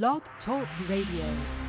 [0.00, 1.61] Blog Talk Radio.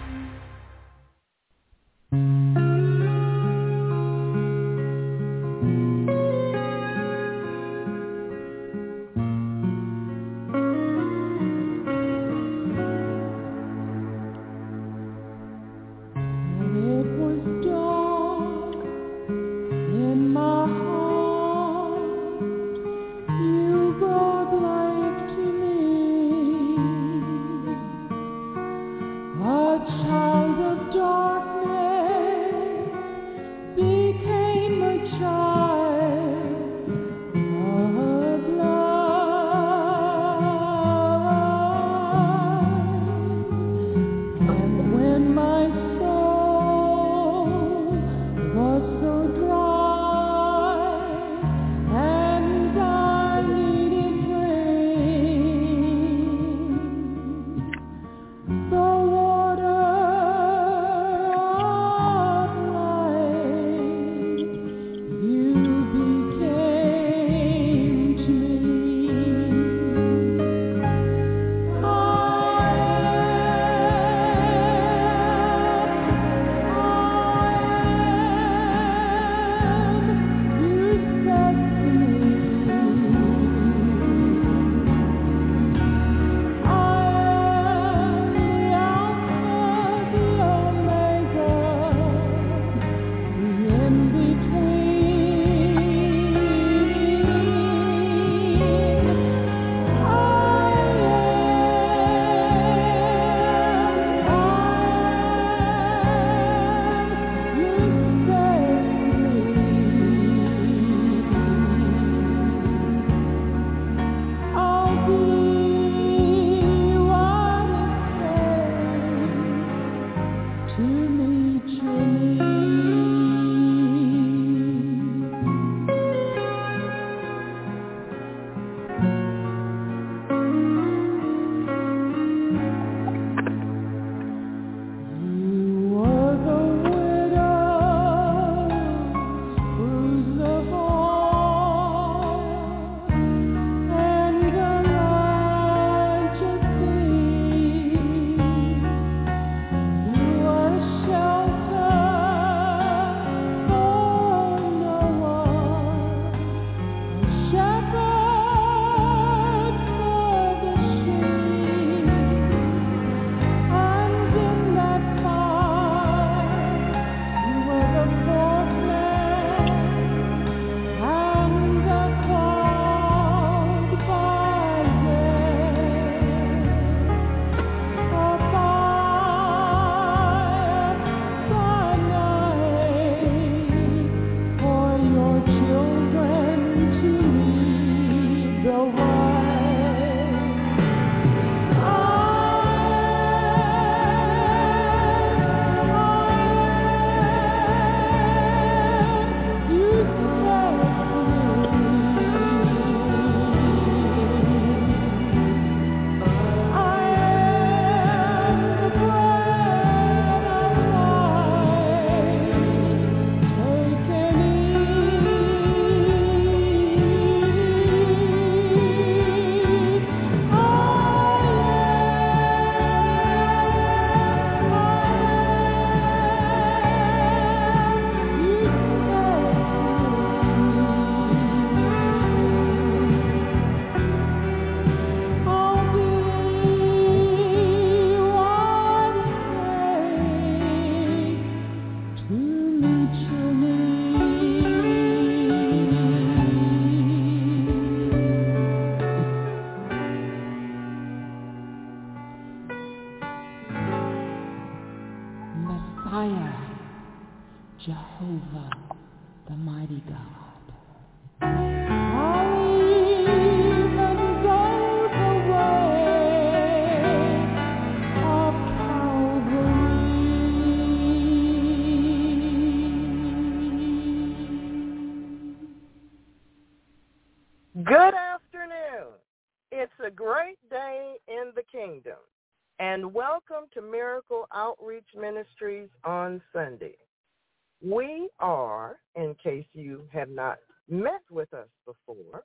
[287.85, 290.57] We are, in case you have not
[290.89, 292.43] met with us before,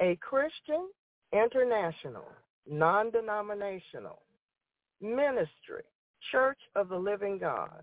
[0.00, 0.88] a Christian,
[1.32, 2.28] international,
[2.70, 4.22] non-denominational,
[5.00, 5.82] Ministry,
[6.30, 7.82] Church of the Living God,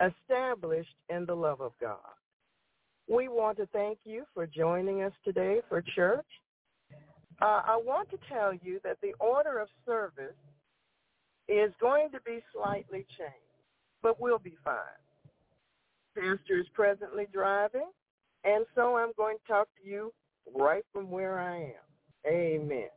[0.00, 1.98] established in the love of God.
[3.08, 6.26] We want to thank you for joining us today for church.
[7.40, 10.34] Uh, I want to tell you that the order of service
[11.48, 13.62] is going to be slightly changed,
[14.02, 14.74] but we'll be fine.
[16.18, 17.90] Pastor is presently driving,
[18.44, 20.12] and so I'm going to talk to you
[20.54, 21.72] right from where I am.
[22.26, 22.88] Amen.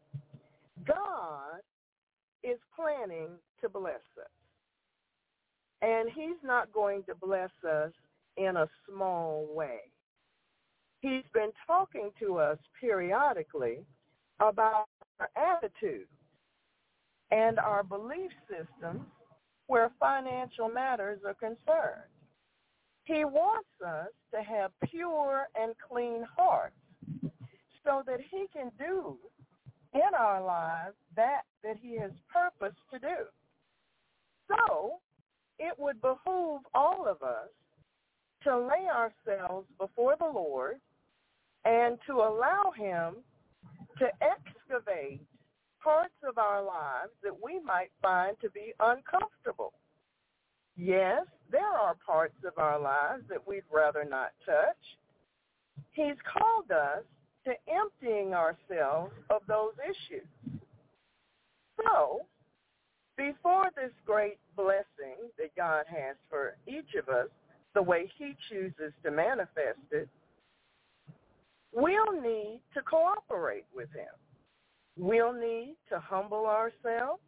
[0.87, 1.61] God
[2.43, 3.29] is planning
[3.61, 4.31] to bless us.
[5.81, 7.91] And he's not going to bless us
[8.37, 9.79] in a small way.
[11.01, 13.79] He's been talking to us periodically
[14.39, 14.85] about
[15.19, 16.07] our attitude
[17.31, 19.01] and our belief systems
[19.67, 22.09] where financial matters are concerned.
[23.03, 26.75] He wants us to have pure and clean hearts
[27.83, 29.17] so that he can do
[29.93, 33.25] in our lives that that he has purposed to do.
[34.47, 34.99] So
[35.59, 37.49] it would behoove all of us
[38.43, 40.77] to lay ourselves before the Lord
[41.65, 43.17] and to allow him
[43.99, 45.21] to excavate
[45.83, 49.73] parts of our lives that we might find to be uncomfortable.
[50.75, 54.77] Yes, there are parts of our lives that we'd rather not touch.
[55.91, 57.03] He's called us
[57.45, 60.27] to emptying ourselves of those issues.
[61.77, 62.21] So,
[63.17, 67.27] before this great blessing that God has for each of us,
[67.73, 70.09] the way he chooses to manifest it,
[71.73, 74.13] we'll need to cooperate with him.
[74.97, 77.21] We'll need to humble ourselves.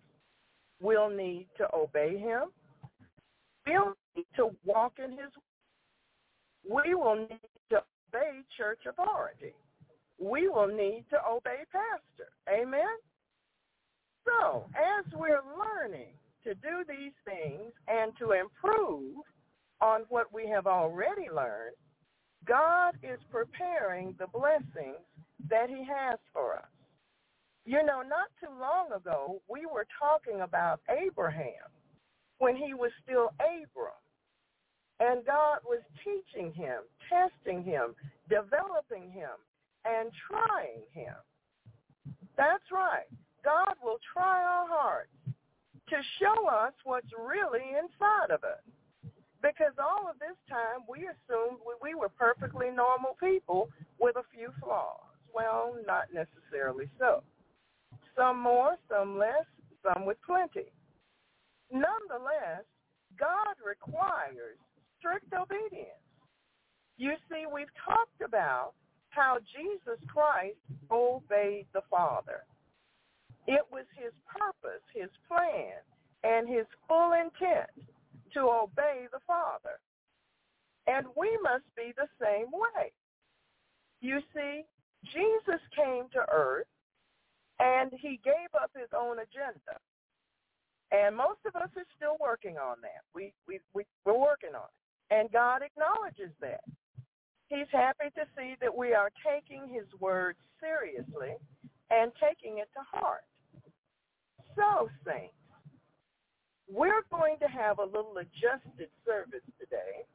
[0.82, 2.50] We'll need to obey him.
[3.66, 3.96] We'll
[4.36, 5.32] to walk in his
[6.70, 7.40] we will need
[7.70, 9.54] to obey church authority.
[10.20, 12.32] We will need to obey pastor.
[12.50, 12.96] Amen?
[14.26, 16.14] So, as we're learning
[16.46, 19.18] to do these things and to improve
[19.82, 21.76] on what we have already learned,
[22.48, 25.04] God is preparing the blessings
[25.50, 26.66] that he has for us.
[27.66, 31.72] You know, not too long ago, we were talking about Abraham
[32.40, 34.03] when he was still Abram.
[35.00, 37.96] And God was teaching him, testing him,
[38.30, 39.36] developing him,
[39.86, 41.16] and trying him.
[42.38, 43.10] That's right.
[43.44, 45.12] God will try our hearts
[45.90, 48.64] to show us what's really inside of us.
[49.42, 53.70] Because all of this time we assumed we were perfectly normal people
[54.00, 55.04] with a few flaws.
[55.36, 57.24] Well, not necessarily so.
[58.16, 59.46] Some more, some less,
[59.84, 60.72] some with plenty.
[61.72, 62.64] Nonetheless,
[63.20, 64.58] God requires
[65.04, 66.00] strict obedience.
[66.96, 68.72] You see, we've talked about
[69.10, 70.56] how Jesus Christ
[70.90, 72.48] obeyed the Father.
[73.46, 75.76] It was his purpose, his plan,
[76.24, 77.70] and his full intent
[78.34, 79.84] to obey the Father.
[80.88, 82.92] And we must be the same way.
[84.00, 84.64] You see,
[85.12, 86.68] Jesus came to earth
[87.60, 89.76] and he gave up his own agenda.
[90.92, 93.04] And most of us are still working on that.
[93.16, 94.83] We, we, we, we're working on it.
[95.12, 96.64] And God acknowledges that.
[97.48, 101.38] He's happy to see that we are taking his word seriously
[101.92, 103.26] and taking it to heart.
[104.56, 105.34] So, saints,
[106.72, 110.06] we're going to have a little adjusted service today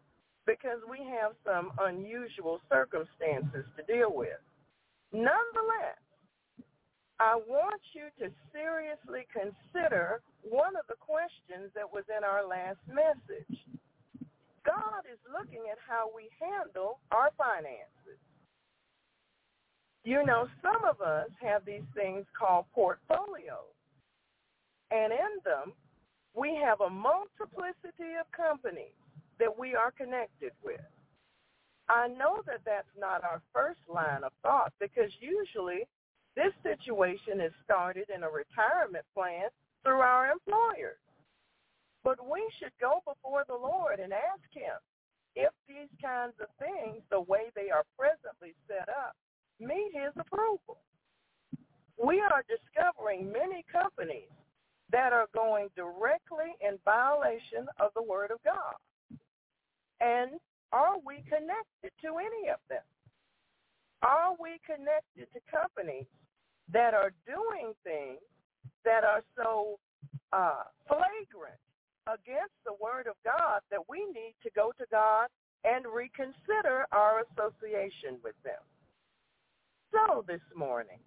[0.47, 4.41] because we have some unusual circumstances to deal with.
[5.13, 6.01] Nonetheless,
[7.21, 12.79] I want you to seriously consider one of the questions that was in our last
[12.89, 13.59] message.
[14.69, 18.21] God is looking at how we handle our finances.
[20.05, 23.73] You know, some of us have these things called portfolios.
[24.91, 25.73] And in them,
[26.37, 28.97] we have a multiplicity of companies
[29.39, 30.85] that we are connected with.
[31.89, 35.89] I know that that's not our first line of thought because usually
[36.37, 39.49] this situation is started in a retirement plan
[39.83, 41.01] through our employers.
[42.09, 44.81] But we should go before the Lord and ask him
[45.37, 49.13] if these kinds of things, the way they are presently set up,
[49.61, 50.81] meet his approval.
[52.03, 54.33] We are discovering many companies
[54.91, 58.81] that are going directly in violation of the Word of God.
[60.01, 60.41] And
[60.73, 62.89] are we connected to any of them?
[64.01, 66.09] Are we connected to companies
[66.73, 68.25] that are doing things
[68.87, 69.79] that are so
[70.33, 71.61] uh, flagrant
[72.09, 75.29] against the word of God that we need to go to God
[75.65, 78.63] and reconsider our association with them.
[79.93, 80.99] So this morning,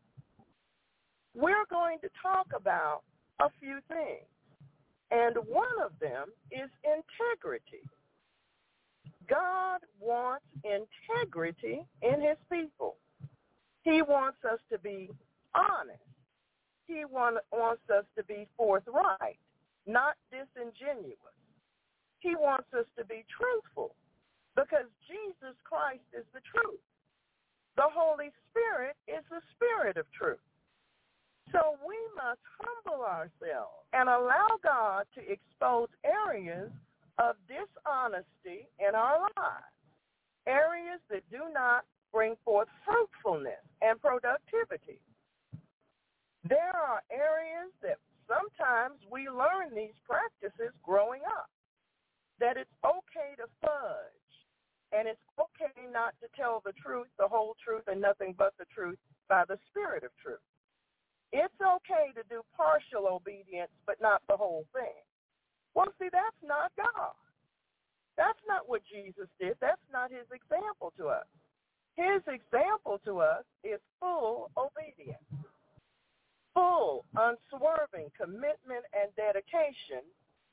[1.34, 3.02] we're going to talk about
[3.40, 4.28] a few things.
[5.12, 7.84] And one of them is integrity.
[9.30, 12.96] God wants integrity in his people.
[13.84, 15.10] He wants us to be
[15.56, 16.00] honest.
[16.88, 19.40] He want, wants us to be forthright,
[19.88, 21.38] not disingenuous.
[22.20, 23.96] He wants us to be truthful
[24.56, 26.82] because Jesus Christ is the truth.
[27.78, 30.44] The Holy Spirit is the spirit of truth.
[31.52, 36.72] So we must humble ourselves and allow God to expose areas
[37.18, 39.76] of dishonesty in our lives,
[40.48, 41.84] areas that do not
[42.14, 45.00] bring forth fruitfulness and productivity.
[46.48, 47.98] There are areas that
[48.32, 51.52] sometimes we learn these practices growing up,
[52.40, 54.32] that it's okay to fudge,
[54.96, 58.66] and it's okay not to tell the truth, the whole truth, and nothing but the
[58.74, 58.98] truth
[59.28, 60.44] by the spirit of truth.
[61.32, 65.04] It's okay to do partial obedience, but not the whole thing.
[65.76, 67.16] Well, see, that's not God.
[68.18, 69.56] That's not what Jesus did.
[69.62, 71.28] That's not his example to us.
[71.96, 75.24] His example to us is full obedience,
[76.54, 80.04] full, unswerving commitment and dedication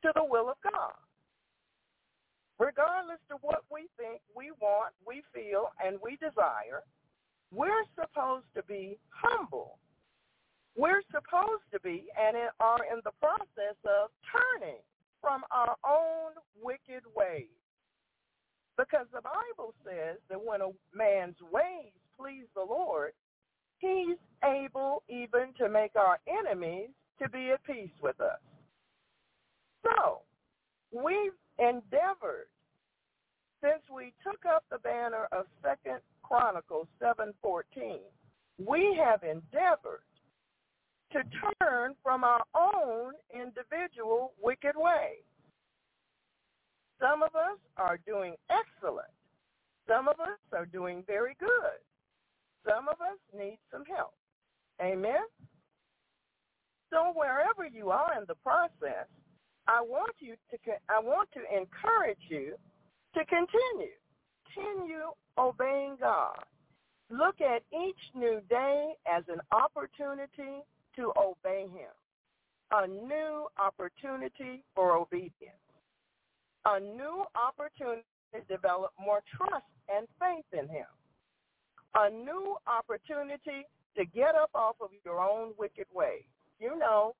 [0.02, 0.94] to the will of God.
[2.58, 6.82] Regardless of what we think, we want, we feel, and we desire,
[7.54, 9.78] we're supposed to be humble.
[10.76, 14.82] We're supposed to be and are in the process of turning
[15.20, 17.50] from our own wicked ways.
[18.76, 23.12] Because the Bible says that when a man's ways please the Lord,
[23.78, 26.88] he's able even to make our enemies
[27.20, 28.38] to be at peace with us.
[29.82, 30.22] So,
[30.92, 32.48] we've endeavored
[33.60, 38.00] since we took up the banner of Second Chronicles 7:14,
[38.64, 40.04] we have endeavored
[41.10, 41.24] to
[41.58, 45.24] turn from our own individual wicked ways.
[47.00, 49.10] Some of us are doing excellent.
[49.86, 51.80] Some of us are doing very good.
[52.68, 54.14] Some of us need some help.
[54.80, 55.24] Amen?
[56.90, 59.06] So wherever you are in the process,
[59.66, 60.58] I want you to
[60.88, 62.54] I want to encourage you
[63.14, 63.92] to continue.
[64.54, 66.44] Continue obeying God.
[67.10, 70.64] Look at each new day as an opportunity
[70.96, 71.92] to obey him.
[72.72, 75.56] A new opportunity for obedience.
[76.66, 80.86] A new opportunity to develop more trust and faith in him.
[81.94, 83.66] A new opportunity
[83.96, 86.24] to get up off of your own wicked ways.
[86.60, 87.14] You know,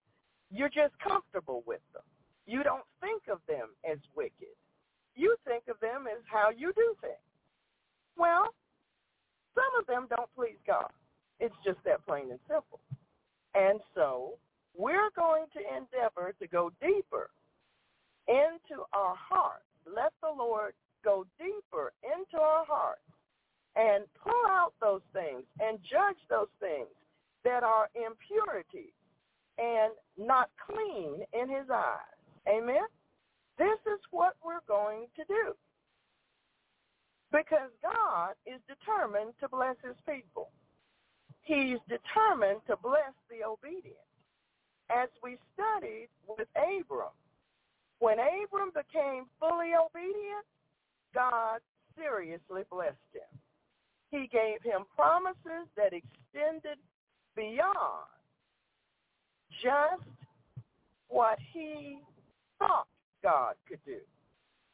[0.51, 2.03] you're just comfortable with them.
[2.47, 4.55] You don't think of them as wicked.
[5.15, 7.15] You think of them as how you do things.
[8.17, 8.55] Well,
[9.55, 10.91] some of them don't please God.
[11.41, 12.81] It's just that plain and simple.
[13.55, 14.35] And so
[14.77, 17.31] we're going to endeavor to go deeper
[18.29, 19.65] into our hearts.
[19.87, 23.01] Let the Lord go deeper into our hearts
[23.79, 26.91] and pull out those things and judge those things
[27.45, 28.93] that are impurity
[29.59, 32.19] and not clean in his eyes.
[32.49, 32.87] Amen?
[33.57, 35.55] This is what we're going to do.
[37.31, 40.51] Because God is determined to bless his people.
[41.43, 43.97] He's determined to bless the obedient.
[44.91, 47.13] As we studied with Abram,
[47.99, 50.47] when Abram became fully obedient,
[51.15, 51.61] God
[51.97, 53.39] seriously blessed him.
[54.11, 56.79] He gave him promises that extended
[57.37, 58.09] beyond
[59.62, 60.03] just
[61.09, 61.99] what he
[62.59, 62.87] thought
[63.23, 63.99] God could do.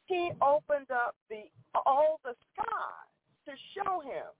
[0.05, 1.43] He opened up the
[1.85, 3.09] all the skies
[3.45, 4.31] to show him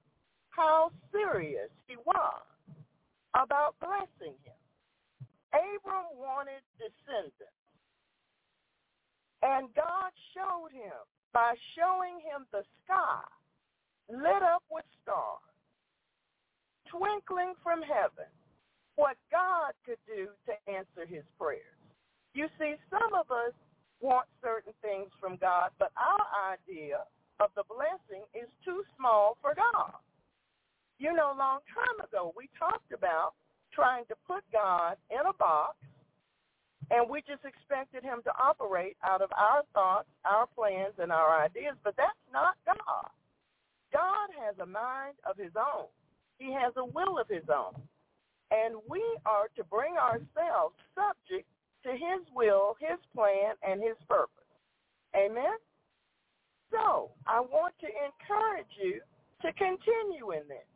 [0.49, 2.41] how serious he was
[3.33, 4.55] about blessing him.
[5.53, 7.51] Abram wanted descendants.
[9.41, 13.21] And God showed him by showing him the sky
[14.09, 15.41] lit up with stars,
[16.89, 18.29] twinkling from heaven,
[18.95, 21.79] what God could do to answer his prayers.
[22.33, 23.53] You see, some of us
[24.01, 27.03] want certain things from God, but our idea
[27.39, 29.99] of the blessing is too small for God.
[30.99, 33.33] You know, a long time ago, we talked about
[33.73, 35.75] trying to put God in a box,
[36.91, 41.43] and we just expected him to operate out of our thoughts, our plans, and our
[41.43, 43.11] ideas, but that's not God.
[43.95, 45.87] God has a mind of his own.
[46.37, 47.79] He has a will of his own.
[48.51, 51.47] And we are to bring ourselves subject
[51.87, 54.51] to his will, his plan, and his purpose.
[55.15, 55.55] Amen?
[56.71, 58.99] So I want to encourage you
[59.41, 60.67] to continue in this.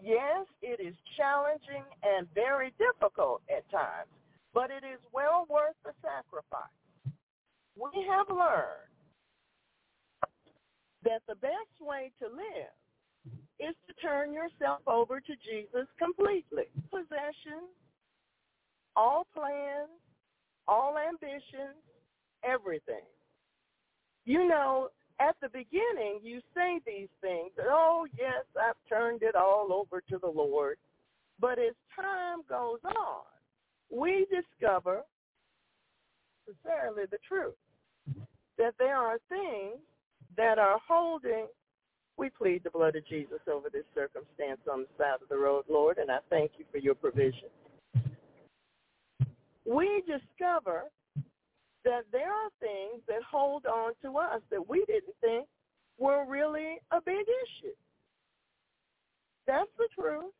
[0.00, 4.08] Yes, it is challenging and very difficult at times,
[4.54, 6.80] but it is well worth the sacrifice.
[7.76, 8.91] We have learned
[11.04, 12.74] that the best way to live
[13.58, 16.64] is to turn yourself over to Jesus completely.
[16.90, 17.70] Possessions,
[18.96, 19.90] all plans,
[20.66, 21.78] all ambitions,
[22.44, 23.06] everything.
[24.24, 24.88] You know,
[25.20, 30.18] at the beginning, you say these things, oh, yes, I've turned it all over to
[30.18, 30.78] the Lord.
[31.40, 33.22] But as time goes on,
[33.90, 35.02] we discover
[36.46, 37.54] necessarily the truth,
[38.58, 39.78] that there are things
[40.36, 41.46] that are holding.
[42.16, 45.64] We plead the blood of Jesus over this circumstance on the side of the road,
[45.68, 47.48] Lord, and I thank you for your provision.
[49.64, 50.84] We discover
[51.84, 55.46] that there are things that hold on to us that we didn't think
[55.98, 57.74] were really a big issue.
[59.46, 60.32] That's the truth.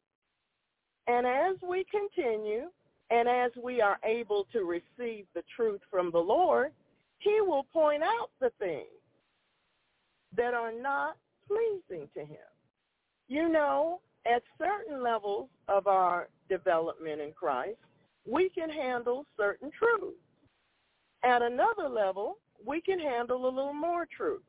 [1.06, 2.68] And as we continue
[3.11, 6.72] and as we are able to receive the truth from the Lord,
[7.18, 8.87] he will point out the things
[10.36, 12.38] that are not pleasing to him.
[13.28, 17.78] You know, at certain levels of our development in Christ,
[18.26, 20.16] we can handle certain truths.
[21.24, 24.42] At another level, we can handle a little more truth.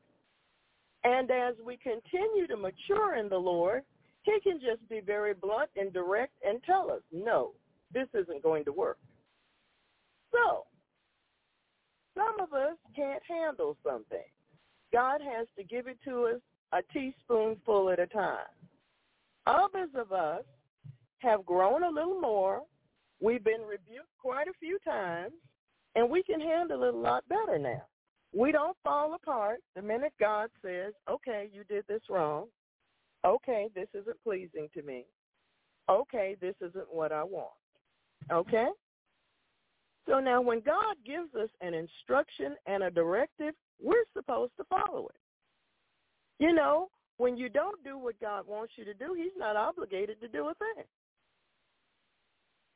[1.04, 3.84] And as we continue to mature in the Lord,
[4.24, 7.52] he can just be very blunt and direct and tell us, no,
[7.94, 8.98] this isn't going to work.
[10.32, 10.64] So,
[12.16, 14.24] some of us can't handle something.
[14.94, 18.38] God has to give it to us a teaspoonful at a time.
[19.48, 20.44] Others of us
[21.20, 22.62] have grown a little more.
[23.22, 25.34] We've been rebuked quite a few times,
[25.96, 27.84] and we can handle it a lot better now.
[28.36, 32.48] We don't fall apart the minute God says, okay, you did this wrong.
[33.26, 35.06] Okay, this isn't pleasing to me.
[35.90, 37.52] Okay, this isn't what I want.
[38.32, 38.68] Okay?
[40.08, 45.08] So now when God gives us an instruction and a directive, we're supposed to follow
[45.08, 45.16] it.
[46.40, 50.20] You know, when you don't do what God wants you to do, he's not obligated
[50.22, 50.84] to do a thing.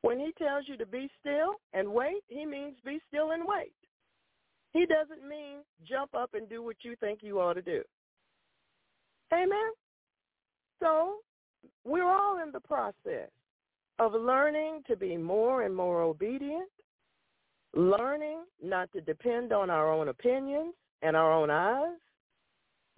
[0.01, 3.73] When he tells you to be still and wait, he means be still and wait.
[4.73, 7.81] He doesn't mean jump up and do what you think you ought to do.
[9.33, 9.71] Amen?
[10.79, 11.17] So
[11.83, 13.29] we're all in the process
[13.99, 16.69] of learning to be more and more obedient,
[17.77, 21.99] learning not to depend on our own opinions and our own eyes,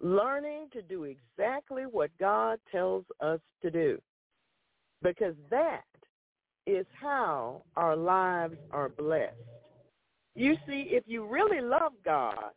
[0.00, 4.00] learning to do exactly what God tells us to do.
[5.02, 5.84] Because that
[6.66, 9.34] is how our lives are blessed.
[10.34, 12.52] You see, if you really love God,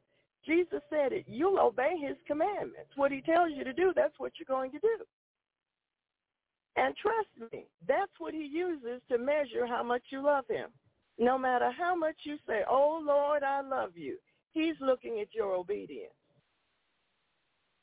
[0.46, 2.92] Jesus said it, you'll obey his commandments.
[2.96, 4.98] What he tells you to do, that's what you're going to do.
[6.76, 10.70] And trust me, that's what he uses to measure how much you love him.
[11.20, 14.18] No matter how much you say, oh, Lord, I love you,
[14.54, 16.14] he's looking at your obedience.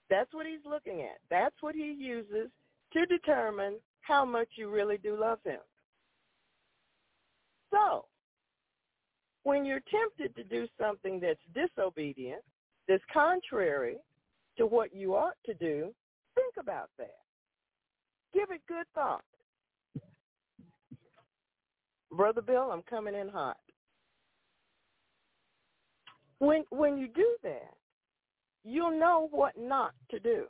[0.09, 1.19] That's what he's looking at.
[1.31, 2.51] That's what he uses
[2.93, 5.61] to determine how much you really do love him.
[7.71, 8.07] So,
[9.45, 12.43] when you're tempted to do something that's disobedient,
[12.89, 13.97] that's contrary
[14.59, 15.95] to what you ought to do,
[16.35, 17.19] think about that.
[18.35, 19.25] Give it good thought.
[22.13, 23.57] Brother Bill, I'm coming in hot.
[26.39, 27.75] When when you do that,
[28.65, 30.45] you'll know what not to do.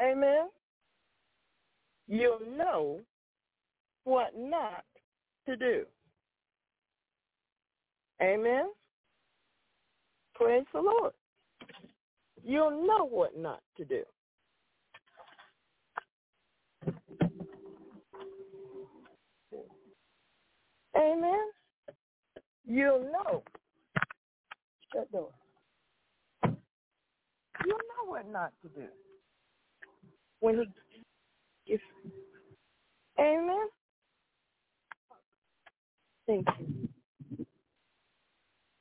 [0.00, 0.48] Amen.
[2.08, 3.00] You'll know
[4.04, 4.84] what not
[5.46, 5.84] to do.
[8.22, 8.66] Amen.
[10.34, 11.12] Praise the Lord.
[12.44, 14.02] You'll know what not to do.
[20.96, 21.46] Amen.
[22.66, 23.42] You'll know.
[24.92, 25.30] Shut door.
[27.64, 28.86] You'll know what not to do.
[30.40, 30.64] When he
[31.72, 31.80] if
[33.18, 33.68] Amen.
[36.26, 36.88] Thank you.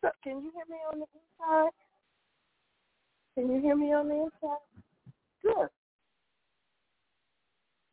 [0.01, 1.71] So, can you hear me on the inside?
[3.35, 4.57] Can you hear me on the inside?
[5.43, 5.69] Good.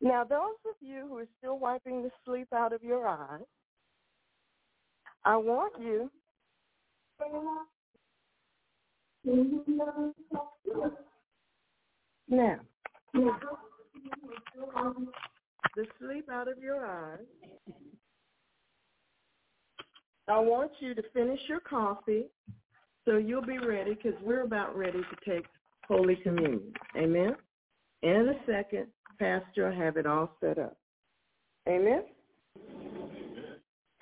[0.01, 3.45] Now, those of you who are still wiping the sleep out of your eyes,
[5.25, 6.09] I want you.
[12.27, 12.59] Now,
[15.75, 17.19] the sleep out of your eyes.
[20.27, 22.25] I want you to finish your coffee
[23.05, 25.45] so you'll be ready because we're about ready to take
[25.87, 26.73] Holy Communion.
[26.97, 27.35] Amen?
[28.01, 28.87] In a second,
[29.19, 30.77] Pastor, I have it all set up.
[31.67, 32.03] Amen?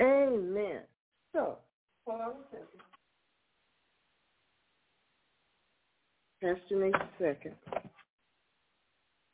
[0.02, 0.82] Amen.
[1.34, 1.58] So,
[2.06, 2.68] hold on a second.
[6.42, 7.56] Pastor Nate second.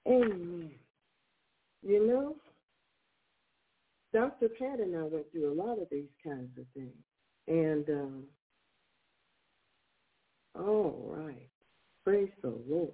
[0.07, 0.71] Amen.
[1.83, 2.35] You know,
[4.13, 4.49] Dr.
[4.49, 6.93] Pat and I went through a lot of these kinds of things.
[7.47, 8.23] And, um,
[10.55, 11.49] all right.
[12.03, 12.91] Praise the Lord.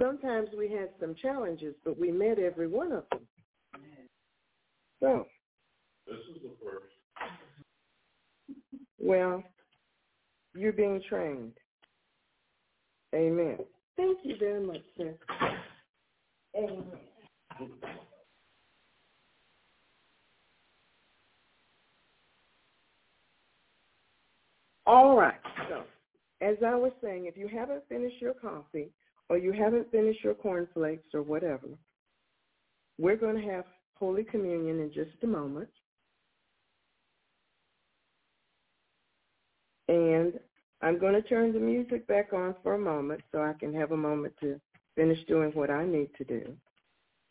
[0.00, 3.20] Sometimes we had some challenges, but we met every one of them.
[5.00, 5.26] So.
[6.06, 6.91] This is the first.
[9.02, 9.42] Well,
[10.54, 11.52] you're being trained.
[13.14, 13.58] Amen.
[13.96, 15.14] Thank you very much, sir.
[16.56, 16.84] Amen.
[24.86, 25.34] All right.
[25.68, 25.82] So,
[26.40, 28.90] as I was saying, if you haven't finished your coffee
[29.28, 31.68] or you haven't finished your cornflakes or whatever,
[32.98, 35.68] we're going to have Holy Communion in just a moment.
[39.92, 40.32] And
[40.80, 43.92] I'm going to turn the music back on for a moment so I can have
[43.92, 44.58] a moment to
[44.96, 46.56] finish doing what I need to do.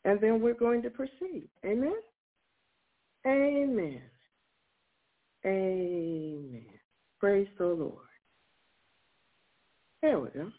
[0.05, 1.49] And then we're going to proceed.
[1.65, 1.95] Amen?
[3.25, 4.01] Amen.
[5.43, 6.65] Amen.
[7.19, 7.97] Praise the Lord.
[10.03, 10.51] There we go.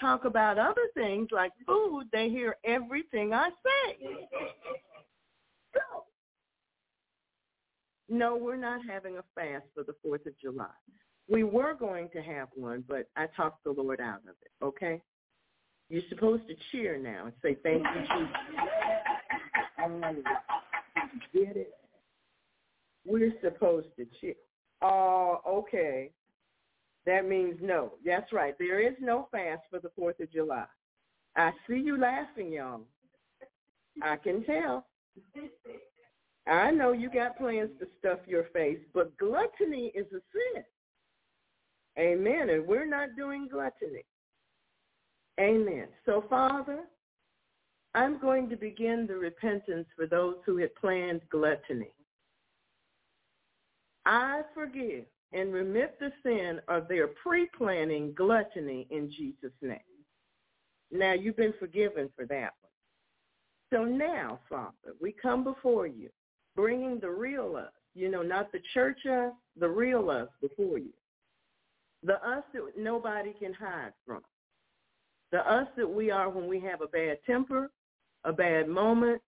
[0.00, 3.96] Talk about other things like food, they hear everything I say.
[5.74, 6.04] So,
[8.08, 10.66] no, we're not having a fast for the 4th of July.
[11.28, 15.02] We were going to have one, but I talked the Lord out of it, okay?
[15.88, 18.36] You're supposed to cheer now and say, thank you, Jesus.
[21.32, 21.74] Get it?
[23.04, 24.34] We're supposed to cheer.
[24.82, 26.10] Oh, okay.
[27.06, 27.92] That means no.
[28.04, 28.54] That's right.
[28.58, 30.66] There is no fast for the 4th of July.
[31.36, 32.80] I see you laughing, y'all.
[34.02, 34.86] I can tell.
[36.46, 40.64] I know you got plans to stuff your face, but gluttony is a sin.
[41.98, 42.50] Amen.
[42.50, 44.04] And we're not doing gluttony.
[45.38, 45.86] Amen.
[46.04, 46.84] So, Father,
[47.94, 51.92] I'm going to begin the repentance for those who had planned gluttony.
[54.04, 55.04] I forgive
[55.36, 59.78] and remit the sin of their pre-planning gluttony in Jesus' name.
[60.90, 62.72] Now, you've been forgiven for that one.
[63.72, 66.08] So now, Father, we come before you,
[66.54, 70.92] bringing the real us, you know, not the church us, the real us before you
[72.06, 74.20] the us that nobody can hide from.
[75.32, 77.70] The us that we are when we have a bad temper,
[78.24, 79.20] a bad moment,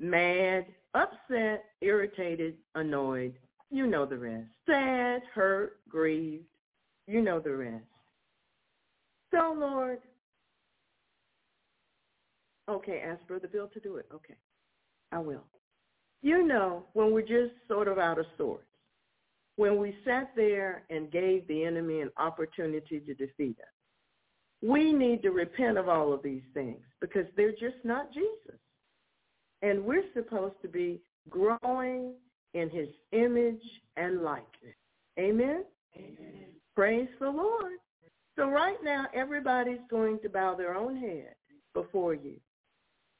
[0.00, 3.34] mad, upset, irritated, annoyed.
[3.70, 4.48] You know the rest.
[4.66, 6.44] Sad, hurt, grieved.
[7.06, 7.84] You know the rest.
[9.32, 9.98] So, Lord,
[12.70, 14.06] okay, ask Brother Bill to do it.
[14.14, 14.36] Okay,
[15.12, 15.44] I will.
[16.22, 18.64] You know, when we're just sort of out of sorts,
[19.56, 23.66] when we sat there and gave the enemy an opportunity to defeat us.
[24.62, 28.58] We need to repent of all of these things because they're just not Jesus.
[29.62, 32.12] And we're supposed to be growing
[32.56, 33.62] in his image
[33.96, 34.74] and likeness.
[35.18, 35.64] Amen?
[35.96, 36.46] Amen.
[36.74, 37.72] Praise the Lord.
[38.36, 41.34] So right now, everybody's going to bow their own head
[41.74, 42.34] before you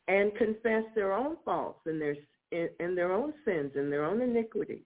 [0.09, 2.16] and confess their own faults and their,
[2.53, 4.85] and their own sins and their own iniquities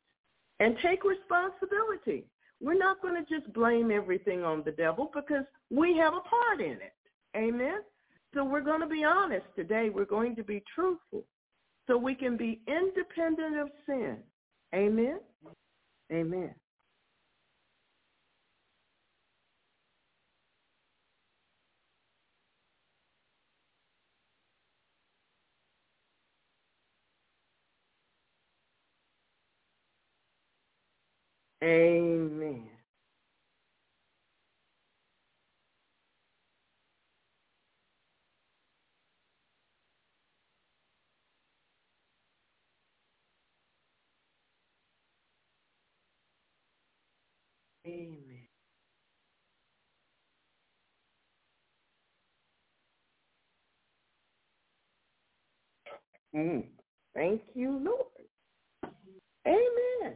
[0.61, 2.25] and take responsibility.
[2.61, 6.61] We're not going to just blame everything on the devil because we have a part
[6.61, 6.95] in it.
[7.37, 7.81] Amen?
[8.35, 9.91] So we're going to be honest today.
[9.91, 11.25] We're going to be truthful
[11.87, 14.19] so we can be independent of sin.
[14.75, 15.21] Amen?
[16.13, 16.55] Amen.
[31.65, 32.71] Amen.
[47.91, 48.17] Amen.
[56.35, 56.65] Mm.
[57.15, 58.93] Thank you, Lord.
[59.47, 60.15] Amen.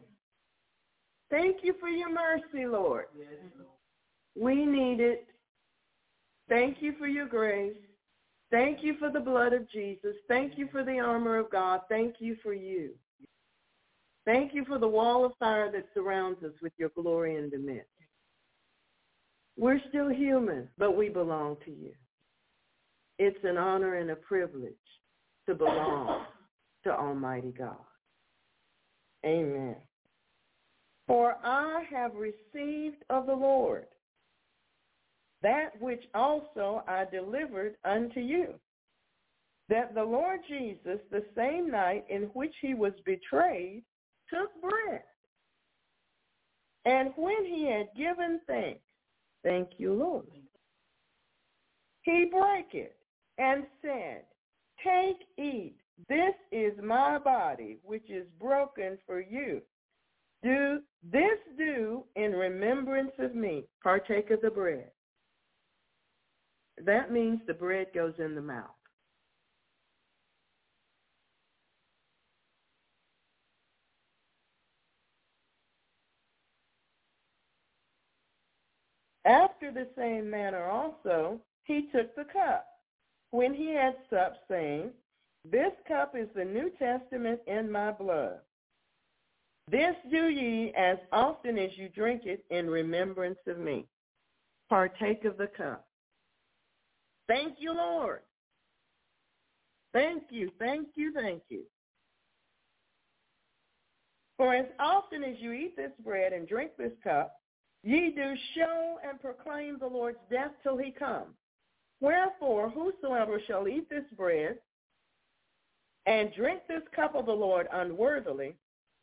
[1.30, 3.06] Thank you for your mercy, Lord.
[4.38, 5.26] We need it.
[6.48, 7.74] Thank you for your grace.
[8.50, 10.14] Thank you for the blood of Jesus.
[10.28, 11.80] Thank you for the armor of God.
[11.88, 12.90] Thank you for you.
[14.24, 17.88] Thank you for the wall of fire that surrounds us with your glory and midst.
[19.56, 21.92] We're still human, but we belong to you.
[23.18, 24.72] It's an honor and a privilege
[25.46, 26.24] to belong
[26.84, 27.76] to Almighty God.
[29.24, 29.76] Amen.
[31.06, 33.86] For I have received of the Lord
[35.42, 38.54] that which also I delivered unto you,
[39.68, 43.84] that the Lord Jesus, the same night in which he was betrayed,
[44.32, 45.02] took bread.
[46.84, 48.80] And when he had given thanks,
[49.42, 50.26] thank you, Lord,
[52.02, 52.96] he brake it
[53.38, 54.24] and said,
[54.84, 55.76] Take, eat,
[56.08, 59.62] this is my body, which is broken for you.
[60.42, 63.64] Do this do in remembrance of me.
[63.82, 64.90] Partake of the bread.
[66.84, 68.73] That means the bread goes in the mouth.
[79.24, 82.66] After the same manner also, he took the cup
[83.30, 84.90] when he had supped, saying,
[85.50, 88.40] This cup is the New Testament in my blood.
[89.70, 93.86] This do ye as often as you drink it in remembrance of me.
[94.68, 95.86] Partake of the cup.
[97.28, 98.20] Thank you, Lord.
[99.94, 101.62] Thank you, thank you, thank you.
[104.36, 107.36] For as often as you eat this bread and drink this cup,
[107.84, 111.34] ye do show and proclaim the Lord's death till he come.
[112.00, 114.58] Wherefore, whosoever shall eat this bread
[116.06, 118.56] and drink this cup of the Lord unworthily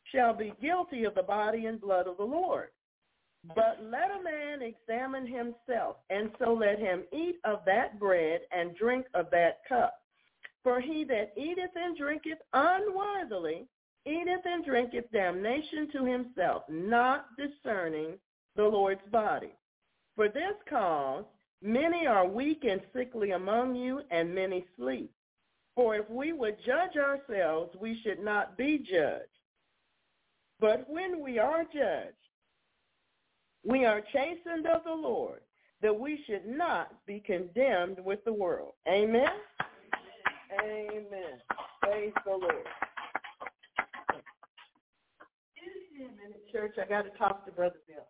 [0.04, 2.68] shall be guilty of the body and blood of the Lord.
[3.54, 8.76] But let a man examine himself, and so let him eat of that bread and
[8.76, 9.94] drink of that cup.
[10.62, 13.66] For he that eateth and drinketh unworthily
[14.06, 18.18] eateth and drinketh damnation to himself, not discerning
[18.56, 19.54] the Lord's body.
[20.16, 21.24] For this cause
[21.62, 25.12] many are weak and sickly among you, and many sleep.
[25.74, 29.28] For if we would judge ourselves, we should not be judged.
[30.60, 32.16] But when we are judged,
[33.64, 35.40] we are chastened of the Lord,
[35.80, 38.72] that we should not be condemned with the world.
[38.88, 39.26] Amen?
[40.62, 41.40] Amen.
[41.80, 42.66] Praise the Lord.
[46.52, 46.74] Church.
[46.80, 48.04] I got to talk to Brother Bill.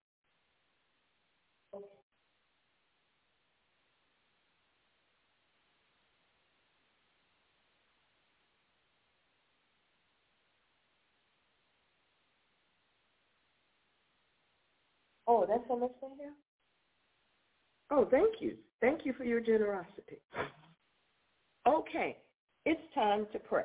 [15.33, 16.35] Oh, that's how much they have?
[17.90, 18.55] Oh, thank you.
[18.83, 20.21] Thank you for your generosity.
[21.66, 22.18] Okay,
[22.66, 23.64] it's time to pray.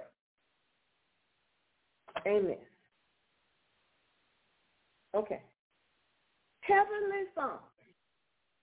[2.25, 2.55] Amen.
[5.13, 5.41] Okay.
[6.61, 7.59] Heavenly Father,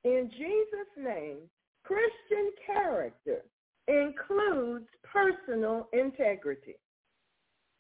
[0.05, 1.37] in Jesus' name,
[1.85, 3.43] Christian character
[3.87, 6.77] includes personal integrity.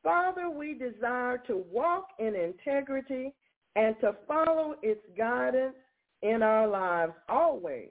[0.02, 3.32] Father, we desire to walk in integrity
[3.76, 5.74] and to follow its guidance
[6.22, 7.90] in our lives always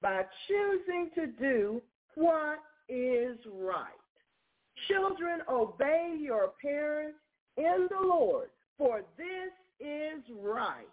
[0.00, 1.82] by choosing to do
[2.14, 3.84] what is right.
[4.86, 7.18] Children, obey your parents
[7.56, 10.86] in the Lord, for this is right.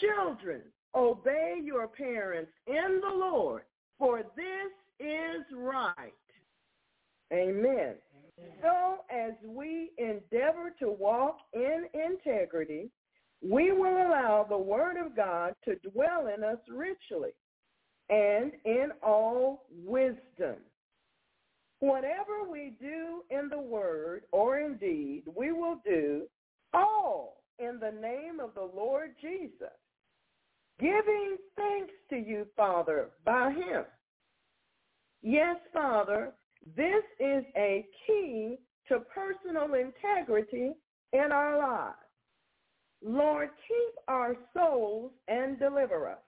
[0.00, 0.62] Children,
[0.94, 3.62] obey your parents in the Lord,
[3.98, 6.12] for this is right.
[7.32, 7.94] Amen.
[8.62, 12.90] So as we endeavor to walk in integrity,
[13.42, 17.30] we will allow the Word of God to dwell in us richly
[18.10, 20.56] and in all wisdom.
[21.80, 26.22] Whatever we do in the Word or in deed, we will do
[26.74, 29.76] all in the name of the Lord Jesus,
[30.80, 33.84] giving thanks to you, Father, by him.
[35.22, 36.32] Yes, Father,
[36.76, 38.56] this is a key
[38.88, 40.72] to personal integrity
[41.12, 41.96] in our lives.
[43.04, 46.18] Lord, keep our souls and deliver us.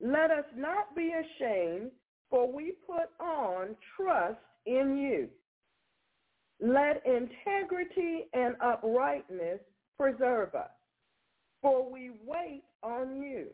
[0.00, 1.90] Let us not be ashamed,
[2.30, 5.28] for we put on trust in you.
[6.60, 9.60] Let integrity and uprightness
[9.98, 10.70] preserve us,
[11.62, 13.46] for we wait on you.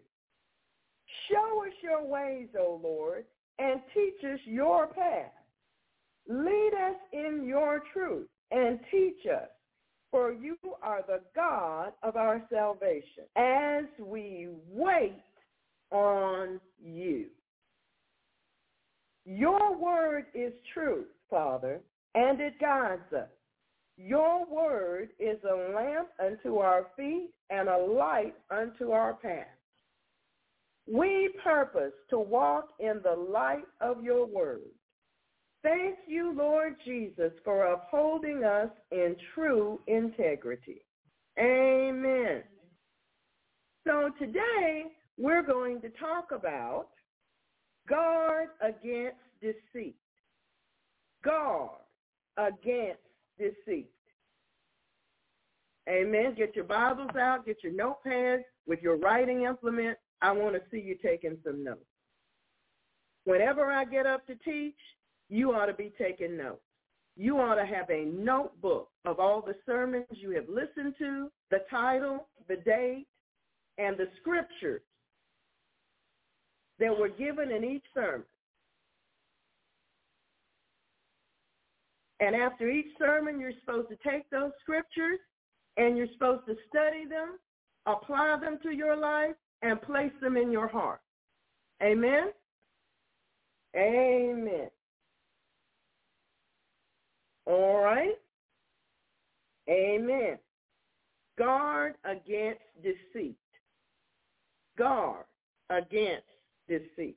[1.28, 3.24] Show us your ways, O Lord,
[3.58, 5.32] and teach us your path.
[6.30, 9.48] Lead us in your truth and teach us,
[10.12, 15.24] for you are the God of our salvation, as we wait
[15.90, 17.26] on you.
[19.24, 21.80] Your word is truth, Father,
[22.14, 23.28] and it guides us.
[23.96, 29.46] Your word is a lamp unto our feet and a light unto our path.
[30.86, 34.70] We purpose to walk in the light of your word.
[35.62, 40.82] Thank you, Lord Jesus, for upholding us in true integrity.
[41.38, 42.42] Amen.
[43.86, 44.84] So today
[45.18, 46.88] we're going to talk about
[47.88, 49.96] guard against deceit.
[51.22, 51.70] Guard
[52.38, 53.00] against
[53.38, 53.90] deceit.
[55.88, 56.34] Amen.
[56.36, 59.98] Get your Bibles out, get your notepads with your writing implement.
[60.22, 61.80] I want to see you taking some notes.
[63.24, 64.74] Whenever I get up to teach,
[65.30, 66.60] you ought to be taking notes.
[67.16, 71.60] You ought to have a notebook of all the sermons you have listened to, the
[71.70, 73.06] title, the date,
[73.78, 74.82] and the scriptures
[76.78, 78.24] that were given in each sermon.
[82.20, 85.18] And after each sermon, you're supposed to take those scriptures
[85.76, 87.38] and you're supposed to study them,
[87.86, 91.00] apply them to your life, and place them in your heart.
[91.82, 92.32] Amen?
[93.76, 94.68] Amen.
[97.50, 98.14] All right?
[99.68, 100.38] Amen.
[101.36, 103.34] Guard against deceit.
[104.78, 105.24] Guard
[105.68, 106.26] against
[106.68, 107.16] deceit.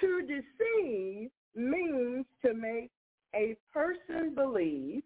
[0.00, 2.92] To deceive means to make
[3.34, 5.02] a person believe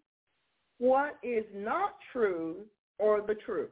[0.77, 2.57] what is not true
[2.99, 3.69] or the truth.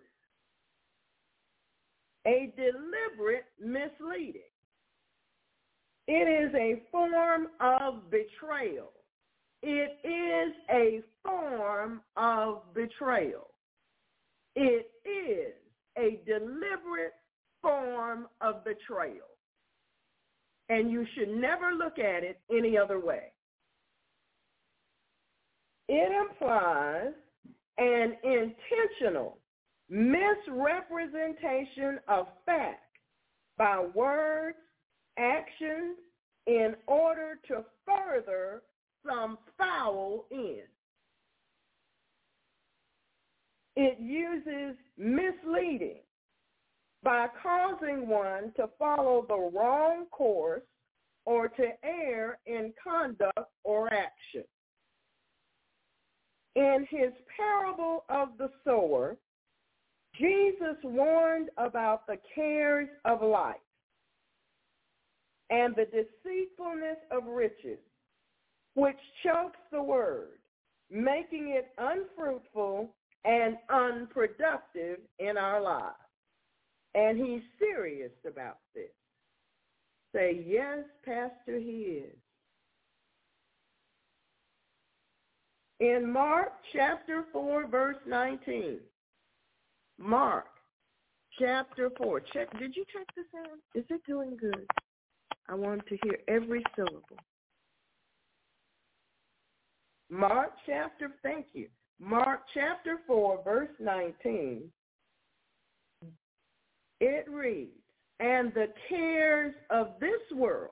[2.26, 4.41] A deliberate misleading.
[6.07, 8.93] It is a form of betrayal.
[9.63, 13.47] It is a form of betrayal.
[14.55, 15.53] It is
[15.97, 17.13] a deliberate
[17.61, 19.27] form of betrayal.
[20.69, 23.31] And you should never look at it any other way.
[25.87, 27.13] It implies
[27.77, 29.37] an intentional
[29.89, 32.81] misrepresentation of fact
[33.57, 34.57] by words,
[35.17, 35.97] actions,
[36.45, 38.61] in order to further
[39.07, 40.67] some foul end.
[43.75, 46.01] It uses misleading
[47.03, 50.63] by causing one to follow the wrong course
[51.25, 54.43] or to err in conduct or action.
[56.55, 59.15] In his parable of the sower,
[60.19, 63.55] Jesus warned about the cares of life
[65.51, 67.77] and the deceitfulness of riches,
[68.78, 70.38] which chokes the word,
[70.91, 72.88] making it unfruitful
[73.25, 75.95] and unproductive in our lives.
[76.93, 78.91] And he's serious about this.
[80.13, 82.15] Say, yes, Pastor, he is.
[85.80, 88.78] In Mark chapter 4, verse 19.
[89.97, 90.45] Mark
[91.39, 92.19] chapter 4.
[92.32, 92.59] Check.
[92.59, 93.57] Did you check this out?
[93.73, 94.67] Is it doing good?
[95.49, 97.17] I want to hear every syllable.
[100.09, 101.67] Mark chapter, thank you.
[101.99, 104.63] Mark chapter 4, verse 19.
[106.99, 107.71] It reads,
[108.19, 110.71] and the cares of this world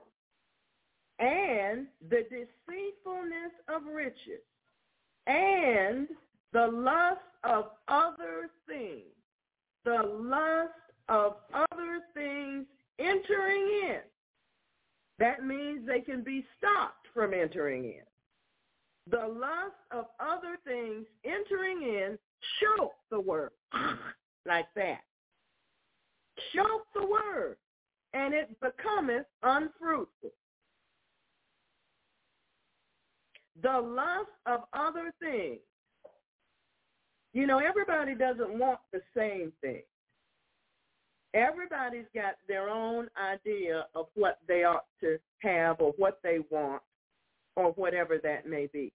[1.18, 4.42] and the deceitfulness of riches
[5.26, 6.08] and
[6.52, 9.04] the lust of other things,
[9.84, 10.72] the lust
[11.08, 12.66] of other things
[12.98, 14.00] entering in.
[15.18, 18.02] That means they can be stopped from entering in.
[19.08, 22.18] The lust of other things entering in
[22.60, 23.50] choke the word
[24.46, 25.00] like that.
[26.54, 27.56] Choke the word,
[28.14, 30.32] and it becometh unfruitful.
[33.62, 35.60] the lust of other things.
[37.32, 39.82] You know, everybody doesn't want the same thing.
[41.34, 46.82] Everybody's got their own idea of what they ought to have or what they want
[47.56, 48.92] or whatever that may be.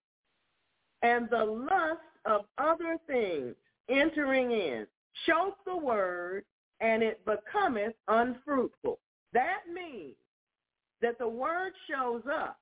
[1.02, 3.56] And the lust of other things
[3.90, 4.86] entering in
[5.26, 6.46] choke the word
[6.80, 9.00] and it becometh unfruitful.
[9.34, 10.16] That means
[11.02, 12.62] that the word shows up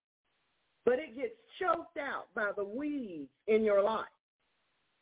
[0.90, 4.06] but it gets choked out by the weeds in your life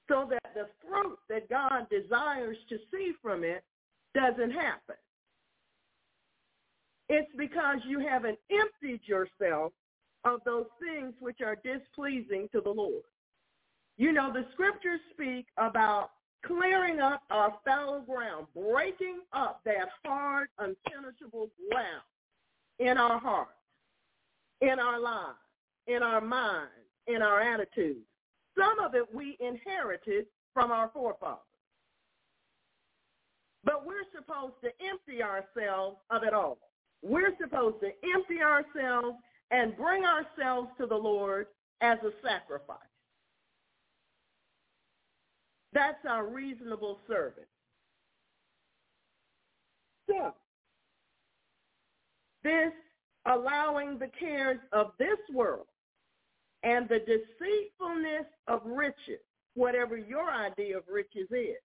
[0.10, 3.64] so that the fruit that God desires to see from it
[4.14, 4.96] doesn't happen.
[7.08, 9.72] It's because you haven't emptied yourself
[10.26, 13.04] of those things which are displeasing to the Lord.
[13.98, 16.12] You know, the scriptures speak about
[16.46, 22.04] clearing up our fallow ground, breaking up that hard, unpenetrable ground
[22.80, 23.52] in our hearts,
[24.62, 25.38] in our lives
[25.88, 26.72] in our minds,
[27.08, 28.06] in our attitudes.
[28.58, 31.40] Some of it we inherited from our forefathers.
[33.64, 36.58] But we're supposed to empty ourselves of it all.
[37.02, 39.18] We're supposed to empty ourselves
[39.52, 41.48] and bring ourselves to the Lord
[41.82, 42.78] as a sacrifice.
[45.78, 47.44] That's our reasonable service.
[50.10, 50.34] So,
[52.44, 52.72] this
[53.28, 55.68] allowing the cares of this world
[56.64, 59.22] and the deceitfulness of riches,
[59.54, 61.62] whatever your idea of riches is,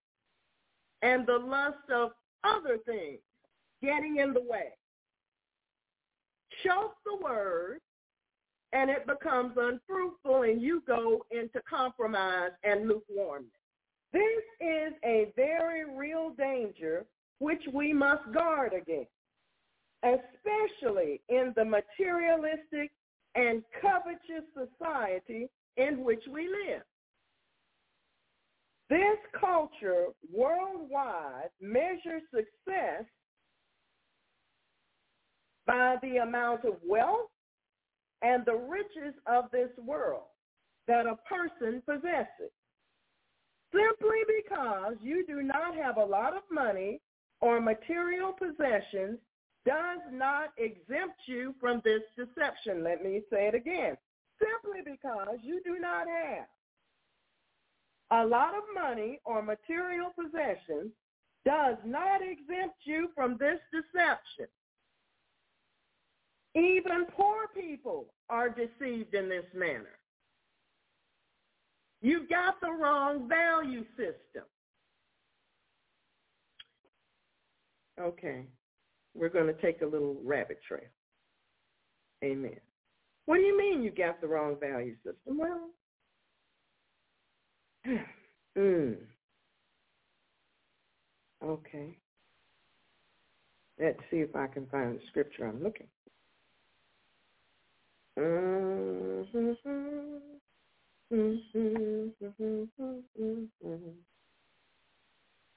[1.01, 2.11] and the lust of
[2.45, 3.21] other things
[3.83, 4.73] getting in the way.
[6.63, 7.79] Choke the word,
[8.75, 13.62] and it becomes unfruitful, and you go into compromise and lukewarmness.
[14.13, 14.23] This
[14.61, 17.07] is a very real danger
[17.39, 19.11] which we must guard against,
[20.05, 22.93] especially in the materialistic
[23.35, 26.83] and covetous society in which we live.
[28.91, 33.05] This culture worldwide measures success
[35.67, 37.31] by the amount of wealth
[38.21, 40.25] and the riches of this world
[40.87, 42.53] that a person possesses.
[43.73, 47.01] Simply because you do not have a lot of money
[47.41, 49.19] or material possessions
[49.65, 52.85] does not exempt you from this deception.
[52.85, 53.97] Let me say it again.
[54.39, 56.47] Simply because you do not have
[58.11, 60.93] a lot of money or material possessions
[61.45, 64.47] does not exempt you from this deception.
[66.55, 69.97] Even poor people are deceived in this manner.
[72.03, 74.45] You got the wrong value system.
[78.01, 78.45] Okay.
[79.15, 80.81] We're going to take a little rabbit trail.
[82.25, 82.59] Amen.
[83.27, 85.39] What do you mean you got the wrong value system?
[85.39, 85.71] Well,
[88.59, 88.97] mm.
[91.45, 91.97] Okay.
[93.81, 95.87] Let's see if I can find the scripture I'm looking.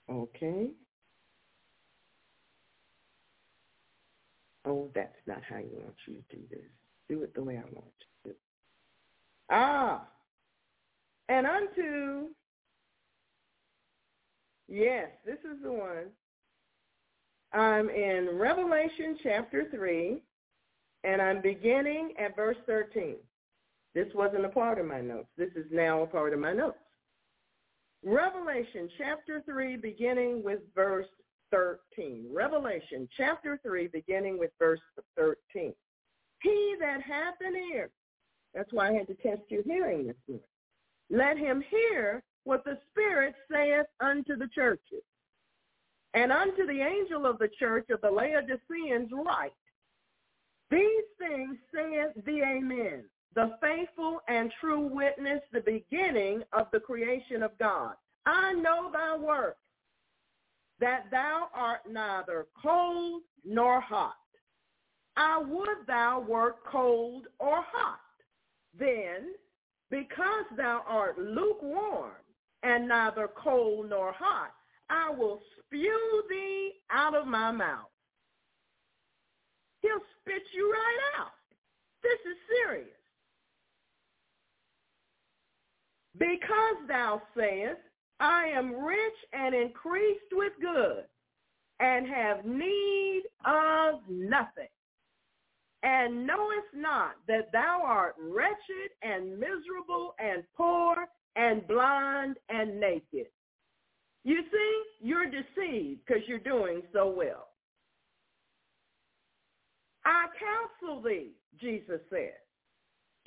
[0.10, 0.70] Okay.
[4.66, 6.60] Oh, that's not how you want you to do this.
[7.08, 7.94] Do it the way I want
[8.26, 8.38] you to.
[9.50, 10.06] Ah,
[11.30, 12.30] and unto,
[14.68, 16.10] yes, this is the one.
[17.54, 20.22] I'm in Revelation chapter 3,
[21.06, 23.16] and I'm beginning at verse 13.
[23.96, 25.30] This wasn't a part of my notes.
[25.38, 26.78] This is now a part of my notes.
[28.04, 31.08] Revelation chapter 3, beginning with verse
[31.52, 32.28] 13.
[32.32, 34.82] Revelation chapter 3, beginning with verse
[35.18, 35.74] 13.
[36.42, 37.90] He that hath an ear,
[38.54, 40.46] that's why I had to test your hearing this morning.
[41.10, 45.04] Let him hear what the Spirit saith unto the churches.
[46.14, 49.52] And unto the angel of the church of the Laodiceans write,
[50.70, 53.04] These things saith the Amen,
[53.36, 57.94] the faithful and true witness, the beginning of the creation of God.
[58.26, 59.58] I know thy work,
[60.80, 64.16] that thou art neither cold nor hot.
[65.18, 68.00] I would thou wert cold or hot.
[68.78, 69.34] Then
[69.90, 72.12] because thou art lukewarm
[72.64, 74.52] and neither cold nor hot,
[74.90, 77.90] I will spew thee out of my mouth.
[79.82, 81.32] He'll spit you right out.
[82.02, 83.05] This is serious.
[86.18, 87.82] Because thou sayest,
[88.20, 89.00] I am rich
[89.34, 91.04] and increased with good,
[91.80, 94.68] and have need of nothing
[95.86, 100.96] and knowest not that thou art wretched and miserable and poor
[101.36, 103.28] and blind and naked.
[104.24, 107.50] You see, you're deceived because you're doing so well.
[110.06, 112.34] I counsel thee, Jesus said,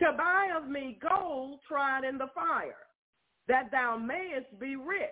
[0.00, 2.86] to buy of me gold tried in the fire,
[3.48, 5.08] that thou mayest be rich,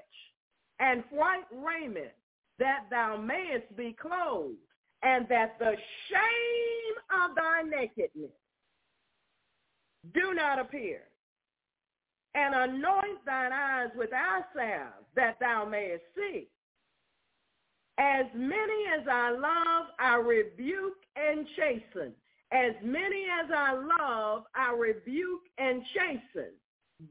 [0.79, 2.13] and white raiment,
[2.59, 4.57] that thou mayest be clothed,
[5.03, 5.75] and that the
[6.09, 8.31] shame of thy nakedness
[10.15, 11.03] do not appear.
[12.35, 16.49] And anoint thine eyes with eye salve, that thou mayest see.
[17.99, 22.13] As many as I love, I rebuke and chasten.
[22.57, 26.53] As many as I love, I rebuke and chasten.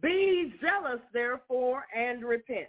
[0.01, 2.67] Be zealous, therefore, and repent.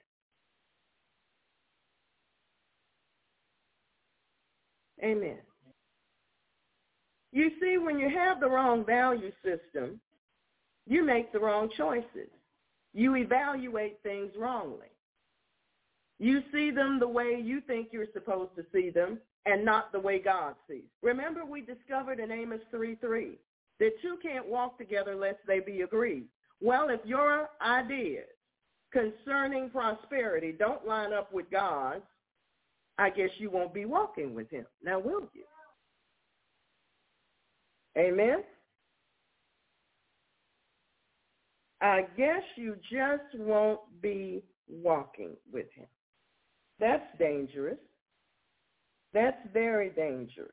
[5.03, 5.39] Amen.
[7.33, 9.99] You see, when you have the wrong value system,
[10.87, 12.31] you make the wrong choices.
[12.93, 14.89] You evaluate things wrongly.
[16.18, 20.01] You see them the way you think you're supposed to see them and not the
[20.01, 20.83] way God sees.
[21.03, 23.37] Remember we discovered in Amos 3.3
[23.79, 26.25] that two can't walk together lest they be agreed.
[26.61, 28.27] Well, if your ideas
[28.93, 32.03] concerning prosperity don't line up with God's,
[32.99, 34.67] I guess you won't be walking with him.
[34.83, 35.45] Now, will you?
[37.99, 38.43] Amen?
[41.81, 45.87] I guess you just won't be walking with him.
[46.81, 47.79] That's dangerous.
[49.17, 50.51] That's very dangerous.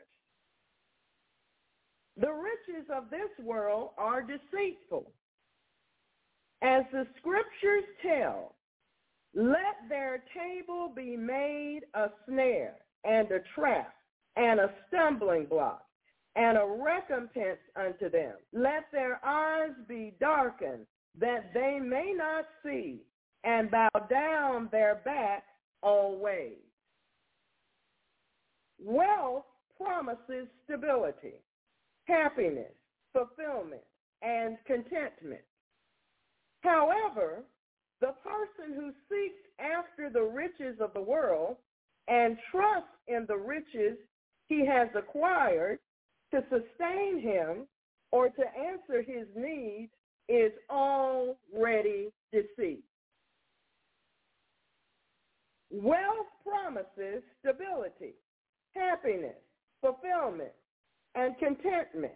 [2.16, 5.12] The riches of this world are deceitful.
[6.62, 8.56] As the scriptures tell,
[9.36, 13.94] let their table be made a snare and a trap
[14.38, 15.84] and a stumbling block
[16.38, 18.36] and a recompense unto them.
[18.54, 20.86] Let their eyes be darkened
[21.20, 23.02] that they may not see
[23.44, 25.44] and bow down their back
[25.82, 26.60] always.
[28.84, 29.46] Wealth
[29.78, 31.36] promises stability,
[32.06, 32.74] happiness,
[33.14, 33.82] fulfillment,
[34.22, 35.42] and contentment.
[36.62, 37.44] However,
[38.02, 41.58] the person who seeks after the riches of the world
[42.08, 43.98] and trusts in the riches
[44.48, 45.80] he has acquired
[46.32, 47.68] to sustain him
[48.12, 49.92] or to answer his needs
[50.28, 52.84] is already deceived.
[55.72, 58.14] Wealth promises stability,
[58.76, 59.36] happiness,
[59.82, 60.54] fulfillment,
[61.16, 62.14] and contentment.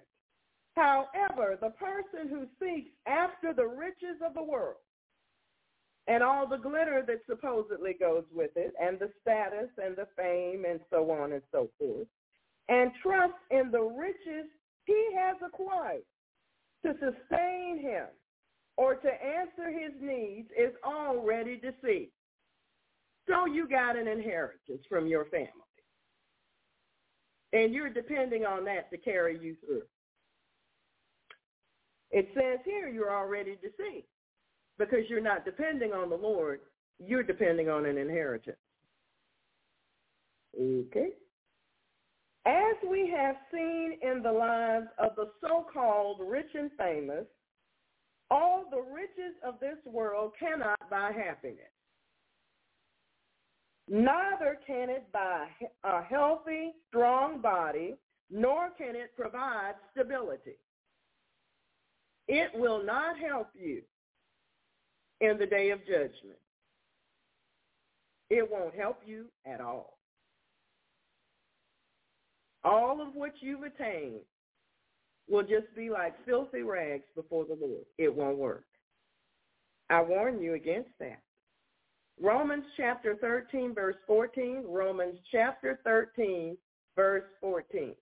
[0.75, 4.77] However, the person who seeks after the riches of the world
[6.07, 10.65] and all the glitter that supposedly goes with it and the status and the fame
[10.69, 12.07] and so on and so forth
[12.69, 14.49] and trusts in the riches
[14.85, 16.03] he has acquired
[16.85, 18.07] to sustain him
[18.77, 22.11] or to answer his needs is already deceived.
[23.27, 25.66] So you got an inheritance from your family.
[27.53, 29.83] And you're depending on that to carry you through.
[32.11, 34.07] It says here you're already deceived
[34.77, 36.61] because you're not depending on the Lord.
[36.99, 38.57] You're depending on an inheritance.
[40.59, 41.09] Okay.
[42.45, 47.25] As we have seen in the lives of the so-called rich and famous,
[48.31, 51.59] all the riches of this world cannot buy happiness.
[53.89, 55.47] Neither can it buy
[55.83, 57.95] a healthy, strong body,
[58.29, 60.57] nor can it provide stability.
[62.27, 63.81] It will not help you
[65.21, 66.39] in the day of judgment.
[68.29, 69.97] It won't help you at all.
[72.65, 74.19] All of what you've attained
[75.29, 77.85] will just be like filthy rags before the Lord.
[77.97, 78.65] It won't work.
[79.89, 81.21] I warn you against that.
[82.21, 84.63] Romans chapter 13, verse 14.
[84.67, 86.57] Romans chapter 13,
[86.95, 87.93] verse 14.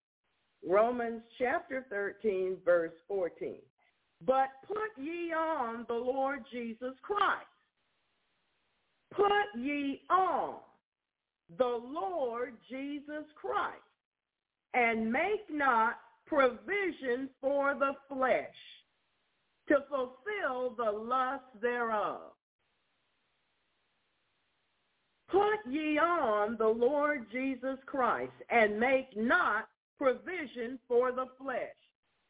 [0.68, 3.56] Romans chapter 13, verse 14.
[4.26, 7.46] But put ye on the Lord Jesus Christ.
[9.12, 10.56] Put ye on
[11.58, 13.82] the Lord Jesus Christ
[14.74, 18.48] and make not provision for the flesh
[19.68, 22.35] to fulfill the lust thereof.
[25.30, 29.68] Put ye on the Lord Jesus Christ and make not
[29.98, 31.76] provision for the flesh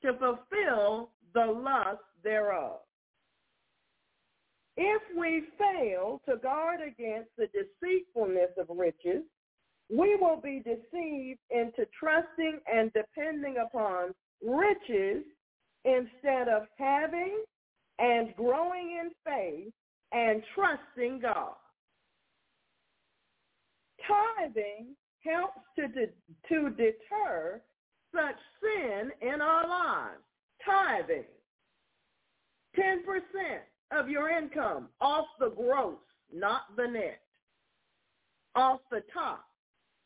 [0.01, 2.79] to fulfill the lust thereof.
[4.77, 9.23] If we fail to guard against the deceitfulness of riches,
[9.89, 15.23] we will be deceived into trusting and depending upon riches
[15.85, 17.43] instead of having
[17.99, 19.73] and growing in faith
[20.11, 21.53] and trusting God.
[24.07, 26.13] Tithing helps to, de-
[26.49, 27.61] to deter
[28.13, 30.21] such sin in our lives.
[30.63, 31.25] Tithing,
[32.77, 32.99] 10%
[33.91, 35.97] of your income off the gross,
[36.33, 37.21] not the net,
[38.55, 39.45] off the top.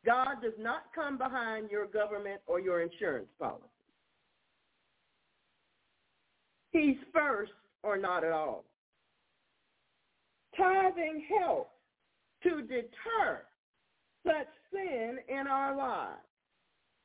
[0.06, 3.64] God does not come behind your government or your insurance policy.
[6.72, 7.52] He's first
[7.84, 8.66] or not at all.
[10.56, 11.72] Tithing helps
[12.43, 13.43] to deter
[14.26, 16.22] such sin in our lives.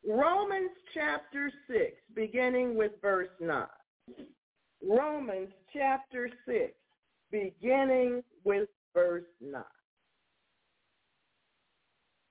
[0.06, 3.66] Romans chapter 6, beginning with verse 9.
[4.86, 6.72] Romans chapter 6,
[7.30, 9.62] beginning with verse 9.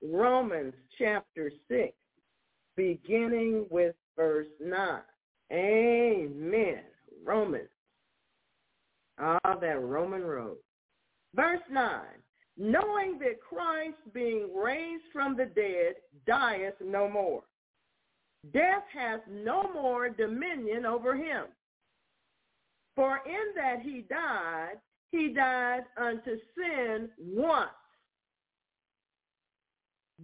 [0.02, 1.92] Romans chapter 6,
[2.76, 5.00] beginning with verse 9.
[5.52, 6.82] Amen.
[7.24, 7.68] Romans.
[9.18, 10.56] Ah, that Roman road.
[11.34, 12.00] Verse 9.
[12.56, 15.96] Knowing that Christ being raised from the dead
[16.26, 17.42] dieth no more.
[18.52, 21.46] Death hath no more dominion over him.
[22.94, 24.74] For in that he died,
[25.10, 27.70] he died unto sin once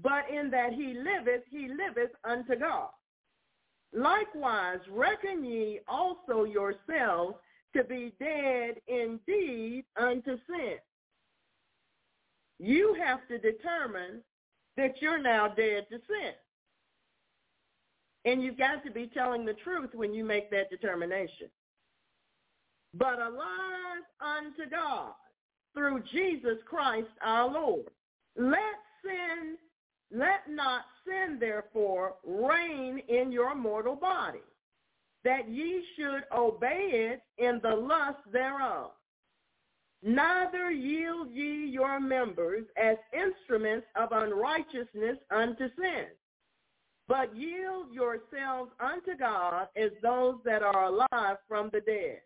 [0.03, 2.91] but in that he liveth, he liveth unto God.
[3.93, 7.35] Likewise, reckon ye also yourselves
[7.77, 10.77] to be dead indeed unto sin.
[12.61, 14.23] You have to determine
[14.77, 16.33] that you're now dead to sin.
[18.27, 21.49] And you've got to be telling the truth when you make that determination.
[22.93, 25.13] But alive unto God
[25.75, 27.87] through Jesus Christ our Lord.
[28.37, 29.57] Let sin
[30.13, 34.41] let not sin, therefore, reign in your mortal body,
[35.25, 38.91] that ye should obey it in the lust thereof.
[40.03, 46.07] Neither yield ye your members as instruments of unrighteousness unto sin,
[47.07, 52.21] but yield yourselves unto God as those that are alive from the dead,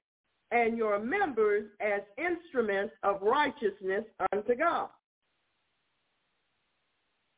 [0.53, 4.89] and your members as instruments of righteousness unto God.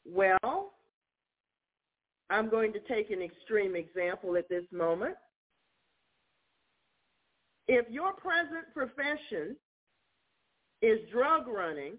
[0.05, 0.73] Well,
[2.29, 5.15] I'm going to take an extreme example at this moment.
[7.69, 9.57] If your present profession
[10.83, 11.95] is drug running,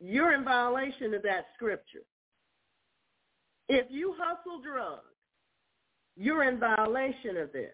[0.00, 2.04] you're in violation of that scripture.
[3.68, 5.02] If you hustle drugs,
[6.16, 7.72] you're in violation of this.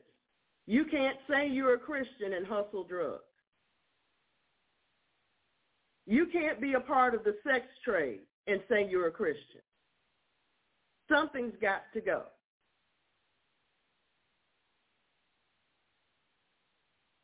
[0.66, 3.22] You can't say you're a Christian and hustle drugs.
[6.06, 9.60] You can't be a part of the sex trade and say you're a Christian.
[11.10, 12.24] Something's got to go.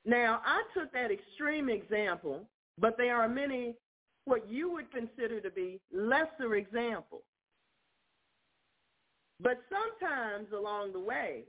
[0.05, 2.47] Now, I took that extreme example,
[2.79, 3.75] but there are many
[4.27, 7.23] what you would consider to be lesser examples.
[9.41, 11.45] But sometimes along the way,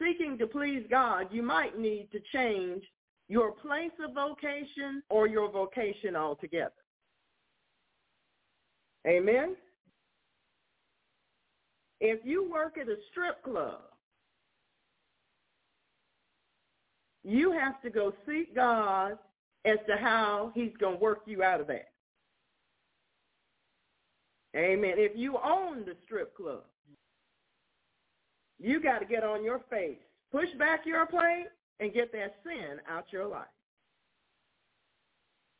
[0.00, 2.84] seeking to please God, you might need to change
[3.28, 6.72] your place of vocation or your vocation altogether.
[9.06, 9.56] Amen?
[12.00, 13.82] If you work at a strip club,
[17.30, 19.16] you have to go seek God
[19.64, 21.92] as to how he's going to work you out of that.
[24.56, 24.94] Amen.
[24.96, 26.64] If you own the strip club,
[28.58, 29.98] you got to get on your face,
[30.32, 31.46] push back your plate,
[31.78, 33.46] and get that sin out your life.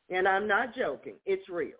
[0.09, 1.15] And I'm not joking.
[1.25, 1.71] It's real.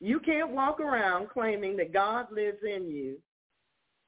[0.00, 3.16] You can't walk around claiming that God lives in you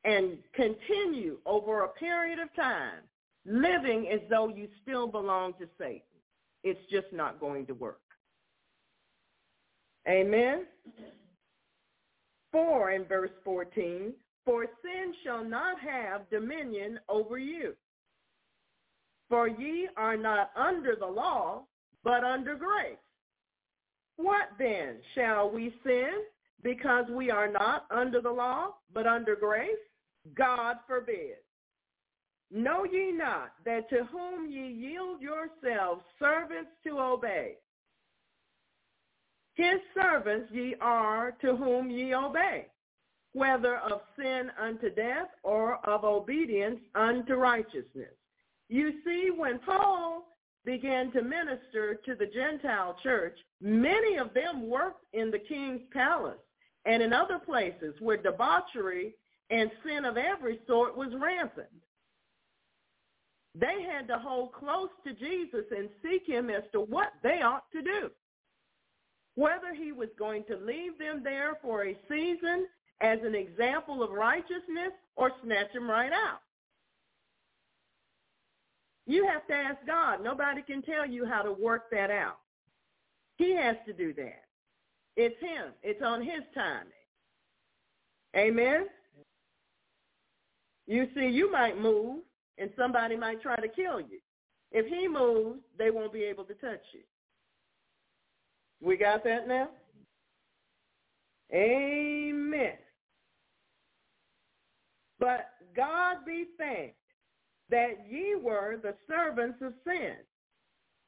[0.05, 3.03] and continue over a period of time
[3.47, 6.03] living as though you still belong to Satan.
[6.65, 8.01] It's just not going to work.
[10.09, 10.67] Amen?
[12.53, 14.13] 4 in verse 14,
[14.45, 17.75] for sin shall not have dominion over you.
[19.29, 21.65] For ye are not under the law,
[22.05, 22.97] but under grace.
[24.17, 24.97] What then?
[25.15, 26.23] Shall we sin
[26.63, 29.71] because we are not under the law, but under grace?
[30.35, 31.37] God forbid.
[32.51, 37.57] Know ye not that to whom ye yield yourselves servants to obey,
[39.55, 42.67] his servants ye are to whom ye obey,
[43.33, 48.15] whether of sin unto death or of obedience unto righteousness.
[48.69, 50.27] You see, when Paul
[50.65, 56.39] began to minister to the Gentile church, many of them worked in the king's palace
[56.85, 59.15] and in other places where debauchery
[59.51, 61.69] and sin of every sort was rampant.
[63.59, 67.71] They had to hold close to Jesus and seek him as to what they ought
[67.73, 68.11] to do.
[69.35, 72.67] Whether he was going to leave them there for a season
[73.01, 76.41] as an example of righteousness or snatch them right out.
[79.07, 80.23] You have to ask God.
[80.23, 82.39] Nobody can tell you how to work that out.
[83.37, 84.43] He has to do that.
[85.17, 85.73] It's him.
[85.83, 86.93] It's on his timing.
[88.37, 88.87] Amen?
[90.87, 92.21] You see, you might move
[92.59, 94.19] and somebody might try to kill you.
[94.73, 97.01] If he moves, they won't be able to touch you.
[98.81, 99.69] We got that now?
[101.53, 102.73] Amen.
[105.19, 106.97] But God be thanked
[107.71, 110.17] that ye were the servants of sin,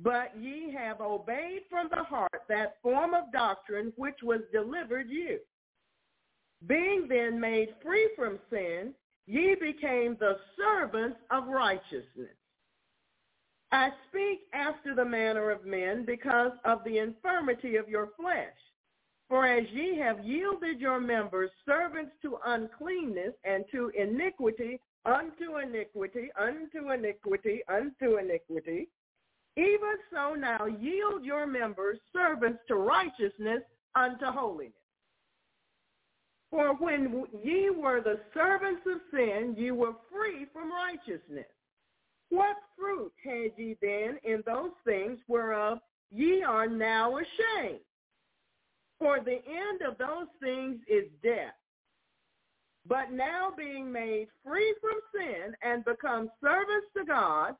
[0.01, 5.39] but ye have obeyed from the heart that form of doctrine which was delivered you.
[6.67, 8.95] Being then made free from sin,
[9.29, 12.35] ye became the servants of righteousness.
[13.71, 18.57] I speak after the manner of men because of the infirmity of your flesh.
[19.29, 26.31] For as ye have yielded your members servants to uncleanness and to iniquity, unto iniquity,
[26.41, 28.89] unto iniquity, unto iniquity,
[29.59, 33.61] even so now yield your members servants to righteousness
[33.95, 34.73] unto holiness.
[36.51, 41.47] For when ye were the servants of sin, ye were free from righteousness.
[42.31, 45.79] What fruit had ye then in those things whereof
[46.11, 47.81] ye are now ashamed?
[48.99, 51.55] For the end of those things is death.
[52.87, 57.55] But now being made free from sin and become servants to God,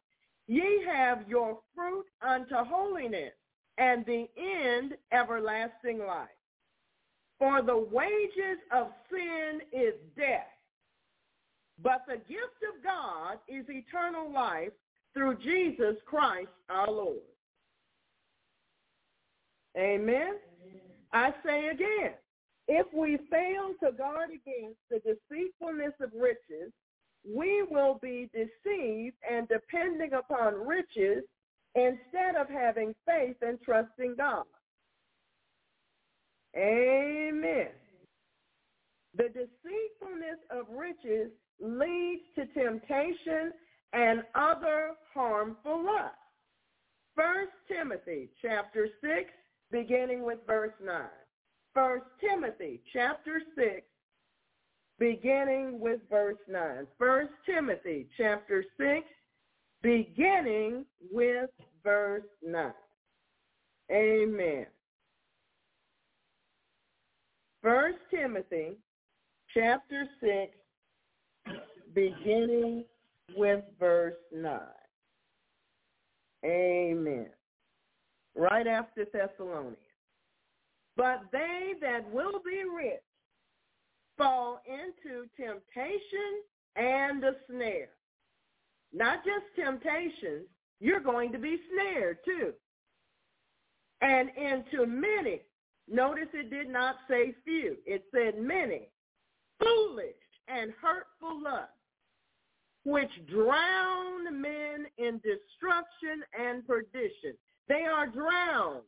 [0.47, 3.35] ye have your fruit unto holiness,
[3.77, 6.29] and the end everlasting life.
[7.39, 10.49] For the wages of sin is death,
[11.83, 14.73] but the gift of God is eternal life
[15.15, 17.19] through Jesus Christ our Lord.
[19.77, 20.35] Amen.
[21.13, 22.13] I say again,
[22.69, 26.71] If we fail to guard against the deceitfulness of riches,
[27.27, 31.25] we will be deceived and depending upon riches
[31.75, 34.45] instead of having faith and trusting God.
[36.57, 37.69] Amen.
[39.17, 41.31] The deceitfulness of riches
[41.61, 43.53] leads to temptation
[43.93, 46.17] and other harmful lusts.
[47.15, 49.31] First Timothy chapter 6,
[49.73, 51.03] beginning with verse 9.
[51.75, 53.83] First Timothy chapter 6,
[54.99, 56.87] beginning with verse 9.
[56.99, 59.07] First Timothy chapter 6,
[59.83, 61.51] beginning with
[61.83, 62.73] verse 9.
[63.91, 64.67] Amen.
[67.63, 68.77] First Timothy
[69.53, 71.57] chapter 6,
[71.95, 72.85] beginning
[73.37, 74.59] with verse 9.
[76.45, 77.31] Amen.
[78.37, 79.77] Right after Thessalonians.
[80.97, 83.01] But they that will be rich
[84.17, 86.43] fall into temptation
[86.77, 87.91] and a snare.
[88.93, 90.47] Not just temptations,
[90.81, 92.53] you're going to be snared too.
[94.01, 95.43] And into many,
[95.91, 98.89] notice it did not say few, it said many,
[99.61, 100.15] foolish
[100.49, 101.73] and hurtful lusts,
[102.85, 107.35] which drown men in destruction and perdition.
[107.69, 108.83] They are drowned.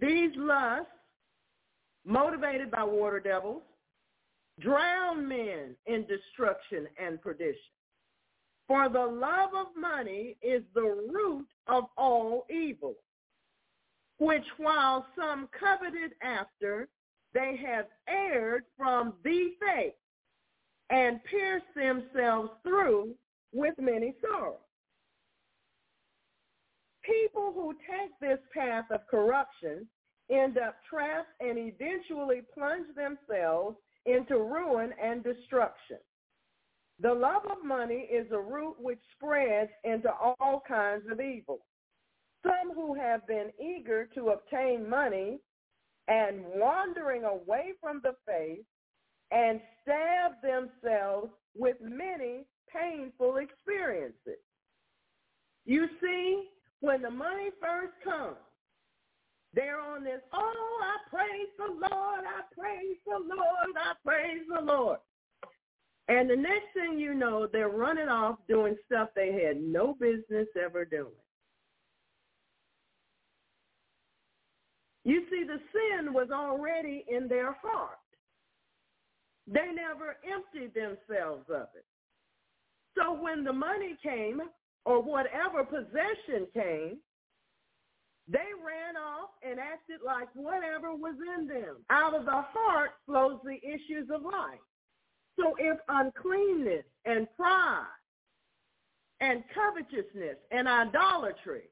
[0.00, 0.90] These lusts,
[2.04, 3.62] motivated by water devils,
[4.60, 7.54] drown men in destruction and perdition.
[8.66, 12.96] For the love of money is the root of all evil,
[14.18, 16.88] which while some coveted after,
[17.34, 19.94] they have erred from the faith
[20.90, 23.14] and pierced themselves through
[23.52, 24.58] with many sorrows.
[27.02, 29.86] People who take this path of corruption
[30.30, 35.98] end up trapped and eventually plunge themselves into ruin and destruction.
[37.00, 41.58] The love of money is a root which spreads into all kinds of evil.
[42.42, 45.40] Some who have been eager to obtain money
[46.08, 48.64] and wandering away from the faith
[49.30, 54.42] and stab themselves with many painful experiences.
[55.64, 58.36] You see, when the money first comes,
[59.54, 64.60] they're on this, oh, I praise the Lord, I praise the Lord, I praise the
[64.60, 64.98] Lord.
[66.08, 70.48] And the next thing you know, they're running off doing stuff they had no business
[70.62, 71.12] ever doing.
[75.04, 77.98] You see, the sin was already in their heart.
[79.46, 81.84] They never emptied themselves of it.
[82.96, 84.40] So when the money came
[84.86, 86.98] or whatever possession came,
[88.26, 91.76] they ran off and acted like whatever was in them.
[91.90, 94.60] Out of the heart flows the issues of life.
[95.38, 97.84] So if uncleanness and pride
[99.20, 101.64] and covetousness and idolatry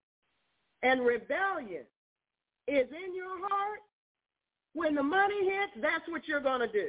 [0.83, 1.85] and rebellion
[2.67, 3.81] is in your heart,
[4.75, 6.89] when the money hits, that's what you're going to do.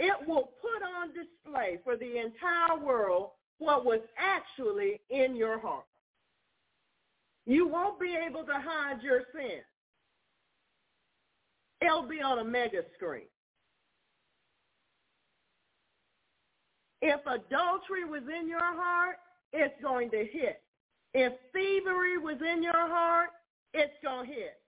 [0.00, 5.84] It will put on display for the entire world what was actually in your heart.
[7.46, 9.60] You won't be able to hide your sin.
[11.80, 13.26] It'll be on a mega screen.
[17.06, 19.16] If adultery was in your heart,
[19.52, 20.62] it's going to hit.
[21.12, 23.28] If thievery was in your heart,
[23.74, 24.58] it's going to hit.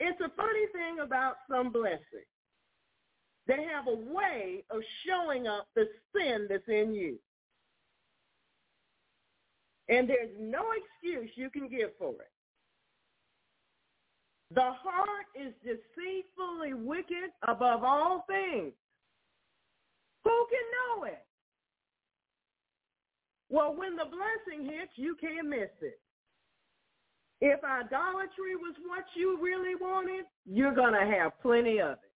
[0.00, 2.26] It's a funny thing about some blessings.
[3.46, 7.16] They have a way of showing up the sin that's in you.
[9.88, 12.32] And there's no excuse you can give for it.
[14.52, 18.72] The heart is deceitfully wicked above all things.
[20.24, 21.24] Who can know it?
[23.50, 26.00] Well, when the blessing hits, you can't miss it.
[27.40, 32.12] If idolatry was what you really wanted, you're going to have plenty of it.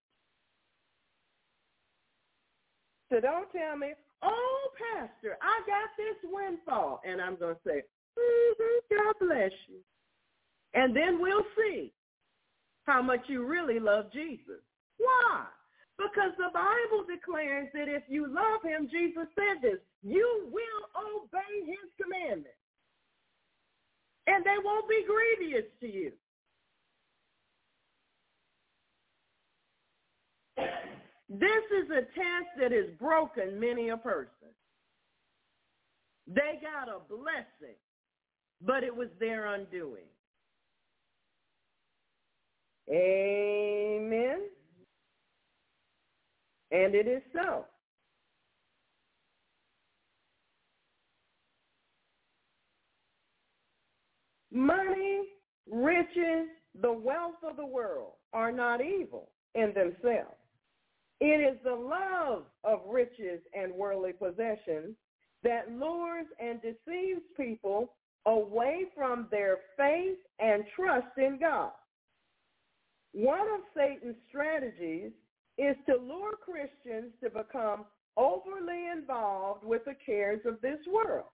[3.10, 3.88] So don't tell me,
[4.22, 7.00] oh, Pastor, I got this windfall.
[7.04, 7.82] And I'm going to say,
[8.18, 9.78] mm-hmm, God bless you.
[10.74, 11.92] And then we'll see
[12.84, 14.62] how much you really love Jesus.
[14.98, 15.44] Why?
[15.98, 21.66] Because the Bible declares that if you love him, Jesus said this, you will obey
[21.66, 22.50] his commandments.
[24.26, 26.12] And they won't be grievous to you.
[31.28, 34.30] This is a test that has broken many a person.
[36.26, 37.76] They got a blessing,
[38.60, 40.04] but it was their undoing.
[42.90, 44.42] Amen.
[46.70, 47.64] And it is so.
[54.50, 55.22] Money,
[55.70, 56.48] riches,
[56.80, 60.36] the wealth of the world are not evil in themselves.
[61.20, 64.94] It is the love of riches and worldly possessions
[65.42, 67.92] that lures and deceives people
[68.26, 71.70] away from their faith and trust in God.
[73.12, 75.12] One of Satan's strategies
[75.58, 77.86] is to lure Christians to become
[78.16, 81.26] overly involved with the cares of this world,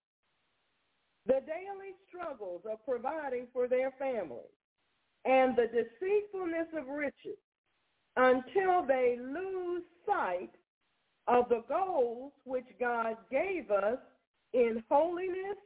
[1.26, 4.56] the daily struggles of providing for their families,
[5.24, 7.38] and the deceitfulness of riches
[8.16, 10.50] until they lose sight
[11.28, 13.98] of the goals which God gave us
[14.52, 15.56] in holiness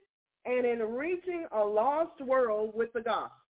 [0.45, 3.46] and in reaching a lost world with the gospel.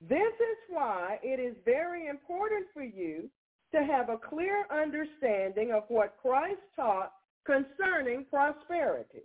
[0.00, 3.28] This is why it is very important for you
[3.72, 7.12] to have a clear understanding of what Christ taught
[7.44, 9.22] concerning prosperity,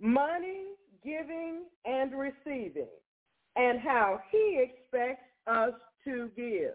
[0.00, 0.64] money,
[1.04, 2.88] giving, and receiving,
[3.54, 5.72] and how he expects us
[6.04, 6.74] to give.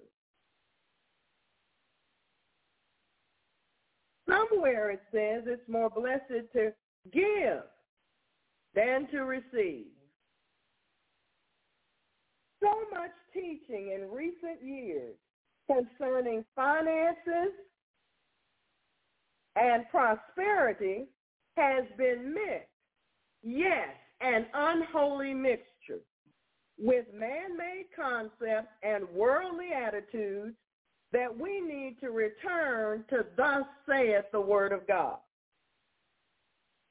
[4.29, 6.71] Somewhere it says it's more blessed to
[7.11, 7.63] give
[8.73, 9.87] than to receive.
[12.61, 15.15] So much teaching in recent years
[15.67, 17.53] concerning finances
[19.55, 21.07] and prosperity
[21.57, 22.67] has been mixed.
[23.43, 23.89] Yes,
[24.21, 26.01] an unholy mixture
[26.77, 30.55] with man-made concepts and worldly attitudes
[31.11, 35.17] that we need to return to thus saith the word of God.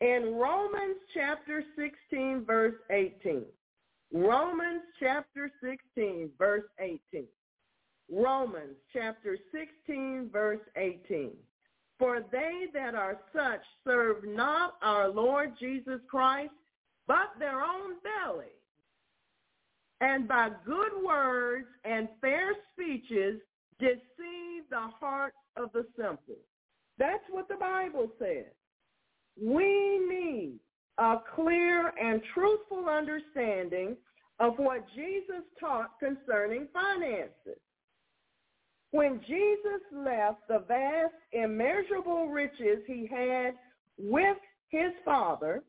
[0.01, 3.45] In Romans chapter 16, verse 18.
[4.13, 7.27] Romans chapter 16, verse 18.
[8.11, 11.31] Romans chapter 16, verse 18.
[11.99, 16.51] For they that are such serve not our Lord Jesus Christ,
[17.07, 18.47] but their own belly.
[20.01, 23.41] And by good words and fair speeches
[23.79, 26.39] deceive the hearts of the simple.
[26.99, 28.53] That's what the Bible says.
[29.41, 30.59] We need
[31.01, 33.96] a clear and truthful understanding
[34.38, 37.59] of what Jesus taught concerning finances.
[38.90, 43.55] When Jesus left the vast, immeasurable riches he had
[43.98, 44.36] with
[44.68, 45.62] his Father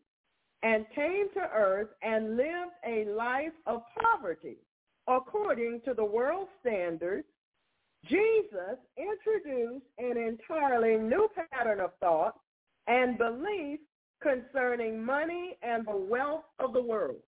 [0.63, 4.57] and came to earth and lived a life of poverty
[5.07, 7.27] according to the world standards,
[8.09, 12.36] Jesus introduced an entirely new pattern of thought
[12.88, 13.79] and belief
[14.22, 17.22] concerning money and the wealth of the world.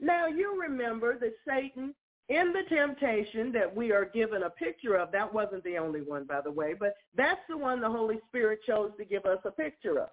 [0.00, 1.94] Now you remember that Satan
[2.28, 6.24] in the temptation that we are given a picture of, that wasn't the only one,
[6.24, 9.50] by the way, but that's the one the Holy Spirit chose to give us a
[9.50, 10.08] picture of.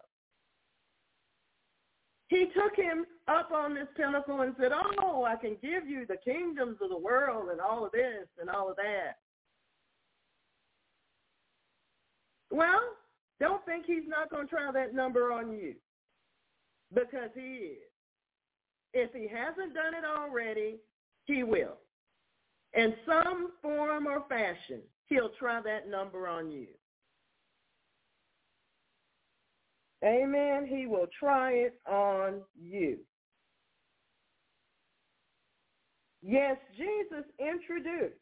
[2.27, 6.17] He took him up on this pinnacle and said, oh, I can give you the
[6.23, 9.17] kingdoms of the world and all of this and all of that.
[12.49, 12.81] Well,
[13.39, 15.75] don't think he's not going to try that number on you
[16.93, 17.77] because he is.
[18.93, 20.77] If he hasn't done it already,
[21.25, 21.77] he will.
[22.73, 26.67] In some form or fashion, he'll try that number on you.
[30.03, 30.65] Amen.
[30.67, 32.97] He will try it on you.
[36.23, 38.15] Yes, Jesus introduced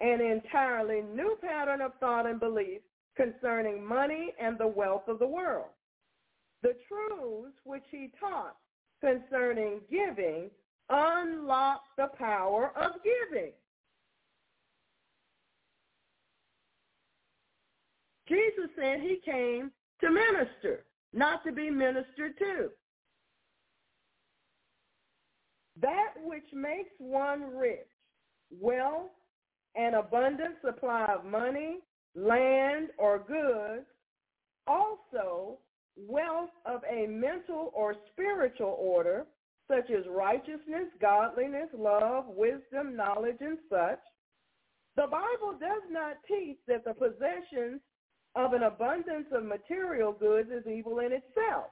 [0.00, 2.80] an entirely new pattern of thought and belief
[3.16, 5.66] concerning money and the wealth of the world.
[6.62, 8.56] The truths which he taught
[9.00, 10.50] concerning giving
[10.88, 13.52] unlock the power of giving.
[18.28, 22.68] Jesus said he came to minister, not to be ministered to.
[25.80, 27.88] That which makes one rich,
[28.50, 29.10] wealth,
[29.74, 31.78] an abundant supply of money,
[32.14, 33.86] land, or goods,
[34.66, 35.58] also
[35.96, 39.26] wealth of a mental or spiritual order,
[39.68, 44.00] such as righteousness, godliness, love, wisdom, knowledge, and such.
[44.96, 47.80] The Bible does not teach that the possessions
[48.34, 51.66] of an abundance of material goods is evil in itself,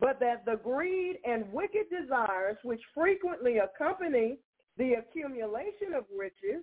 [0.00, 4.38] but that the greed and wicked desires which frequently accompany
[4.78, 6.62] the accumulation of riches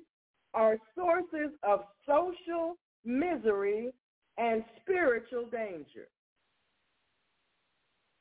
[0.53, 3.91] are sources of social misery
[4.38, 6.07] and spiritual danger.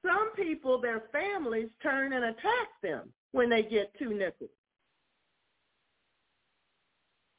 [0.05, 4.51] Some people, their families turn and attack them when they get two nickels.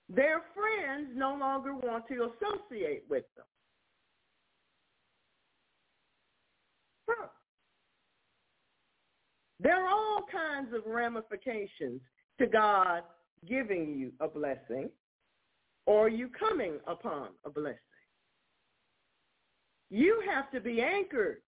[0.10, 3.46] Their friends no longer want to associate with them.
[7.08, 7.28] Huh.
[9.60, 12.02] There are all kinds of ramifications
[12.40, 13.04] to God
[13.48, 14.90] giving you a blessing
[15.86, 17.78] or you coming upon a blessing.
[19.90, 21.42] You have to be anchored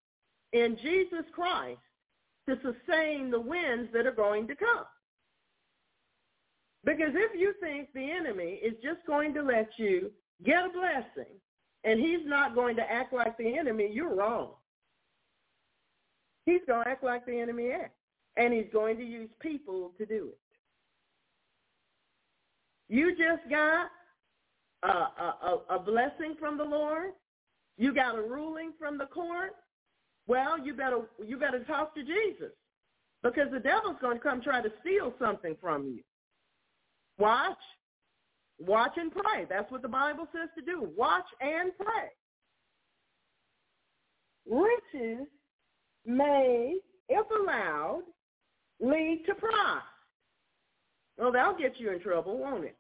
[0.53, 1.79] in Jesus Christ
[2.47, 4.85] to sustain the winds that are going to come.
[6.83, 10.11] Because if you think the enemy is just going to let you
[10.43, 11.31] get a blessing
[11.83, 14.51] and he's not going to act like the enemy, you're wrong.
[16.45, 17.93] He's going to act like the enemy acts.
[18.37, 20.37] And he's going to use people to do it.
[22.89, 23.87] You just got
[24.83, 27.11] a, a, a blessing from the Lord.
[27.77, 29.55] You got a ruling from the court.
[30.27, 32.51] Well, you better you better talk to Jesus
[33.23, 36.01] because the devil's going to come try to steal something from you.
[37.17, 37.57] Watch.
[38.59, 39.45] Watch and pray.
[39.49, 40.89] That's what the Bible says to do.
[40.95, 42.09] Watch and pray.
[44.47, 45.27] Riches
[46.05, 46.75] may,
[47.09, 48.03] if allowed,
[48.79, 49.81] lead to pride.
[51.17, 52.77] Well, that'll get you in trouble, won't it?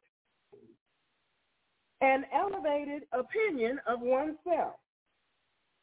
[2.01, 4.75] An elevated opinion of oneself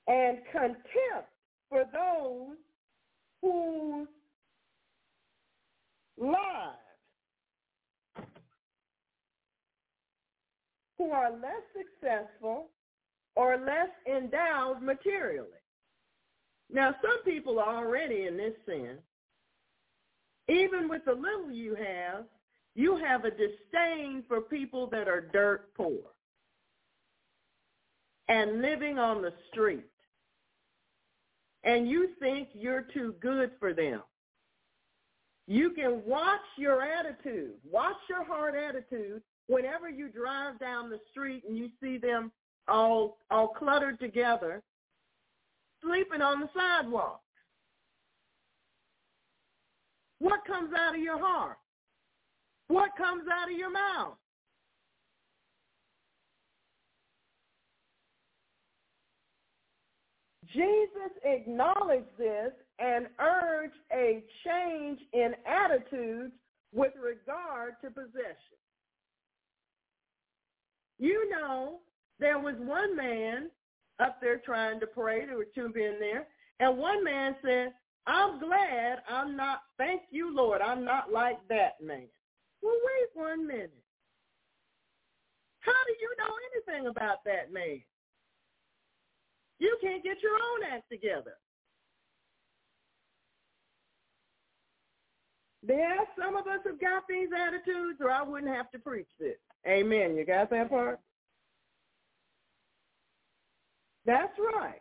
[0.08, 1.28] and contempt
[1.68, 2.56] for those
[3.42, 4.08] whose
[6.16, 6.78] lives
[10.98, 12.68] who are less successful
[13.36, 15.46] or less endowed materially.
[16.70, 18.98] Now, some people are already in this sin.
[20.48, 22.24] Even with the little you have,
[22.74, 25.98] you have a disdain for people that are dirt poor
[28.28, 29.86] and living on the street.
[31.64, 34.02] And you think you're too good for them.
[35.46, 41.42] You can watch your attitude, watch your heart attitude whenever you drive down the street
[41.48, 42.30] and you see them
[42.68, 44.62] all all cluttered together,
[45.82, 47.22] sleeping on the sidewalk.
[50.18, 51.56] What comes out of your heart?
[52.68, 54.16] What comes out of your mouth?
[60.52, 66.32] Jesus acknowledged this and urged a change in attitudes
[66.72, 68.58] with regard to possession.
[70.98, 71.78] You know,
[72.18, 73.50] there was one man
[74.00, 75.26] up there trying to pray.
[75.26, 76.26] There were two men there.
[76.60, 77.72] And one man said,
[78.06, 82.08] I'm glad I'm not, thank you, Lord, I'm not like that man.
[82.62, 83.72] Well, wait one minute.
[85.60, 86.34] How do you know
[86.72, 87.80] anything about that man?
[89.58, 91.34] You can't get your own act together.
[95.62, 99.08] There, are some of us have got these attitudes, or I wouldn't have to preach
[99.18, 99.36] this.
[99.66, 100.16] Amen.
[100.16, 101.00] You got that part?
[104.06, 104.80] That's right.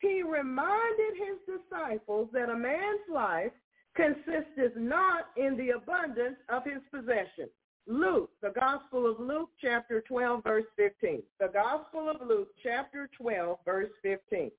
[0.00, 3.52] He reminded his disciples that a man's life
[3.96, 7.50] consisteth not in the abundance of his possessions.
[7.86, 11.22] Luke, the Gospel of Luke, chapter 12, verse 15.
[11.40, 14.50] The Gospel of Luke, chapter 12, verse 15.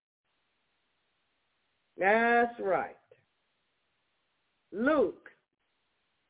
[1.98, 2.96] That's right.
[4.72, 5.30] Luke,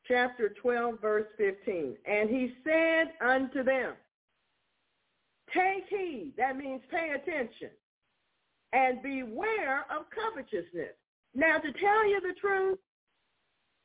[0.06, 1.96] chapter 12, verse 15.
[2.06, 3.94] And he said unto them,
[5.52, 7.70] Take heed, that means pay attention,
[8.72, 10.94] and beware of covetousness.
[11.34, 12.78] Now, to tell you the truth,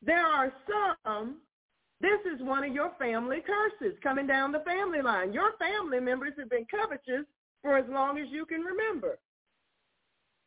[0.01, 0.53] there are
[1.05, 1.37] some,
[2.01, 5.33] this is one of your family curses coming down the family line.
[5.33, 7.25] Your family members have been covetous
[7.61, 9.19] for as long as you can remember.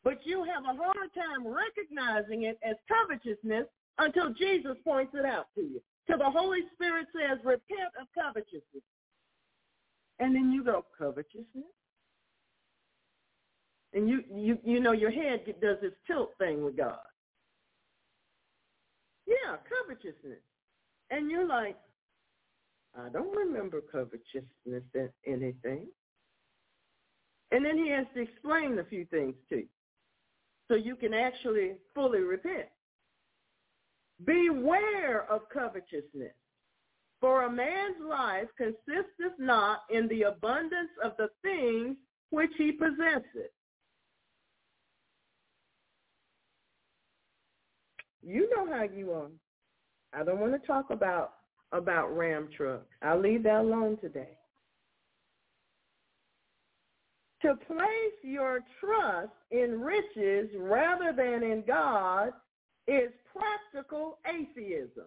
[0.03, 3.67] But you have a hard time recognizing it as covetousness
[3.99, 5.83] until Jesus points it out to you.
[6.07, 8.83] Till the Holy Spirit says, repent of covetousness.
[10.19, 11.71] And then you go, covetousness?
[13.95, 16.99] And you, you, you know, your head does this tilt thing with God.
[19.27, 20.41] Yeah, covetousness.
[21.13, 21.77] And you're like,
[22.99, 25.87] I don't remember covetousness in anything.
[27.51, 29.69] And then he has to explain a few things to you
[30.69, 32.69] so you can actually fully repent.
[34.25, 36.33] Beware of covetousness,
[37.21, 41.97] for a man's life consisteth not in the abundance of the things
[42.31, 43.53] which he possesseth.
[48.23, 49.29] You know how you are.
[50.15, 51.35] I don't want to talk about
[51.73, 52.87] about Ram trucks.
[53.01, 54.37] I'll leave that alone today.
[57.41, 62.29] To place your trust in riches rather than in God
[62.87, 65.07] is practical atheism.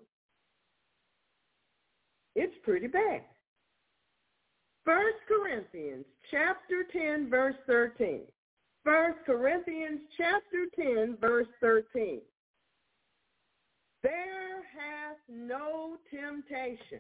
[2.36, 3.22] It's pretty bad.
[4.84, 8.22] First Corinthians chapter 10 verse 13.
[8.84, 12.22] First Corinthians chapter 10 verse 13.
[14.04, 17.00] There hath no temptation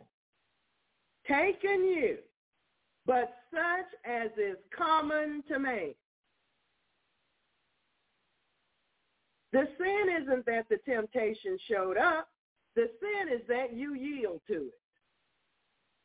[1.27, 2.17] taken you,
[3.05, 5.93] but such as is common to man.
[9.51, 12.27] The sin isn't that the temptation showed up.
[12.75, 14.73] The sin is that you yield to it.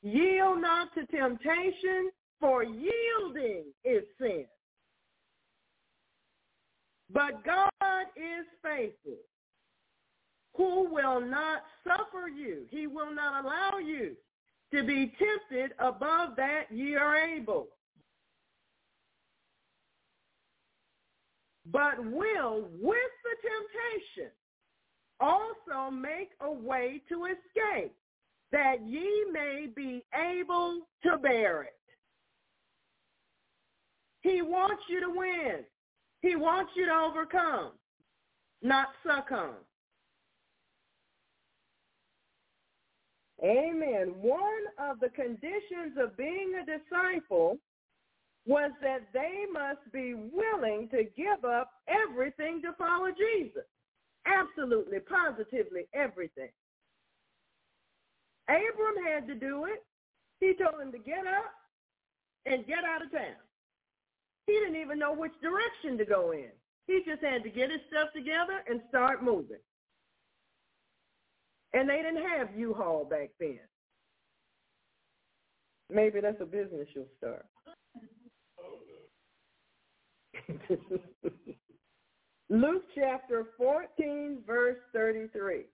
[0.02, 4.46] Yield not to temptation, for yielding is sin.
[7.12, 9.18] But God is faithful,
[10.60, 12.66] who will not suffer you.
[12.68, 14.14] He will not allow you
[14.74, 17.68] to be tempted above that ye are able.
[21.64, 24.32] But will, with the temptation,
[25.18, 27.94] also make a way to escape,
[28.52, 31.72] that ye may be able to bear it.
[34.20, 35.64] He wants you to win.
[36.20, 37.70] He wants you to overcome,
[38.60, 39.54] not succumb.
[43.42, 44.14] Amen.
[44.20, 47.58] One of the conditions of being a disciple
[48.46, 53.64] was that they must be willing to give up everything to follow Jesus.
[54.26, 56.50] Absolutely, positively everything.
[58.48, 59.84] Abram had to do it.
[60.40, 61.52] He told him to get up
[62.46, 63.40] and get out of town.
[64.46, 66.50] He didn't even know which direction to go in.
[66.86, 69.62] He just had to get his stuff together and start moving.
[71.72, 73.60] And they didn't have U-Haul back then.
[75.88, 77.46] Maybe that's a business you'll start.
[82.48, 85.64] Luke chapter 14, verse 33.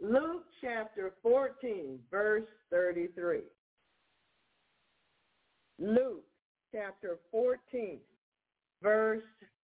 [0.00, 3.40] Luke chapter 14, verse 33.
[5.78, 6.24] Luke
[6.72, 7.98] chapter 14,
[8.82, 9.22] verse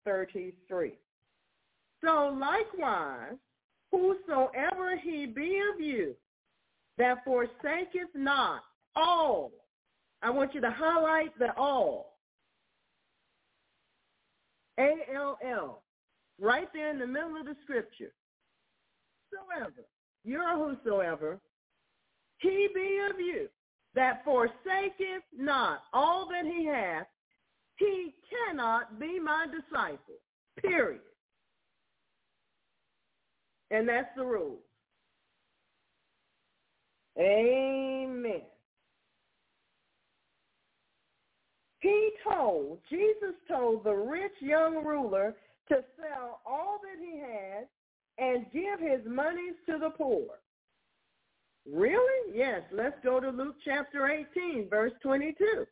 [0.04, 0.92] 33.
[2.04, 3.36] So likewise,
[3.90, 6.14] whosoever he be of you
[6.98, 8.62] that forsaketh not
[8.96, 9.52] all,
[10.22, 12.18] I want you to highlight the all,
[14.78, 15.82] A-L-L,
[16.40, 18.12] right there in the middle of the scripture.
[19.30, 19.84] Whosoever,
[20.24, 21.38] you're whosoever,
[22.38, 23.48] he be of you
[23.94, 27.06] that forsaketh not all that he hath,
[27.76, 30.18] he cannot be my disciple,
[30.60, 31.00] period.
[33.70, 34.58] And that's the rule.
[37.18, 38.42] Amen.
[41.80, 45.36] He told, Jesus told the rich young ruler
[45.68, 47.66] to sell all that he had
[48.18, 50.26] and give his monies to the poor.
[51.70, 52.32] Really?
[52.34, 52.62] Yes.
[52.72, 55.66] Let's go to Luke chapter 18, verse 22.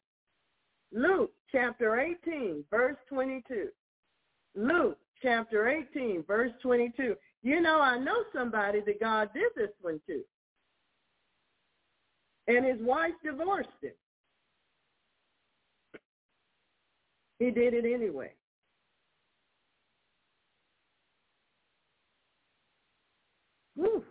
[0.93, 3.69] Luke chapter 18, verse 22.
[4.55, 7.17] Luke chapter 18, verse 22.
[7.47, 10.21] You know, I know somebody that God did this one to.
[12.49, 13.93] And his wife divorced him.
[17.39, 18.33] He did it anyway.
[23.77, 24.03] Whew.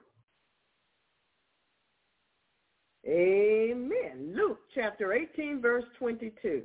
[3.05, 4.33] Amen.
[4.33, 6.61] Luke chapter 18, verse 22.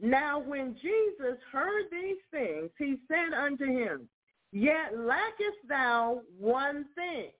[0.00, 4.08] Now when Jesus heard these things, he said unto him,
[4.52, 7.30] Yet lackest thou one thing.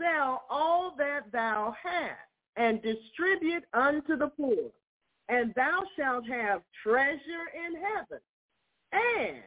[0.00, 2.18] Sell all that thou hast,
[2.56, 4.70] and distribute unto the poor,
[5.28, 8.20] and thou shalt have treasure in heaven.
[8.92, 9.42] And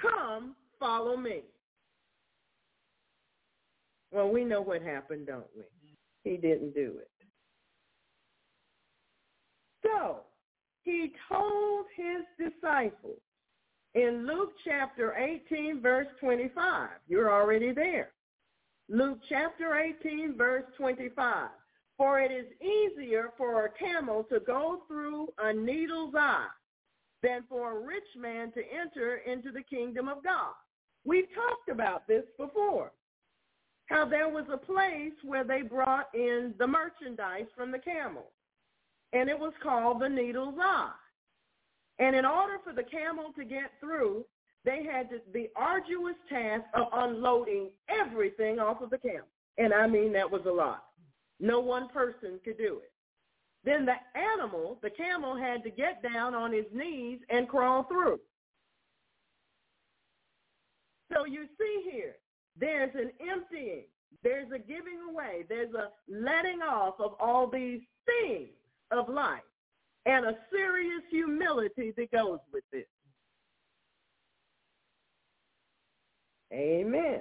[0.00, 1.42] come, follow me.
[4.12, 5.64] Well, we know what happened, don't we?
[6.24, 7.10] He didn't do it.
[9.82, 10.20] So
[10.82, 13.20] he told his disciples
[13.94, 16.88] in Luke chapter 18, verse 25.
[17.08, 18.12] You're already there.
[18.88, 21.48] Luke chapter 18, verse 25.
[21.96, 26.48] For it is easier for a camel to go through a needle's eye
[27.22, 30.54] than for a rich man to enter into the kingdom of God.
[31.04, 32.92] We've talked about this before.
[33.86, 38.30] How there was a place where they brought in the merchandise from the camel
[39.12, 40.92] and it was called the needle's eye.
[42.00, 44.24] And in order for the camel to get through,
[44.64, 49.28] they had the arduous task of unloading everything off of the camel.
[49.58, 50.84] And I mean that was a lot.
[51.38, 52.92] No one person could do it.
[53.64, 58.18] then the animal, the camel, had to get down on his knees and crawl through.
[61.12, 62.16] So you see here,
[62.58, 63.84] there's an emptying,
[64.22, 68.48] there's a giving away, there's a letting off of all these things
[68.90, 69.42] of life
[70.06, 72.88] and a serious humility that goes with it.
[76.52, 77.20] Amen.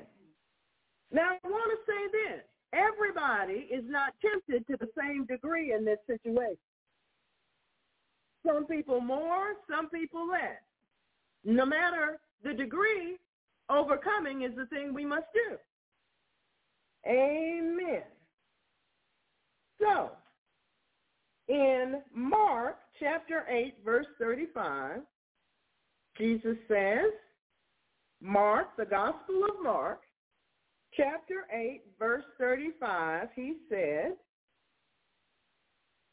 [1.11, 2.43] Now I want to say this.
[2.73, 6.57] Everybody is not tempted to the same degree in this situation.
[8.45, 10.61] Some people more, some people less.
[11.43, 13.17] No matter the degree,
[13.69, 15.57] overcoming is the thing we must do.
[17.07, 18.03] Amen.
[19.81, 20.11] So,
[21.49, 25.01] in Mark chapter 8, verse 35,
[26.17, 27.11] Jesus says,
[28.21, 30.01] Mark, the Gospel of Mark,
[30.95, 34.13] chapter 8, verse 35, he said,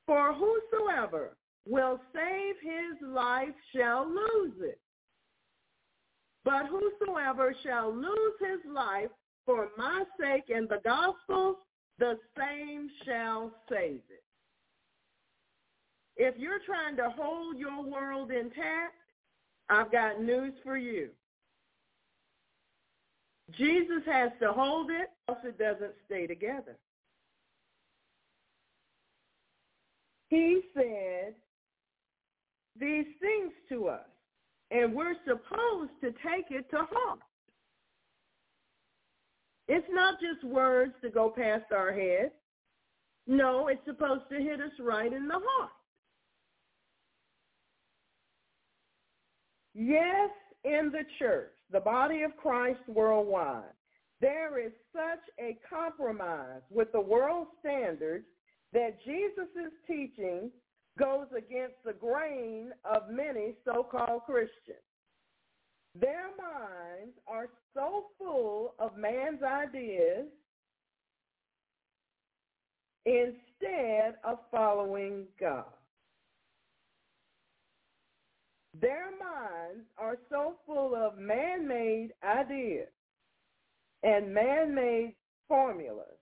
[0.07, 1.37] For whosoever
[1.69, 4.81] will save his life shall lose it.
[6.45, 9.11] But whosoever shall lose his life
[9.45, 11.59] for my sake and the gospel,
[11.99, 14.26] the same shall save it.
[16.17, 18.95] If you're trying to hold your world intact,
[19.69, 21.11] I've got news for you.
[23.53, 26.77] Jesus has to hold it, else it doesn't stay together.
[30.29, 31.35] He said
[32.79, 34.07] these things to us,
[34.71, 37.21] and we're supposed to take it to heart.
[39.69, 42.33] It's not just words to go past our head.
[43.27, 45.71] No, it's supposed to hit us right in the heart.
[49.79, 50.31] Yes,
[50.65, 53.65] in the church, the body of Christ worldwide,
[54.23, 58.25] there is such a compromise with the world standards
[58.73, 60.51] that Jesus' teaching
[60.99, 64.79] goes against the grain of many so-called Christians.
[65.95, 70.27] Their minds are so full of man's ideas
[73.05, 75.67] instead of following God.
[78.81, 82.89] Their minds are so full of man-made ideas
[84.03, 85.15] and man-made
[85.49, 86.19] formulas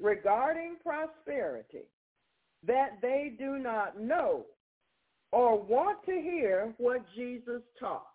[0.00, 1.86] regarding prosperity
[2.66, 4.44] that they do not know
[5.32, 8.06] or want to hear what Jesus taught.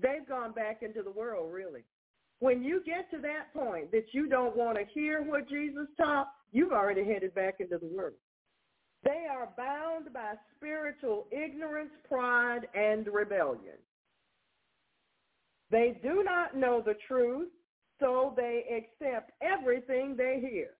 [0.00, 1.82] They've gone back into the world, really.
[2.40, 6.28] When you get to that point that you don't want to hear what Jesus taught,
[6.52, 8.14] you've already headed back into the world.
[9.04, 13.78] They are bound by spiritual ignorance, pride, and rebellion.
[15.70, 17.48] They do not know the truth,
[18.00, 20.70] so they accept everything they hear.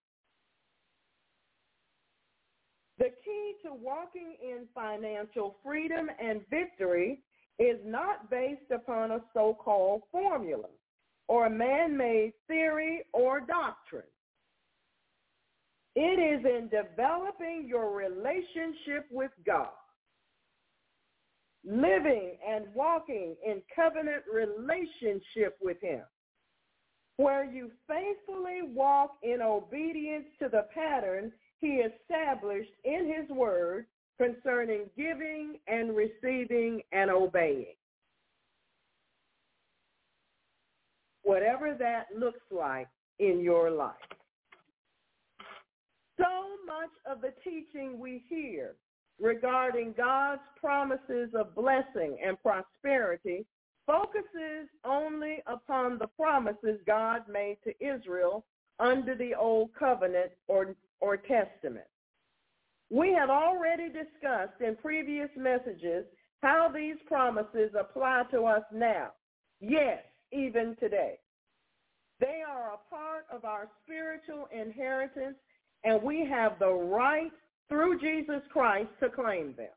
[2.97, 7.19] The key to walking in financial freedom and victory
[7.59, 10.69] is not based upon a so-called formula
[11.27, 14.03] or a man-made theory or doctrine.
[15.99, 19.69] It is in developing your relationship with God,
[21.65, 26.03] living and walking in covenant relationship with him,
[27.15, 33.87] where you faithfully walk in obedience to the pattern he established in his word
[34.19, 37.73] concerning giving and receiving and obeying.
[41.23, 42.87] Whatever that looks like
[43.17, 43.95] in your life.
[46.17, 46.25] So
[46.65, 48.75] much of the teaching we hear
[49.19, 53.45] regarding God's promises of blessing and prosperity
[53.85, 58.45] focuses only upon the promises God made to Israel
[58.79, 61.85] under the Old Covenant or, or Testament.
[62.89, 66.05] We have already discussed in previous messages
[66.41, 69.09] how these promises apply to us now.
[69.59, 69.99] Yes,
[70.31, 71.19] even today.
[72.19, 75.35] They are a part of our spiritual inheritance
[75.87, 77.31] and we have the right
[77.69, 79.69] through Jesus Christ to claim them.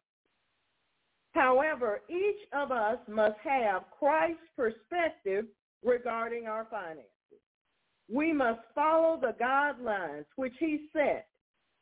[1.34, 5.44] However, each of us must have Christ's perspective
[5.84, 7.06] regarding our finances.
[8.12, 11.28] We must follow the guidelines which he set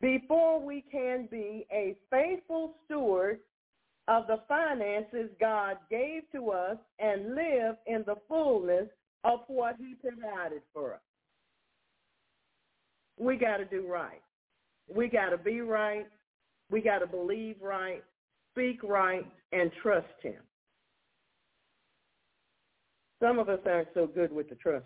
[0.02, 3.38] before we can be a faithful steward
[4.08, 8.88] of the finances God gave to us and live in the fullness
[9.24, 11.00] of what he provided for us
[13.18, 14.22] we got to do right.
[14.94, 16.06] We got to be right.
[16.70, 18.04] We got to believe right,
[18.52, 20.42] speak right, and trust him.
[23.22, 24.84] Some of us aren't so good with the trusting.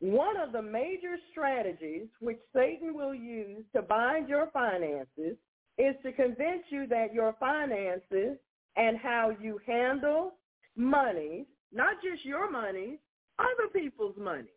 [0.00, 5.36] One of the major strategies which Satan will use to bind your finances
[5.78, 8.38] is to convince you that your finances
[8.76, 10.34] and how you handle
[10.76, 12.98] money, not just your money,
[13.38, 14.48] other people's money.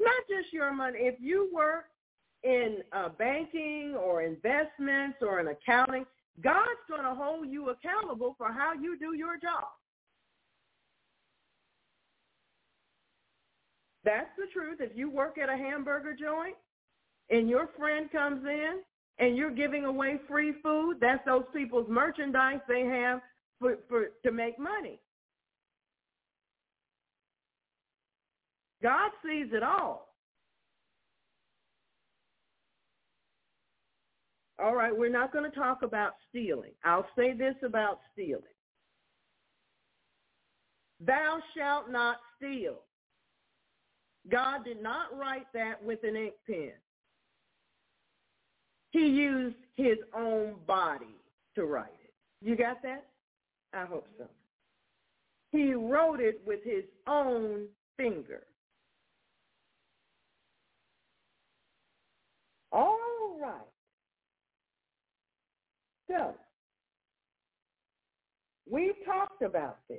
[0.00, 0.98] Not just your money.
[1.00, 1.86] If you work
[2.44, 6.06] in uh, banking or investments or in accounting,
[6.42, 9.64] God's going to hold you accountable for how you do your job.
[14.04, 14.78] That's the truth.
[14.80, 16.54] If you work at a hamburger joint
[17.30, 18.80] and your friend comes in
[19.18, 23.20] and you're giving away free food, that's those people's merchandise they have
[23.58, 25.00] for, for to make money.
[28.82, 30.08] God sees it all.
[34.60, 36.72] All right, we're not going to talk about stealing.
[36.84, 38.42] I'll say this about stealing.
[41.00, 42.80] Thou shalt not steal.
[44.30, 46.72] God did not write that with an ink pen.
[48.90, 51.16] He used his own body
[51.54, 52.12] to write it.
[52.40, 53.06] You got that?
[53.72, 54.26] I hope so.
[55.52, 58.42] He wrote it with his own finger.
[62.72, 63.54] All right.
[66.08, 66.34] So,
[68.70, 69.98] we talked about this.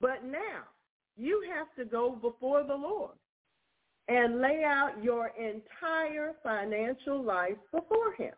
[0.00, 0.64] But now,
[1.16, 3.14] you have to go before the Lord
[4.08, 8.34] and lay out your entire financial life before him.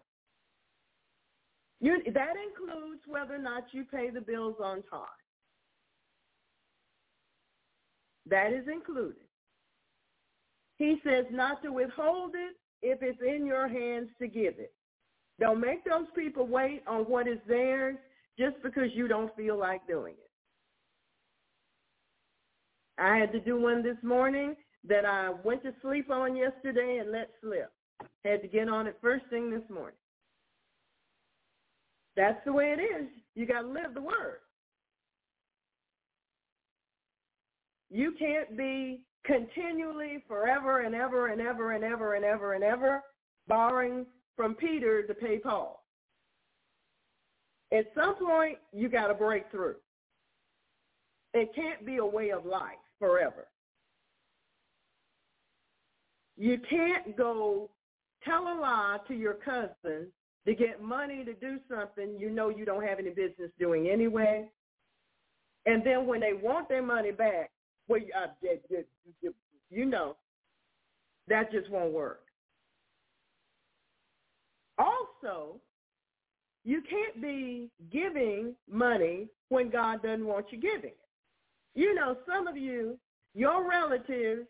[1.81, 5.07] You, that includes whether or not you pay the bills on time.
[8.27, 9.17] That is included.
[10.77, 14.73] He says not to withhold it if it's in your hands to give it.
[15.41, 17.97] Don't make those people wait on what is theirs
[18.39, 20.31] just because you don't feel like doing it.
[23.01, 24.57] I had to do one this morning
[24.89, 27.73] that I went to sleep on yesterday and let slip.
[28.25, 29.99] Had to get on it first thing this morning.
[32.17, 33.09] That's the way it is.
[33.35, 34.41] You got to live the word.
[37.91, 43.03] You can't be continually forever and ever and ever and ever and ever and ever
[43.47, 44.07] borrowing
[44.37, 45.85] from Peter to pay Paul.
[47.71, 49.77] At some point, you got to break through.
[51.35, 53.47] It can't be a way of life forever.
[56.39, 57.69] You can't go
[58.25, 60.07] tell a lie to your cousin
[60.47, 64.49] to get money to do something you know you don't have any business doing anyway.
[65.67, 67.51] And then when they want their money back,
[67.89, 68.27] well, uh,
[69.71, 70.17] you know,
[71.29, 72.21] that just won't work.
[74.79, 75.61] Also,
[76.65, 80.99] you can't be giving money when God doesn't want you giving it.
[81.75, 82.99] You know, some of you,
[83.35, 84.47] your relatives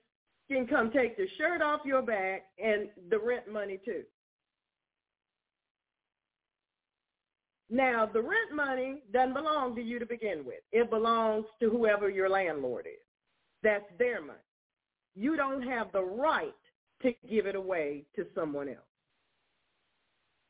[0.50, 4.02] can come take the shirt off your back and the rent money too.
[7.70, 10.60] Now, the rent money doesn't belong to you to begin with.
[10.72, 13.07] It belongs to whoever your landlord is.
[13.62, 14.38] That's their money.
[15.14, 16.54] You don't have the right
[17.02, 18.78] to give it away to someone else.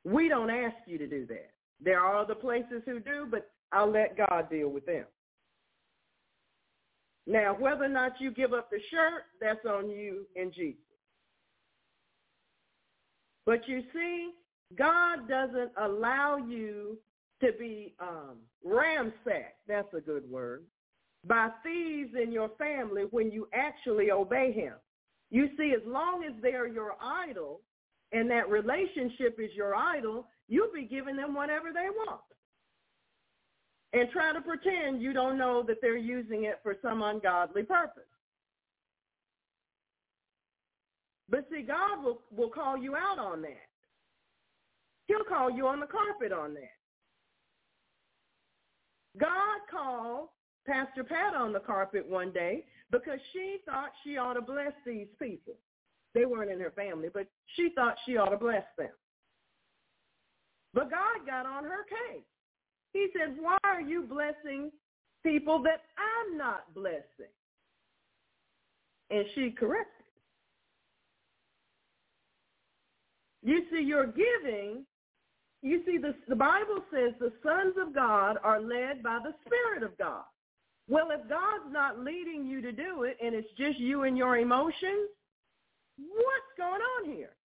[0.04, 1.50] We don't ask you to do that.
[1.80, 5.04] There are other places who do, but I'll let God deal with them.
[7.26, 10.80] Now, whether or not you give up the shirt, that's on you and Jesus.
[13.44, 14.30] But you see,
[14.76, 16.98] God doesn't allow you
[17.42, 20.64] to be um, ransacked, that's a good word,
[21.28, 24.72] by thieves in your family when you actually obey him.
[25.30, 27.60] You see, as long as they're your idol
[28.12, 32.20] and that relationship is your idol, you'll be giving them whatever they want
[33.92, 38.02] and try to pretend you don't know that they're using it for some ungodly purpose.
[41.30, 43.68] But see, God will, will call you out on that.
[45.06, 46.78] He'll call you on the carpet on that.
[49.18, 50.28] God called
[50.68, 55.08] Pastor Pat on the carpet one day because she thought she ought to bless these
[55.18, 55.54] people.
[56.14, 57.26] They weren't in her family, but
[57.56, 58.90] she thought she ought to bless them.
[60.74, 62.22] But God got on her case.
[62.92, 64.70] He said, why are you blessing
[65.22, 67.32] people that I'm not blessing?
[69.10, 70.04] And she corrected.
[73.42, 74.84] You see, your giving,
[75.62, 79.82] you see, the, the Bible says the sons of God are led by the Spirit
[79.82, 80.24] of God.
[80.88, 84.38] Well, if God's not leading you to do it and it's just you and your
[84.38, 85.10] emotions,
[85.98, 87.36] what's going on here?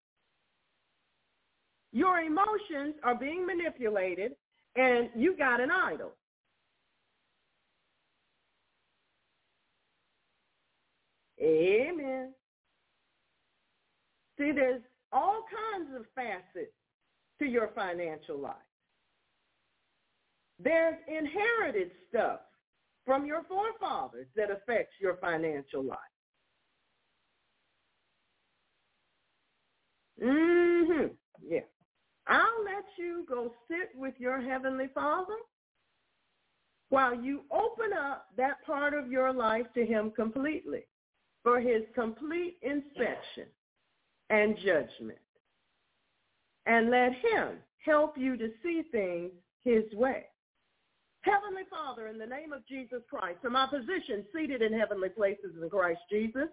[1.91, 4.31] Your emotions are being manipulated
[4.75, 6.13] and you got an idol.
[11.41, 12.33] Amen.
[14.37, 15.43] See, there's all
[15.75, 16.71] kinds of facets
[17.39, 18.55] to your financial life.
[20.63, 22.39] There's inherited stuff
[23.05, 25.99] from your forefathers that affects your financial life.
[30.19, 31.17] Mhm.
[31.41, 31.65] Yeah.
[32.27, 35.37] I'll let you go sit with your heavenly Father
[36.89, 40.87] while you open up that part of your life to him completely
[41.43, 43.47] for his complete inspection
[44.29, 45.19] and judgment.
[46.65, 50.32] And let him help you to see things his way.
[51.23, 55.55] Heavenly Father, in the name of Jesus Christ, from my position seated in heavenly places
[55.61, 56.49] in Christ Jesus,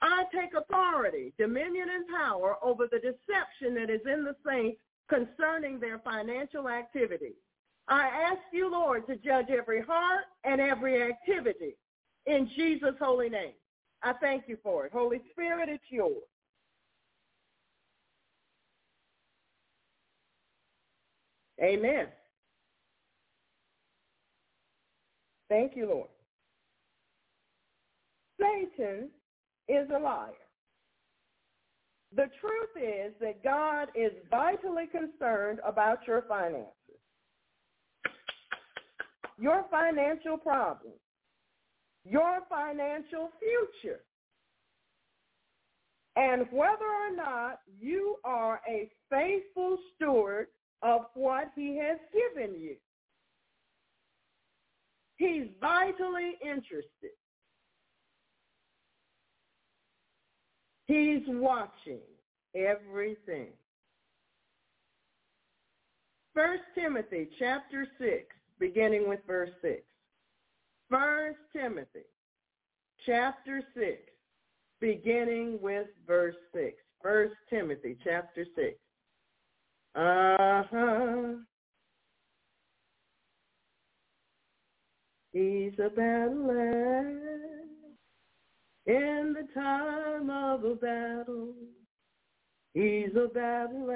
[0.00, 5.78] I take authority, dominion, and power over the deception that is in the saints concerning
[5.78, 7.34] their financial activity.
[7.88, 11.76] I ask you, Lord, to judge every heart and every activity
[12.26, 13.52] in Jesus' holy name.
[14.02, 14.92] I thank you for it.
[14.92, 16.22] Holy Spirit, it's yours.
[21.62, 22.08] Amen.
[25.48, 26.08] Thank you, Lord.
[28.40, 29.10] Satan
[29.68, 30.32] is a liar.
[32.14, 36.70] The truth is that God is vitally concerned about your finances,
[39.38, 41.00] your financial problems,
[42.04, 44.00] your financial future,
[46.16, 50.46] and whether or not you are a faithful steward
[50.82, 52.76] of what he has given you.
[55.16, 57.12] He's vitally interested.
[60.86, 62.00] He's watching
[62.54, 63.52] everything.
[66.34, 68.24] First Timothy chapter 6,
[68.58, 69.82] beginning with verse 6.
[70.90, 72.04] First Timothy
[73.06, 73.98] chapter 6,
[74.80, 76.74] beginning with verse 6.
[77.00, 78.76] First Timothy chapter 6.
[79.94, 81.34] Uh-huh.
[85.34, 86.48] He's a battle
[88.86, 91.54] in the time of a battle.
[92.72, 93.90] He's a battle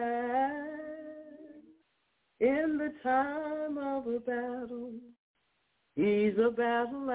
[2.40, 4.94] in the time of a battle.
[5.94, 7.08] He's a battle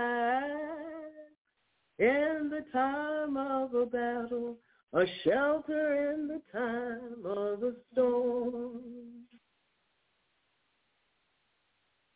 [1.99, 4.57] in the time of a battle,
[4.93, 8.79] a shelter in the time of a storm.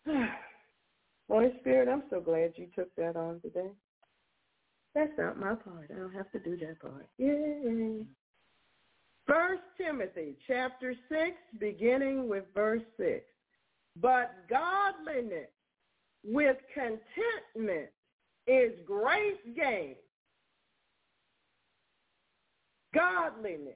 [0.10, 0.47] Ah.
[1.30, 3.72] Holy Spirit, I'm so glad you took that on today.
[4.96, 5.92] That's not my part.
[5.94, 7.08] I don't have to do that part.
[7.18, 8.06] Yay.
[9.26, 13.26] First Timothy chapter 6, beginning with verse 6.
[14.02, 15.50] But godliness
[16.24, 17.90] with contentment
[18.48, 19.96] is great gain.
[22.94, 23.76] Godliness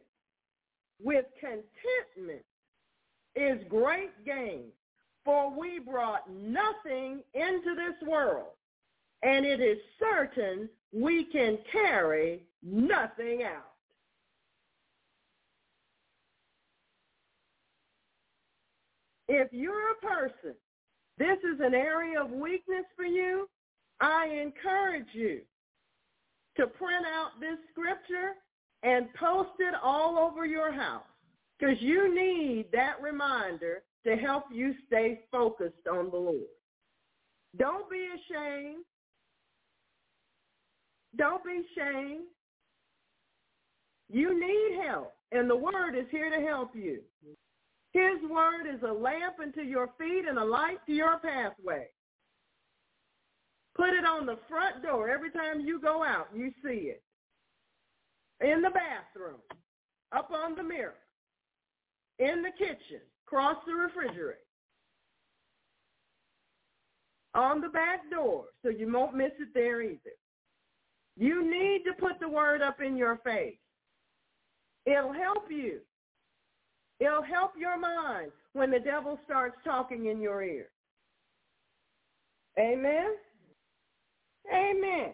[1.03, 2.45] with contentment
[3.35, 4.65] is great gain.
[5.23, 8.53] For we brought nothing into this world,
[9.21, 13.71] and it is certain we can carry nothing out.
[19.27, 20.55] If you're a person,
[21.17, 23.47] this is an area of weakness for you,
[24.01, 25.41] I encourage you
[26.57, 28.33] to print out this scripture
[28.83, 31.03] and post it all over your house
[31.57, 36.49] because you need that reminder to help you stay focused on the Lord.
[37.57, 38.83] Don't be ashamed.
[41.17, 42.25] Don't be ashamed.
[44.09, 46.99] You need help, and the word is here to help you.
[47.93, 51.87] His word is a lamp unto your feet and a light to your pathway.
[53.75, 55.09] Put it on the front door.
[55.09, 57.03] Every time you go out, you see it.
[58.41, 59.39] In the bathroom,
[60.11, 60.95] up on the mirror,
[62.19, 63.01] in the kitchen,
[63.31, 64.39] across the refrigerator,
[67.33, 69.99] on the back door, so you won't miss it there either.
[71.15, 73.55] You need to put the word up in your face.
[74.85, 75.79] It'll help you.
[76.99, 80.67] It'll help your mind when the devil starts talking in your ear.
[82.59, 83.15] Amen?
[84.53, 85.13] Amen.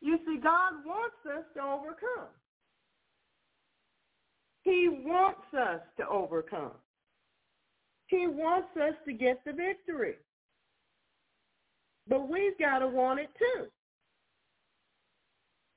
[0.00, 2.28] You see, God wants us to overcome.
[4.62, 6.72] He wants us to overcome.
[8.06, 10.14] He wants us to get the victory.
[12.08, 13.66] But we've got to want it too.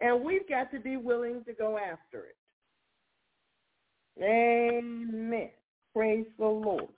[0.02, 2.38] And we've got to be willing to go after it.
[4.24, 5.49] Amen.
[5.95, 6.90] Praise the Lord.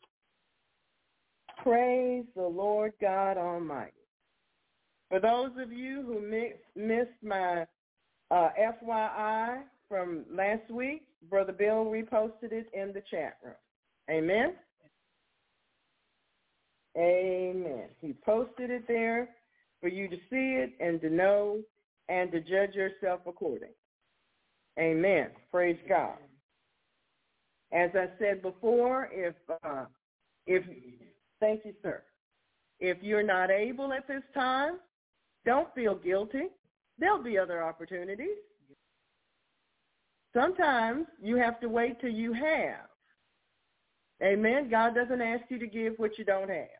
[1.63, 3.91] Praise the Lord God Almighty.
[5.09, 6.21] For those of you who
[6.75, 7.65] missed my
[8.31, 13.55] Uh, FYI, from last week, Brother Bill reposted it in the chat room.
[14.07, 14.53] Amen?
[16.97, 17.85] Amen.
[18.01, 19.29] He posted it there
[19.81, 21.59] for you to see it and to know
[22.09, 23.69] and to judge yourself according.
[24.79, 25.29] Amen.
[25.51, 26.17] Praise God.
[27.71, 29.85] As I said before, if uh,
[30.47, 30.63] if
[31.39, 32.01] thank you, sir.
[32.79, 34.79] If you're not able at this time,
[35.45, 36.47] don't feel guilty.
[36.97, 38.37] There'll be other opportunities.
[40.33, 42.87] Sometimes you have to wait till you have.
[44.23, 44.69] Amen.
[44.69, 46.78] God doesn't ask you to give what you don't have.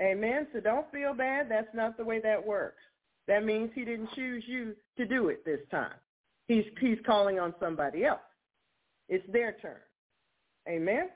[0.00, 0.46] Amen.
[0.52, 1.48] So don't feel bad.
[1.48, 2.82] That's not the way that works.
[3.26, 5.94] That means he didn't choose you to do it this time.
[6.48, 8.20] He's he's calling on somebody else.
[9.08, 9.76] It's their turn.
[10.68, 11.08] Amen.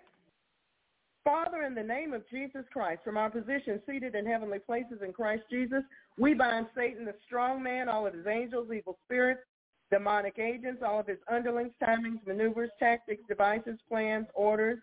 [1.24, 5.12] Father, in the name of Jesus Christ, from our position seated in heavenly places in
[5.12, 5.82] Christ Jesus,
[6.16, 9.42] we bind Satan, the strong man, all of his angels, evil spirits,
[9.90, 14.78] demonic agents, all of his underlings, timings, maneuvers, tactics, devices, plans, orders,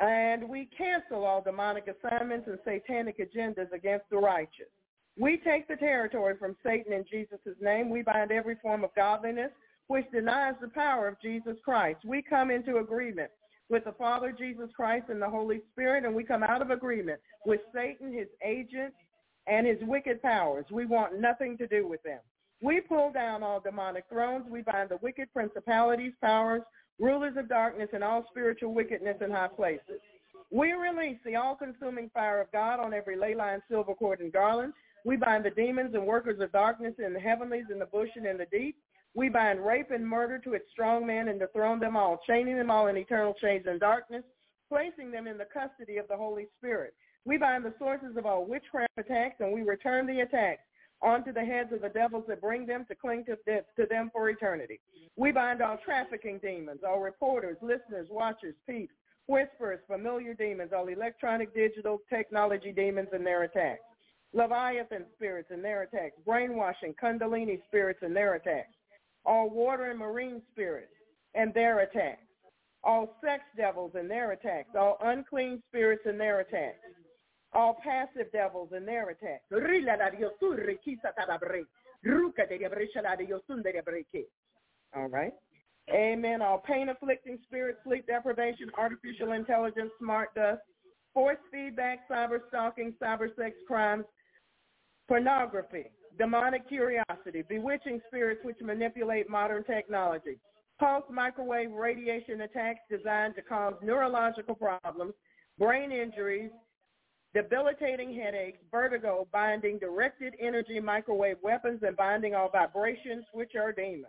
[0.00, 4.68] and we cancel all demonic assignments and satanic agendas against the righteous.
[5.18, 7.90] We take the territory from Satan in Jesus' name.
[7.90, 9.50] We bind every form of godliness
[9.88, 11.98] which denies the power of Jesus Christ.
[12.04, 13.30] We come into agreement
[13.68, 17.20] with the Father, Jesus Christ, and the Holy Spirit, and we come out of agreement
[17.44, 18.96] with Satan, his agents,
[19.46, 20.64] and his wicked powers.
[20.70, 22.20] We want nothing to do with them.
[22.62, 24.44] We pull down all demonic thrones.
[24.48, 26.62] We bind the wicked principalities, powers,
[27.00, 30.00] rulers of darkness, and all spiritual wickedness in high places.
[30.52, 34.72] We release the all-consuming fire of God on every ley line, silver cord, and garland.
[35.04, 38.26] We bind the demons and workers of darkness in the heavenlies, in the bush, and
[38.26, 38.76] in the deep.
[39.14, 42.70] We bind rape and murder to its strong man and dethrone them all, chaining them
[42.70, 44.22] all in eternal chains and darkness,
[44.68, 46.94] placing them in the custody of the Holy Spirit.
[47.24, 50.62] We bind the sources of all witchcraft attacks, and we return the attacks
[51.02, 54.28] onto the heads of the devils that bring them to cling to, to them for
[54.28, 54.80] eternity.
[55.16, 58.94] We bind all trafficking demons, all reporters, listeners, watchers, peeps,
[59.26, 63.80] whisperers, familiar demons, all electronic digital technology demons and their attacks.
[64.32, 68.74] Leviathan spirits and their attacks, brainwashing kundalini spirits and their attacks,
[69.24, 70.92] all water and marine spirits
[71.34, 72.22] and their attacks,
[72.84, 76.78] all sex devils and their attacks, all unclean spirits and their attacks,
[77.52, 79.44] all passive devils and their attacks.
[84.94, 85.32] All right.
[85.92, 86.40] Amen.
[86.42, 90.60] All pain-afflicting spirits, sleep deprivation, artificial intelligence, smart dust,
[91.12, 94.04] force feedback, cyber stalking, cyber sex crimes,
[95.08, 95.86] pornography,
[96.18, 100.38] demonic curiosity, bewitching spirits which manipulate modern technology,
[100.78, 105.14] pulse microwave radiation attacks designed to cause neurological problems,
[105.58, 106.50] brain injuries,
[107.34, 114.06] debilitating headaches, vertigo, binding directed energy microwave weapons, and binding all vibrations, which are demons.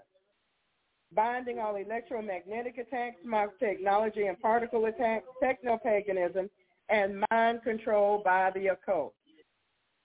[1.14, 6.50] Binding all electromagnetic attacks, mock technology and particle attacks, techno-paganism,
[6.90, 9.14] and mind control by the occult.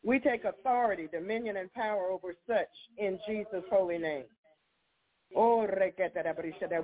[0.04, 2.68] We take authority, dominion, and power over such
[2.98, 4.24] in Jesus' holy name.
[5.34, 5.66] Oh,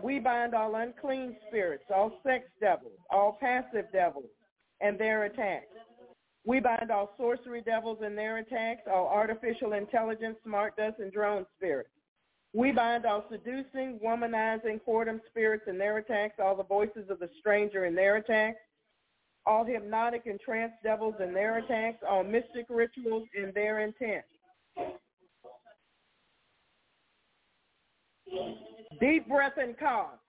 [0.02, 4.30] we bind all unclean spirits, all sex devils, all passive devils,
[4.80, 5.66] and their attacks.
[6.44, 11.46] We bind all sorcery devils and their attacks, all artificial intelligence, smart dust, and drone
[11.56, 11.90] spirits.
[12.52, 17.30] We bind all seducing, womanizing, whoredom spirits and their attacks, all the voices of the
[17.38, 18.58] stranger and their attacks,
[19.46, 24.24] all hypnotic and trance devils and their attacks, all mystic rituals and their intent.
[29.00, 30.21] Deep breath and cough.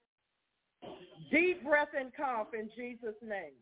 [1.34, 3.53] Deep breath and cough in Jesus' name.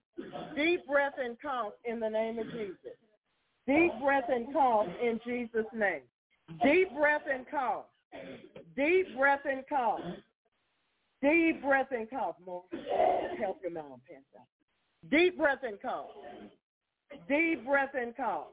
[0.55, 2.97] Deep breath and cough in the name of Jesus.
[3.65, 6.01] Deep breath and cough in Jesus' name.
[6.61, 7.85] Deep breath and cough.
[8.75, 10.01] Deep breath and cough.
[11.21, 12.35] Deep breath and cough.
[12.45, 12.63] More.
[13.39, 14.27] Help your mom, pants.
[15.09, 16.07] Deep breath and cough.
[17.29, 18.47] Deep breath and cough.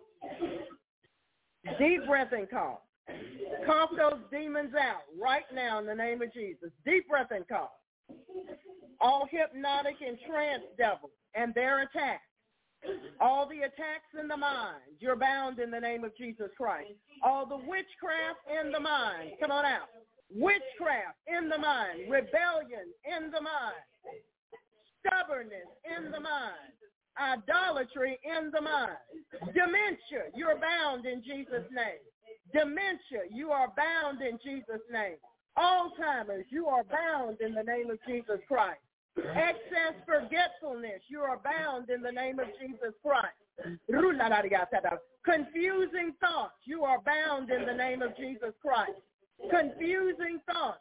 [1.78, 2.78] Deep breath and cough.
[3.66, 6.70] Cough those demons out right now in the name of Jesus.
[6.86, 7.70] Deep breath and cough.
[9.00, 12.22] All hypnotic and trance devils and their attacks.
[13.20, 16.92] All the attacks in the mind, you're bound in the name of Jesus Christ.
[17.24, 19.88] All the witchcraft in the mind, come on out.
[20.30, 23.82] Witchcraft in the mind, rebellion in the mind,
[25.00, 26.76] stubbornness in the mind,
[27.18, 28.98] idolatry in the mind,
[29.54, 32.04] dementia, you're bound in Jesus' name.
[32.52, 35.18] Dementia, you are bound in Jesus' name.
[35.56, 38.80] Alzheimer's, you are bound in the name of Jesus Christ.
[39.16, 43.34] Excess forgetfulness, you are bound in the name of Jesus Christ.
[45.24, 48.92] Confusing thoughts, you are bound in the name of Jesus Christ.
[49.50, 50.80] confusing thoughts,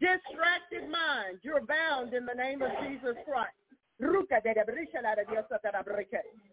[0.00, 3.54] distracted mind, you're bound in the name of Jesus Christ.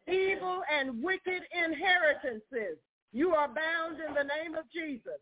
[0.08, 2.78] Evil and wicked inheritances,
[3.14, 5.22] you are bound in the name of Jesus.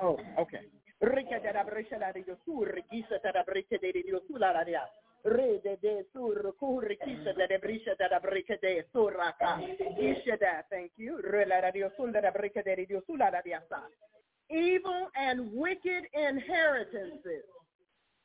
[0.00, 0.68] Oh, okay.
[1.00, 5.02] Rike de la brescia la riosu, rigise de la breke de riosu la la riasa.
[5.24, 9.60] Rede de sur kur kisa de brisha de brika de suraka.
[9.96, 11.20] Ishada, thank you.
[11.22, 13.86] Rela radio sunda de brika de radio sula radiasa.
[14.50, 17.44] Evil and wicked inheritances.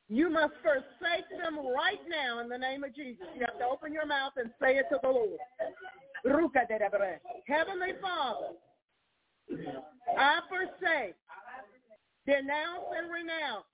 [0.08, 3.26] You must forsake them right now in the name of Jesus.
[3.36, 5.38] You have to open your mouth and say it to the Lord.
[6.26, 6.78] Ruka de.
[7.46, 8.56] Heavenly Father,
[10.18, 11.14] I forsake,
[12.26, 13.64] denounce and renounce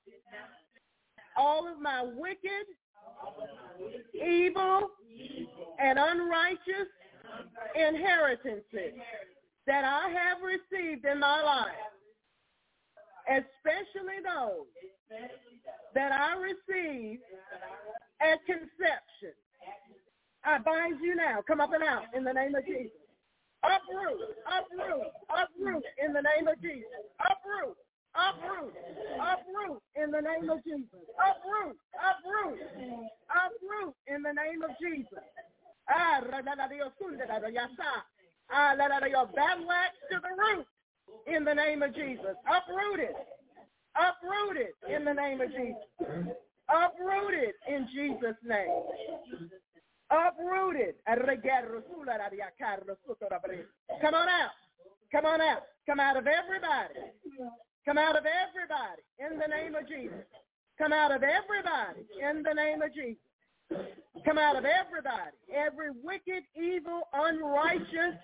[1.37, 2.67] all of my wicked
[4.15, 4.91] evil
[5.81, 6.89] and unrighteous
[7.75, 8.95] inheritances
[9.67, 11.73] that I have received in my life,
[13.29, 14.67] especially those
[15.95, 17.23] that I received
[18.21, 19.35] at conception.
[20.45, 21.41] I bind you now.
[21.47, 22.91] Come up and out in the name of Jesus.
[23.65, 26.85] Uproot, uproot, uproot in the name of Jesus.
[27.21, 27.77] Uproot,
[28.15, 28.75] Uproot.
[29.19, 31.03] Uproot in the name of Jesus.
[31.19, 31.77] Uproot.
[31.99, 32.59] Uproot.
[33.29, 35.25] Uproot in the name of Jesus.
[35.89, 36.21] Ah,
[38.51, 40.67] ah your battle axe to the root
[41.27, 42.37] in the name of Jesus.
[42.47, 43.15] Uprooted.
[43.97, 45.83] Uprooted in the name of Jesus.
[46.69, 48.71] Uprooted in Jesus' name.
[50.15, 50.95] Uprooted.
[54.01, 54.51] Come on out.
[55.13, 55.63] Come on out.
[55.87, 56.95] Come out of everybody
[57.85, 60.25] Come out of everybody in the name of Jesus.
[60.79, 63.21] Come out of everybody in the name of Jesus.
[64.25, 65.37] Come out of everybody.
[65.55, 68.17] Every wicked, evil, unrighteous,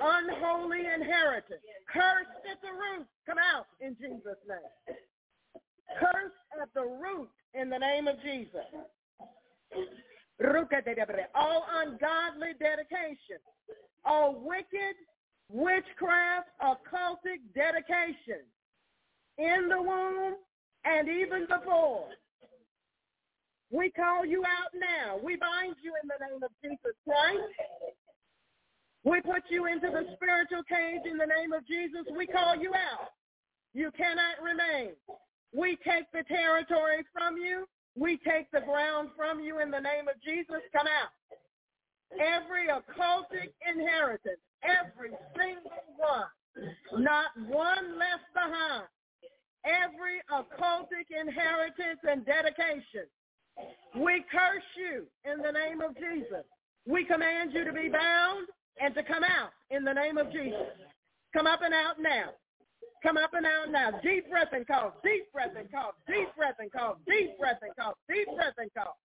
[0.00, 1.60] unholy inheritance.
[1.92, 3.06] Cursed at the root.
[3.26, 4.96] Come out in Jesus' name.
[5.98, 8.66] Cursed at the root in the name of Jesus.
[11.34, 13.40] All ungodly dedication.
[14.04, 14.96] All wicked,
[15.50, 18.44] witchcraft, occultic dedication
[19.38, 20.34] in the womb
[20.84, 22.08] and even before.
[23.70, 25.18] We call you out now.
[25.22, 27.42] We bind you in the name of Jesus Christ.
[29.04, 32.02] We put you into the spiritual cage in the name of Jesus.
[32.16, 33.10] We call you out.
[33.74, 34.92] You cannot remain.
[35.52, 37.66] We take the territory from you.
[37.96, 40.62] We take the ground from you in the name of Jesus.
[40.72, 41.10] Come out.
[42.20, 47.02] Every occultic inheritance Every single one.
[47.02, 48.88] Not one left behind.
[49.64, 53.06] Every occultic inheritance and dedication.
[53.96, 56.44] We curse you in the name of Jesus.
[56.86, 58.46] We command you to be bound
[58.80, 60.70] and to come out in the name of Jesus.
[61.34, 62.30] Come up and out now.
[63.06, 63.94] Come up and out now.
[64.02, 64.94] Deep breath and cough.
[65.04, 65.94] Deep breath and cough.
[66.10, 66.96] Deep breath and cough.
[67.06, 67.94] Deep breath and cough.
[68.10, 68.98] Deep breath and cough.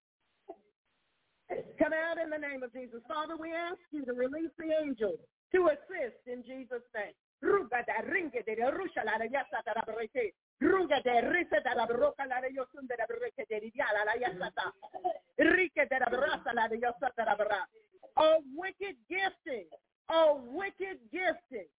[1.77, 2.97] Come out in the name of Jesus.
[3.07, 5.21] Father, we ask you to release the angels
[5.53, 7.13] to assist in Jesus' name.
[7.45, 7.85] Ruga.
[18.17, 19.65] Oh wicked gifting.
[20.09, 21.69] Oh wicked gifting.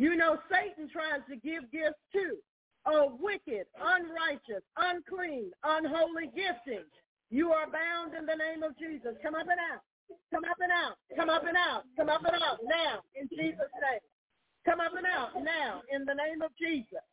[0.00, 2.40] You know Satan tries to give gifts too.
[2.88, 6.88] A wicked, unrighteous, unclean, unholy gifting.
[7.28, 9.12] You are bound in the name of Jesus.
[9.20, 9.84] Come up and out.
[10.32, 10.96] Come up and out.
[11.12, 11.84] Come up and out.
[12.00, 14.00] Come up and out now in Jesus' name.
[14.64, 17.04] Come up and out now in the name of Jesus.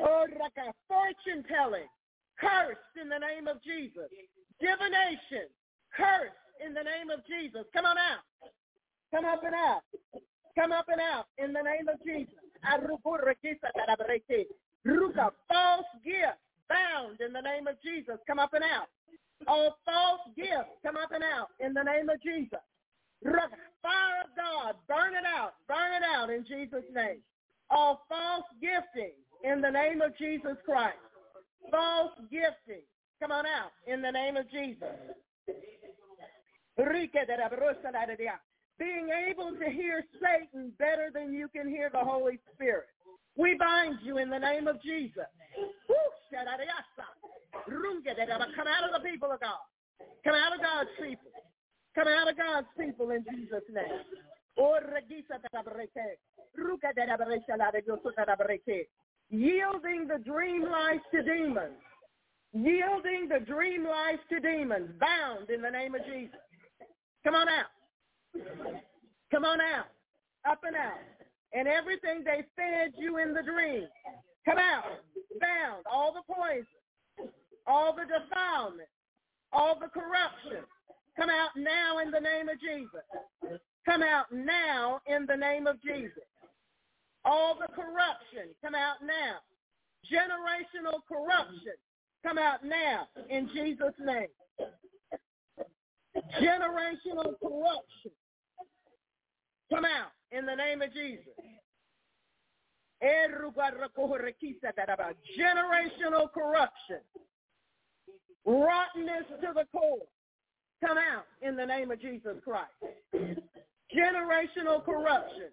[0.00, 1.92] Oh, like a fortune telling.
[2.40, 4.08] Cursed in the name of Jesus.
[4.64, 5.52] Divination.
[5.92, 7.68] Cursed in the name of Jesus.
[7.76, 8.24] Come on out.
[9.12, 9.84] Come up and out.
[10.58, 12.34] Come up and out in the name of Jesus.
[14.84, 18.18] Ruka, false gift, bound in the name of Jesus.
[18.26, 18.88] Come up and out.
[19.46, 22.58] All false gifts come up and out in the name of Jesus.
[23.22, 27.22] Fire of God, burn it out, burn it out in Jesus' name.
[27.70, 29.14] All false gifting
[29.44, 30.98] in the name of Jesus Christ.
[31.70, 32.82] False gifting,
[33.22, 34.88] come on out in the name of Jesus.
[38.78, 42.86] Being able to hear Satan better than you can hear the Holy Spirit.
[43.36, 45.26] We bind you in the name of Jesus.
[45.88, 45.96] Woo!
[46.30, 46.46] Come
[48.66, 49.64] out of the people of God.
[50.24, 51.30] Come out of God's people.
[51.94, 53.84] Come out of God's people in Jesus' name.
[59.30, 61.76] Yielding the dream life to demons.
[62.52, 64.90] Yielding the dream life to demons.
[64.98, 66.40] Bound in the name of Jesus.
[67.24, 67.66] Come on out.
[69.30, 69.86] Come on out.
[70.48, 70.98] Up and out.
[71.52, 73.86] And everything they fed you in the dream.
[74.44, 74.84] Come out.
[75.40, 75.84] Bound.
[75.90, 76.66] All the poison.
[77.66, 78.88] All the defilement.
[79.52, 80.64] All the corruption.
[81.16, 83.02] Come out now in the name of Jesus.
[83.84, 86.28] Come out now in the name of Jesus.
[87.24, 89.40] All the corruption, come out now.
[90.06, 91.74] Generational corruption,
[92.24, 94.28] come out now in Jesus' name.
[96.40, 98.12] Generational corruption,
[99.72, 101.34] come out in the name of Jesus.
[105.38, 107.00] Generational corruption,
[108.44, 110.06] rottenness to the core,
[110.84, 112.72] come out in the name of Jesus Christ.
[113.94, 115.50] Generational corruption.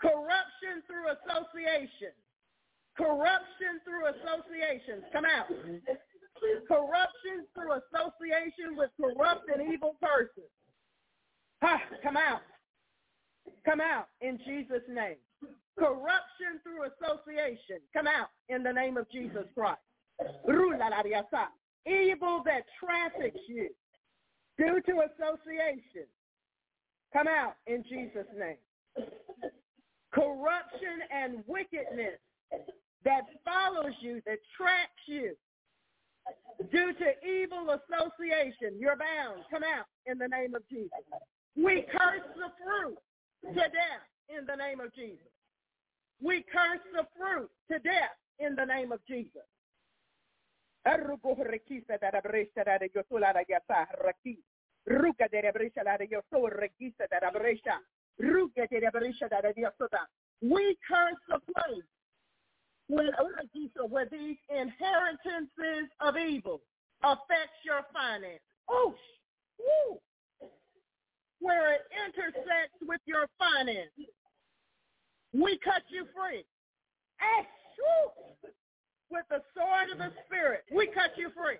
[0.00, 2.12] Corruption through association.
[2.96, 5.04] Corruption through associations.
[5.12, 5.46] Come out.
[6.68, 10.50] Corruption through association with corrupt and evil persons.
[11.62, 12.42] Ha, come out.
[13.64, 15.16] Come out in Jesus' name.
[15.78, 17.80] Corruption through association.
[17.92, 19.80] Come out in the name of Jesus Christ.
[21.86, 23.68] Evil that traffics you
[24.58, 26.06] due to association.
[27.12, 28.56] Come out in Jesus' name.
[30.12, 32.18] Corruption and wickedness
[33.04, 35.36] that follows you, that tracks you
[36.70, 38.78] due to evil association.
[38.78, 39.42] You're bound.
[39.50, 40.90] Come out in the name of Jesus.
[41.56, 42.98] We curse the fruit
[43.54, 45.30] to death in the name of Jesus.
[46.22, 49.42] We curse the fruit to death in the name of Jesus.
[60.42, 61.95] We curse the place
[62.88, 63.10] when
[63.88, 66.60] where these inheritances of evil
[67.02, 68.40] affects your finance.
[68.68, 68.94] Oh,
[69.58, 69.98] woo,
[71.40, 74.10] where it intersects with your finances.
[75.32, 76.44] We cut you free.
[77.20, 77.46] Ash,
[77.78, 78.50] woo,
[79.10, 81.58] with the sword of the Spirit, we cut you free.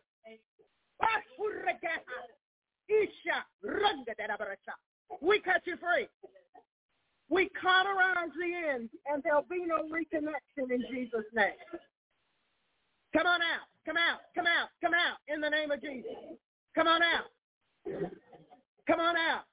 [5.23, 6.09] We cut you free.
[7.29, 11.53] We cauterize the ends, and there'll be no reconnection in Jesus' name.
[13.17, 13.67] Come on out.
[13.85, 14.21] Come out.
[14.35, 14.69] Come out.
[14.81, 16.11] Come out in the name of Jesus.
[16.75, 17.31] Come on out.
[18.87, 19.45] Come on out.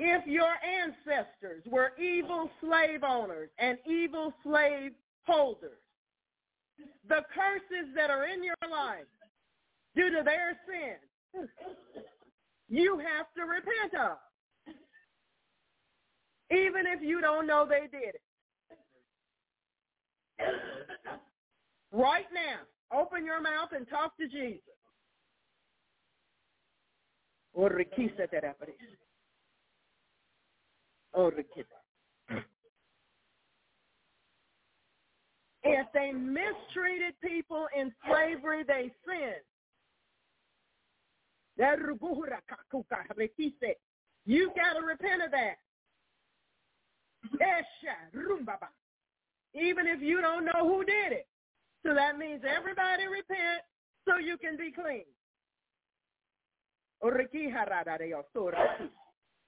[0.00, 4.92] If your ancestors were evil slave owners and evil slave
[5.26, 5.78] holders,
[7.08, 9.06] the curses that are in your life
[9.96, 10.96] due to their sin,
[12.68, 14.18] you have to repent of.
[16.50, 18.22] Even if you don't know they did it.
[21.92, 24.62] Right now, open your mouth and talk to Jesus.
[35.64, 39.44] If they mistreated people in slavery, they sinned.
[44.24, 45.58] You got to repent of that.
[49.54, 51.26] Even if you don't know who did it.
[51.84, 53.62] So that means everybody repent
[54.06, 55.04] so you can be clean.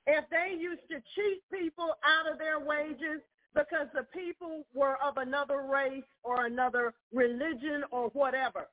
[0.06, 3.22] If they used to cheat people out of their wages,
[3.54, 8.68] because the people were of another race or another religion or whatever.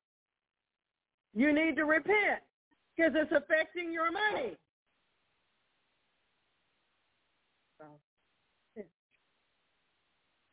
[1.34, 2.42] You need to repent
[2.98, 4.58] because it's affecting your money.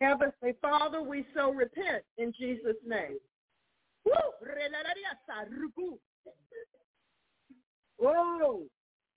[0.00, 3.18] Heavenly Father, we so repent in Jesus' name.
[4.04, 4.34] Whoa!
[8.02, 8.64] Oh,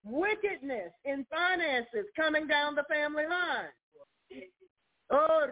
[0.05, 3.73] wickedness in finances coming down the family line.
[5.11, 5.47] Oh,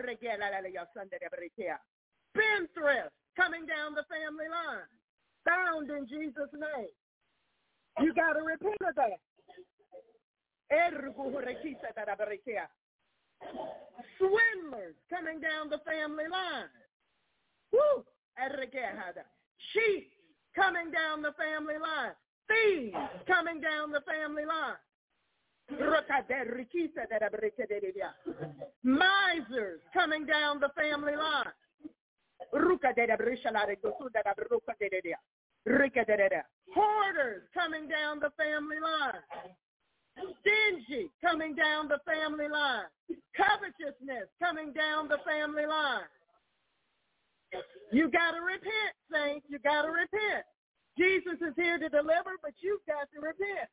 [2.32, 4.88] spendthrift coming down the family line,
[5.46, 6.88] bound in Jesus' name.
[8.02, 9.20] You got to repent of that.
[14.18, 16.70] Swindlers coming down the family line.
[17.72, 18.04] Woo!
[19.74, 20.12] Cheats
[20.56, 22.14] coming down the family line.
[22.48, 22.96] Thieves
[23.28, 24.76] coming down the family line.
[28.84, 31.52] Misers coming down the family line.
[36.74, 39.22] Hoarders coming down the family line.
[40.42, 42.86] Stingy coming down the family line.
[43.36, 46.08] Covetousness coming down the family line.
[47.92, 49.46] You got to repent, saints.
[49.50, 50.46] You got to repent.
[50.98, 53.70] Jesus is here to deliver, but you've got to repent.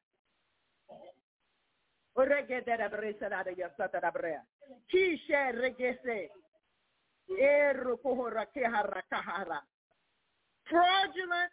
[10.69, 11.53] Fraudulent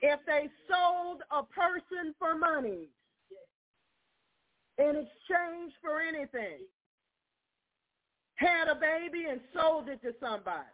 [0.00, 2.88] If they sold a person for money
[4.78, 6.66] in exchange for anything,
[8.34, 10.66] had a baby and sold it to somebody.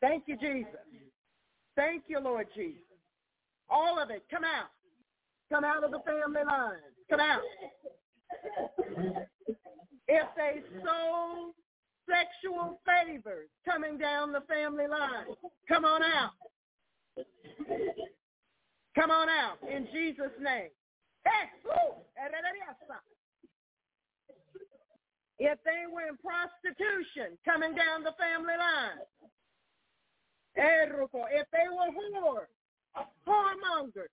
[0.00, 0.80] Thank you, Jesus.
[1.76, 2.82] Thank you, Lord Jesus.
[3.70, 4.70] All of it, come out.
[5.50, 6.80] Come out of the family lines.
[7.10, 7.42] Come out.
[10.08, 11.54] If they sold
[12.08, 15.26] sexual favors coming down the family line,
[15.68, 16.32] come on out.
[18.94, 20.70] Come on out in Jesus' name.
[25.38, 28.98] If they were in prostitution coming down the family line,
[30.54, 32.46] if they were whore,
[33.26, 34.12] whoremongers,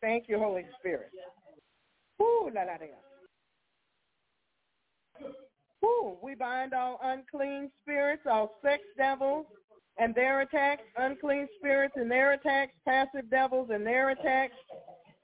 [0.00, 1.10] Thank you, Holy Spirit.
[2.20, 2.86] Ooh, la, la, la.
[5.84, 9.46] Ooh, we bind all unclean spirits, all sex devils,
[9.98, 14.54] and their attacks, unclean spirits and their attacks, passive devils and their attacks,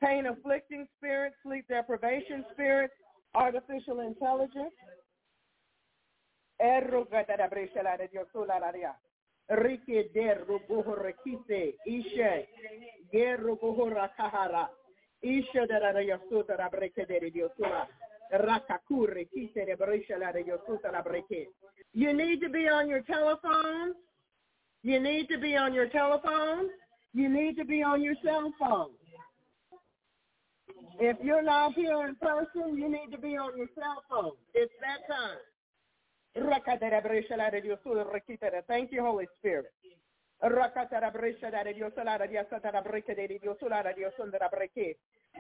[0.03, 2.95] pain afflicting spirits, sleep deprivation spirits,
[3.35, 4.73] artificial intelligence.
[21.93, 23.95] You need to be on your telephone.
[24.83, 26.69] You need to be on your telephone.
[27.13, 28.91] You need to be on your cell phone.
[30.99, 34.33] If you're not here in person, you need to be on your cell phone.
[34.55, 35.39] It's that time.
[38.67, 39.73] Thank you, Holy Spirit.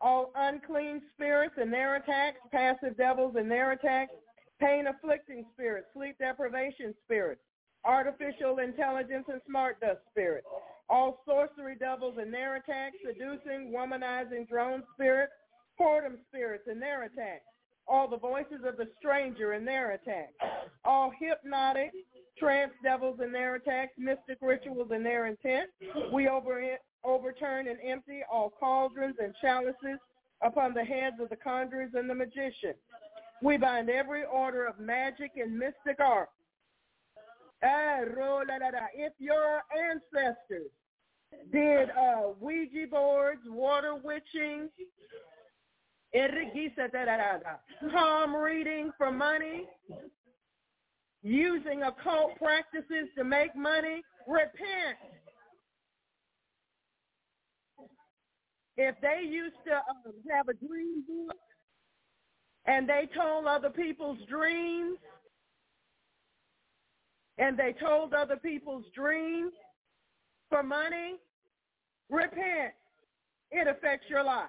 [0.00, 4.12] All unclean spirits and their attacks, passive devils and their attacks,
[4.60, 7.40] pain afflicting spirits, sleep deprivation spirits,
[7.84, 10.46] artificial intelligence and smart dust spirits,
[10.88, 15.32] all sorcery devils and their attacks, seducing, womanizing drone spirits,
[15.80, 17.44] whoredom spirits and their attacks,
[17.88, 20.34] all the voices of the stranger and their attacks,
[20.84, 21.92] all hypnotic,
[22.38, 25.70] trance devils and their attacks, mystic rituals and their intent.
[26.12, 29.98] We over, overturn and empty all cauldrons and chalices
[30.42, 32.76] upon the heads of the conjurers and the magicians.
[33.42, 36.30] We bind every order of magic and mystic art.
[37.62, 38.00] Ah,
[38.94, 40.70] if your ancestors
[41.52, 44.68] did uh, Ouija boards, water witching,
[47.92, 49.64] palm reading for money,
[51.26, 54.96] using occult practices to make money, repent.
[58.76, 61.36] If they used to um, have a dream book
[62.66, 64.98] and they told other people's dreams,
[67.38, 69.52] and they told other people's dreams
[70.48, 71.16] for money,
[72.08, 72.72] repent.
[73.50, 74.48] It affects your life.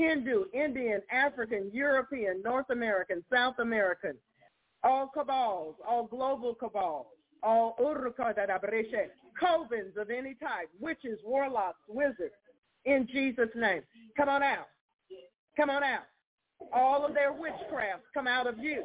[0.00, 4.14] Hindu, Indian, African, European, North American, South American,
[4.82, 7.06] all cabals, all global cabals,
[7.42, 7.76] all
[9.38, 12.32] covens of any type, witches, warlocks, wizards,
[12.86, 13.82] in Jesus' name.
[14.16, 14.68] Come on out.
[15.54, 16.04] Come on out.
[16.72, 18.82] All of their witchcraft come out of you.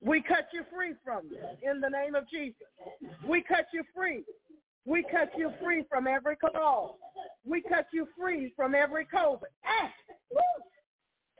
[0.00, 2.68] We cut you free from them in the name of Jesus.
[3.28, 4.22] We cut you free.
[4.86, 6.98] We cut you free from every cabal.
[7.44, 9.48] We cut you free from every coven.
[9.64, 9.90] Ah,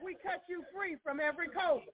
[0.04, 1.88] we cut you free from every coven.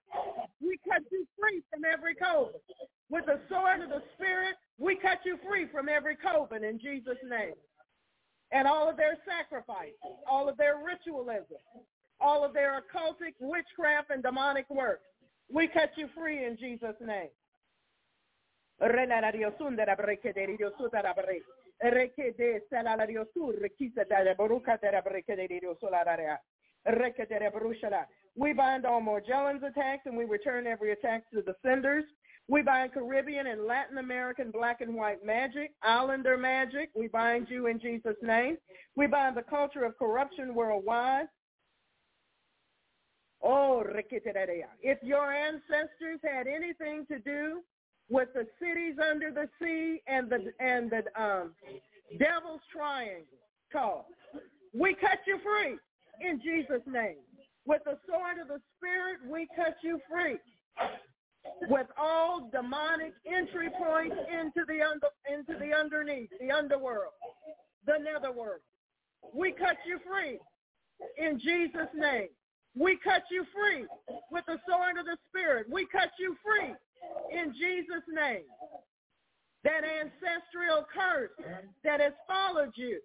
[0.60, 2.60] We cut you free from every coven.
[3.08, 7.18] With the sword of the Spirit, we cut you free from every coven in Jesus'
[7.28, 7.54] name.
[8.52, 9.94] And all of their sacrifices,
[10.28, 11.62] all of their ritualism,
[12.20, 15.06] all of their occultic witchcraft and demonic works.
[15.52, 17.30] We cut you free in Jesus' name.
[28.36, 32.04] We bind all Morgellons attacks and we return every attack to the senders.
[32.48, 36.90] We bind Caribbean and Latin American black and white magic, islander magic.
[36.96, 38.56] We bind you in Jesus' name.
[38.96, 41.26] We bind the culture of corruption worldwide.
[43.42, 47.62] Oh, if your ancestors had anything to do
[48.10, 51.52] with the cities under the sea and the and the um,
[52.18, 53.24] devil's triangle,
[53.72, 54.08] call,
[54.74, 55.78] we cut you free
[56.20, 57.16] in Jesus' name.
[57.66, 60.36] With the sword of the Spirit, we cut you free.
[61.68, 67.12] With all demonic entry points into the under, into the underneath, the underworld,
[67.86, 68.60] the netherworld,
[69.34, 70.38] we cut you free
[71.18, 72.28] in Jesus' name.
[72.76, 73.86] We cut you free
[74.30, 75.66] with the sword of the Spirit.
[75.70, 76.74] We cut you free
[77.32, 78.44] in Jesus' name.
[79.64, 81.30] That ancestral curse
[81.84, 83.00] that has followed you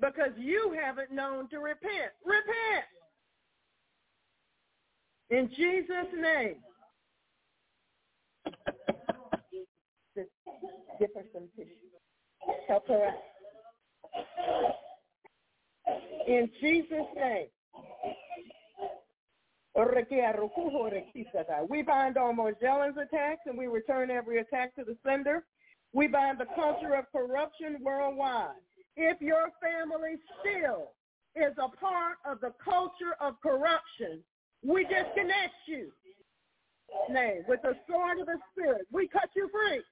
[0.00, 2.12] because you haven't known to repent.
[2.24, 2.84] Repent.
[5.30, 6.56] In Jesus' name.
[10.98, 11.70] give her some tissue.
[12.68, 13.14] Help her out.
[16.28, 17.46] In Jesus' name.
[21.68, 25.44] We bind all Morgellons attacks and we return every attack to the sender.
[25.94, 28.50] We bind the culture of corruption worldwide.
[28.96, 30.92] If your family still
[31.34, 34.22] is a part of the culture of corruption,
[34.64, 35.90] we disconnect you.
[37.08, 38.86] Name with the sword of the spirit.
[38.92, 39.82] We cut you free.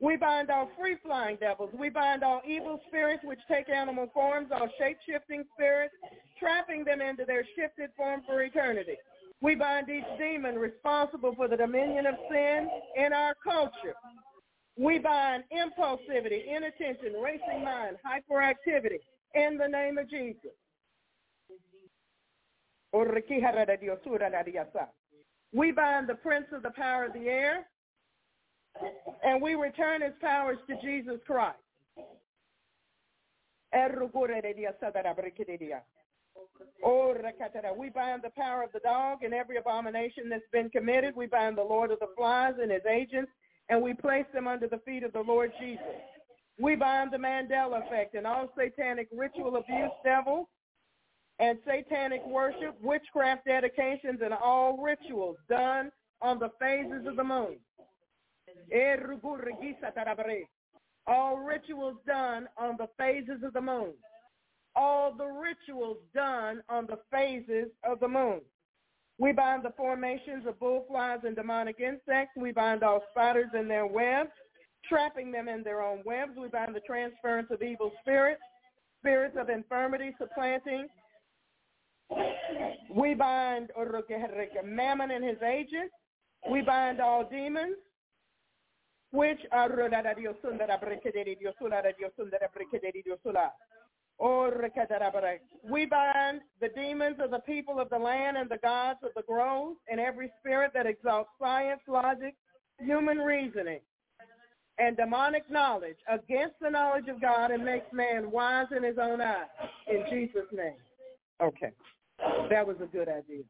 [0.00, 1.70] We bind all free-flying devils.
[1.78, 5.94] We bind all evil spirits which take animal forms, all shape-shifting spirits,
[6.38, 8.96] trapping them into their shifted form for eternity.
[9.40, 13.94] We bind each demon responsible for the dominion of sin in our culture.
[14.78, 19.00] We bind impulsivity, inattention, racing mind, hyperactivity
[19.34, 20.52] in the name of Jesus.
[25.52, 27.66] We bind the prince of the power of the air,
[29.24, 31.56] and we return his powers to Jesus Christ.
[37.76, 41.16] We bind the power of the dog and every abomination that's been committed.
[41.16, 43.30] We bind the Lord of the flies and his agents,
[43.68, 45.82] and we place them under the feet of the Lord Jesus.
[46.60, 50.46] We bind the Mandela effect and all satanic ritual abuse devils
[51.38, 57.58] and satanic worship, witchcraft dedications, and all rituals done on the phases of the moon.
[61.06, 63.92] All rituals done on the phases of the moon.
[64.74, 68.40] All the rituals done on the phases of the moon.
[69.18, 72.34] We bind the formations of bullflies and demonic insects.
[72.36, 74.30] We bind all spiders in their webs,
[74.88, 76.32] trapping them in their own webs.
[76.38, 78.42] We bind the transference of evil spirits,
[79.00, 80.86] spirits of infirmity, supplanting.
[82.94, 83.70] We bind
[84.64, 85.94] Mammon and his agents.
[86.48, 87.76] We bind all demons,
[89.10, 89.68] which are
[95.70, 99.22] we bind the demons of the people of the land and the gods of the
[99.22, 102.34] groves and every spirit that exalts science, logic,
[102.80, 103.80] human reasoning,
[104.78, 109.20] and demonic knowledge against the knowledge of God and makes man wise in his own
[109.20, 109.46] eyes.
[109.88, 110.76] In Jesus' name.
[111.40, 111.72] Okay.
[112.50, 113.44] That was a good idea.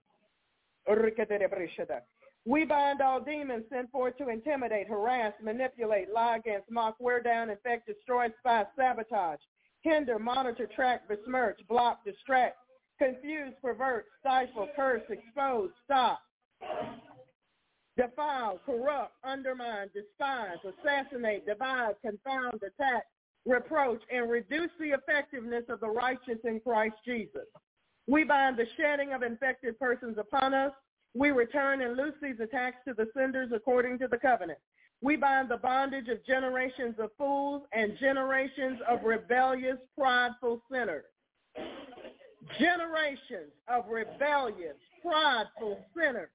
[2.47, 7.51] We bind all demons sent forth to intimidate, harass, manipulate, lie against, mock, wear down,
[7.51, 9.41] infect, destroy, spy, sabotage,
[9.83, 12.57] hinder, monitor, track, besmirch, block, distract,
[12.99, 16.21] confuse, pervert, stifle, curse, expose, stop,
[17.97, 23.05] defile, corrupt, undermine, despise, assassinate, divide, confound, attack,
[23.47, 27.47] reproach, and reduce the effectiveness of the righteous in Christ Jesus.
[28.07, 30.73] We bind the shedding of infected persons upon us.
[31.15, 34.59] We return and loose these attacks to the senders according to the covenant.
[35.01, 41.05] We bind the bondage of generations of fools and generations of rebellious, prideful sinners.
[42.59, 46.31] Generations of rebellious, prideful sinners.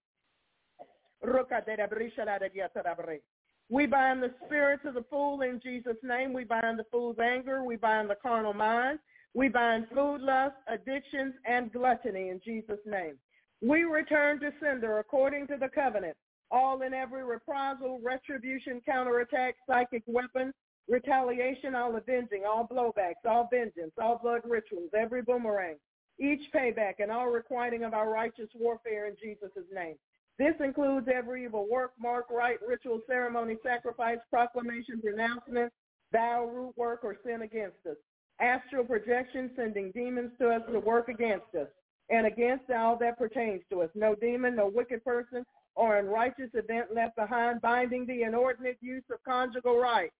[3.70, 6.34] We bind the spirits of the fool in Jesus' name.
[6.34, 7.64] We bind the fool's anger.
[7.64, 9.00] We bind the carnal mind.
[9.34, 13.16] We bind food lust, addictions, and gluttony in Jesus' name.
[13.62, 16.16] We return to sender according to the covenant
[16.54, 20.54] all in every reprisal, retribution, counterattack, psychic weapon,
[20.88, 25.76] retaliation, all avenging, all blowbacks, all vengeance, all blood rituals, every boomerang,
[26.20, 29.96] each payback, and all requiting of our righteous warfare in Jesus' name.
[30.38, 35.74] This includes every evil work, mark, rite, ritual, ceremony, sacrifice, proclamation, pronouncement,
[36.12, 37.98] vow, root work, or sin against us.
[38.40, 41.68] Astral projection, sending demons to us to work against us
[42.10, 43.90] and against all that pertains to us.
[43.96, 49.18] No demon, no wicked person, or unrighteous event left behind, binding the inordinate use of
[49.28, 50.14] conjugal rights.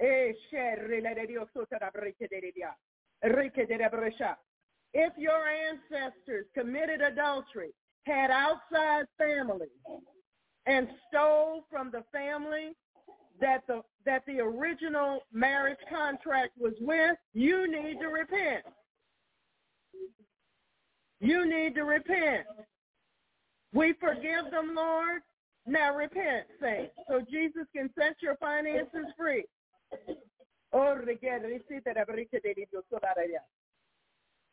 [0.00, 0.32] Eh,
[4.98, 7.70] if your ancestors committed adultery,
[8.04, 9.68] had outside families,
[10.66, 12.72] and stole from the family
[13.40, 18.64] that the that the original marriage contract was with, you need to repent.
[21.20, 22.46] You need to repent.
[23.76, 25.22] We forgive them, Lord.
[25.66, 29.44] Now repent, saints, so Jesus can set your finances free.
[30.72, 30.96] Oh,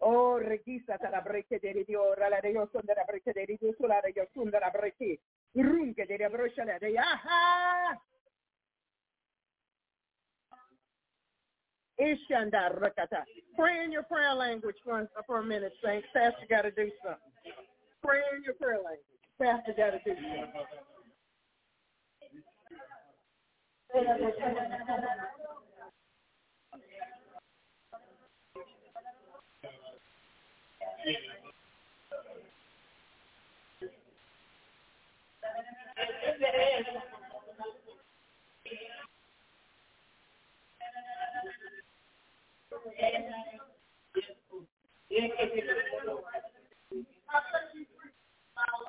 [0.02, 3.74] Oh, regisa tara breke de dio, rala de yo son de la breke de dio,
[3.80, 5.20] sola de yo son de la breke.
[5.56, 7.98] Runke de la brocha de aha.
[12.00, 13.24] Ishanda rakata.
[13.58, 16.08] Pray in your prayer language for, for a minute, saints.
[16.14, 17.34] Pastor got to do something.
[18.06, 19.00] Pray in your prayer language.
[19.42, 20.16] Pastor got to do
[23.94, 24.08] Thank
[47.73, 47.73] you.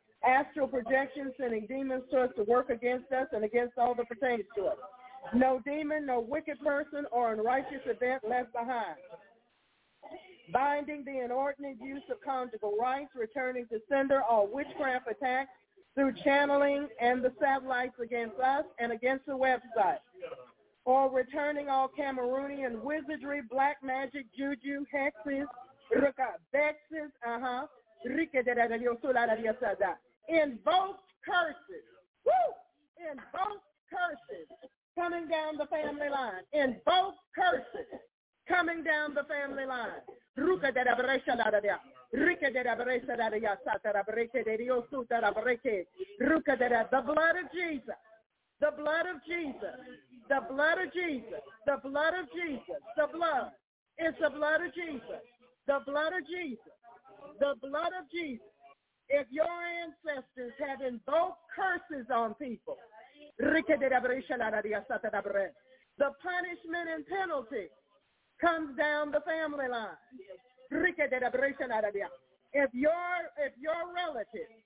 [0.27, 4.45] Astral projection, sending demons to us to work against us and against all that pertains
[4.55, 4.77] to us.
[5.33, 8.97] No demon, no wicked person, or unrighteous event left behind.
[10.51, 15.51] Binding the inordinate use of conjugal rights, returning to sender all witchcraft attacks
[15.95, 19.99] through channeling and the satellites against us and against the website
[20.85, 25.45] or returning all Cameroonian wizardry, black magic, juju, hexes,
[26.51, 27.67] vexes, uh-huh,
[30.31, 31.85] invoked curses,
[32.25, 32.55] woo,
[33.11, 34.47] invoked curses
[34.95, 37.87] coming down the family line, invoked curses
[38.47, 40.01] coming down the family line.
[40.37, 43.91] Ruka de la brecha de la brecha Sata
[44.45, 45.21] de Dios suta.
[46.21, 47.95] Ruka de la, the blood of Jesus.
[48.61, 49.75] The blood of Jesus.
[50.29, 51.41] The blood of Jesus.
[51.65, 52.81] The blood of Jesus.
[52.95, 53.51] The blood.
[53.97, 55.21] It's the blood of Jesus.
[55.67, 56.75] The blood of Jesus.
[57.39, 58.50] The blood of Jesus.
[59.13, 59.51] If your
[59.83, 62.77] ancestors have invoked curses on people,
[63.37, 63.61] the
[66.23, 67.67] punishment and penalty
[68.39, 69.97] comes down the family line.
[72.53, 74.63] If your if your relatives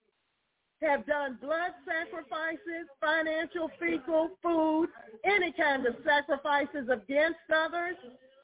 [0.82, 4.90] have done blood sacrifices, financial, fecal, food,
[5.24, 7.96] any kind of sacrifices against others,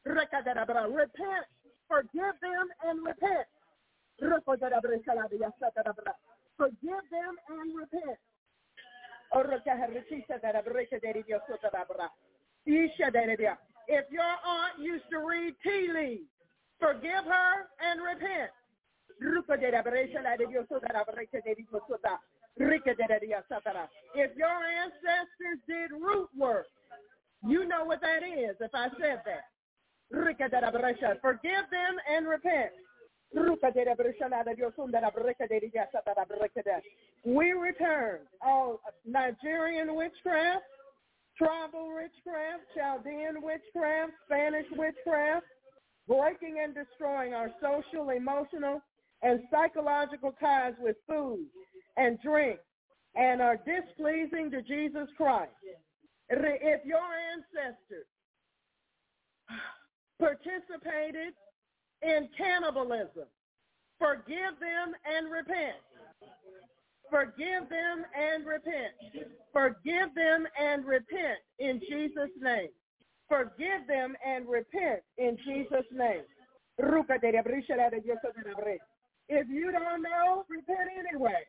[0.05, 1.45] repent,
[1.87, 3.45] forgive them and repent.
[6.57, 8.19] Forgive them and repent.
[13.87, 16.29] If your aunt used to read tea leaves,
[16.79, 18.51] forgive her and repent.
[24.13, 26.67] If your ancestors did root work,
[27.47, 29.45] you know what that is if I said that.
[31.21, 32.71] Forgive them and repent.
[37.23, 40.63] We return all Nigerian witchcraft,
[41.37, 45.45] tribal witchcraft, Chaldean witchcraft, Spanish witchcraft,
[46.07, 48.81] breaking and destroying our social, emotional,
[49.21, 51.45] and psychological ties with food
[51.97, 52.59] and drink
[53.15, 55.51] and are displeasing to Jesus Christ.
[56.29, 58.07] If your ancestors
[60.19, 61.33] participated
[62.01, 63.27] in cannibalism,
[63.99, 65.77] forgive them and repent.
[67.09, 68.93] Forgive them and repent.
[69.51, 72.69] Forgive them and repent in Jesus' name.
[73.27, 76.23] Forgive them and repent in Jesus' name.
[79.29, 81.45] If you don't know, repent anyway.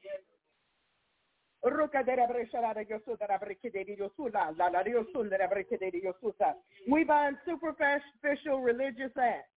[6.88, 9.51] We bind superficial religious acts.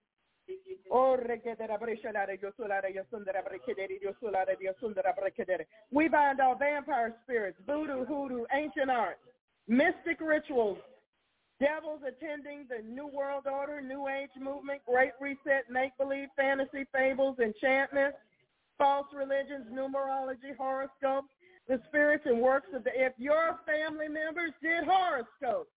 [5.91, 9.19] We bind all vampire spirits, voodoo, hoodoo, ancient arts,
[9.67, 10.77] mystic rituals,
[11.59, 18.17] devils attending the New World Order, New Age movement, Great Reset, make-believe, fantasy, fables, enchantments,
[18.77, 21.29] false religions, numerology, horoscopes,
[21.67, 25.71] the spirits and works of the, if your family members did horoscopes,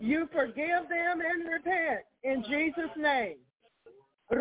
[0.00, 3.36] you forgive them and repent in Jesus' name.
[4.28, 4.40] If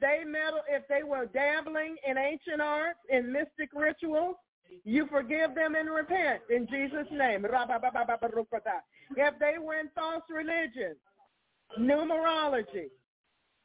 [0.00, 4.36] they meddle, if they were dabbling in ancient arts in mystic rituals,
[4.84, 7.44] you forgive them and repent in Jesus' name.
[7.44, 10.96] If they were in false religion,
[11.78, 12.90] numerology,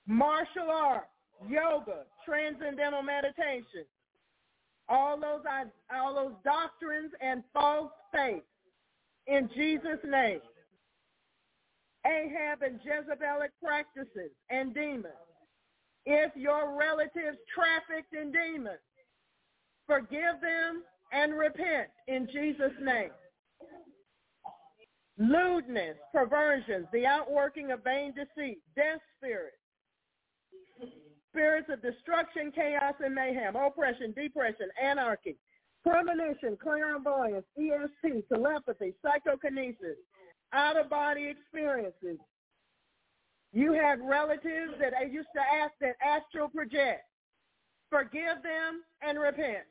[0.07, 1.07] martial arts,
[1.47, 3.85] yoga, transcendental meditation,
[4.91, 5.41] all those
[5.95, 8.43] all those doctrines and false faith
[9.27, 10.41] in Jesus' name.
[12.05, 15.13] Ahab and Jezebelic practices and demons.
[16.05, 18.79] If your relatives trafficked in demons,
[19.87, 23.11] forgive them and repent in Jesus' name.
[25.17, 29.60] Lewdness, perversions, the outworking of vain deceit, death spirits,
[31.31, 35.37] spirits of destruction, chaos, and mayhem, oppression, depression, anarchy,
[35.83, 39.97] premonition, clairvoyance, ESP, telepathy, psychokinesis,
[40.53, 42.17] out-of-body experiences.
[43.53, 47.03] You have relatives that I used to ask that astral project.
[47.89, 49.65] Forgive them and repent.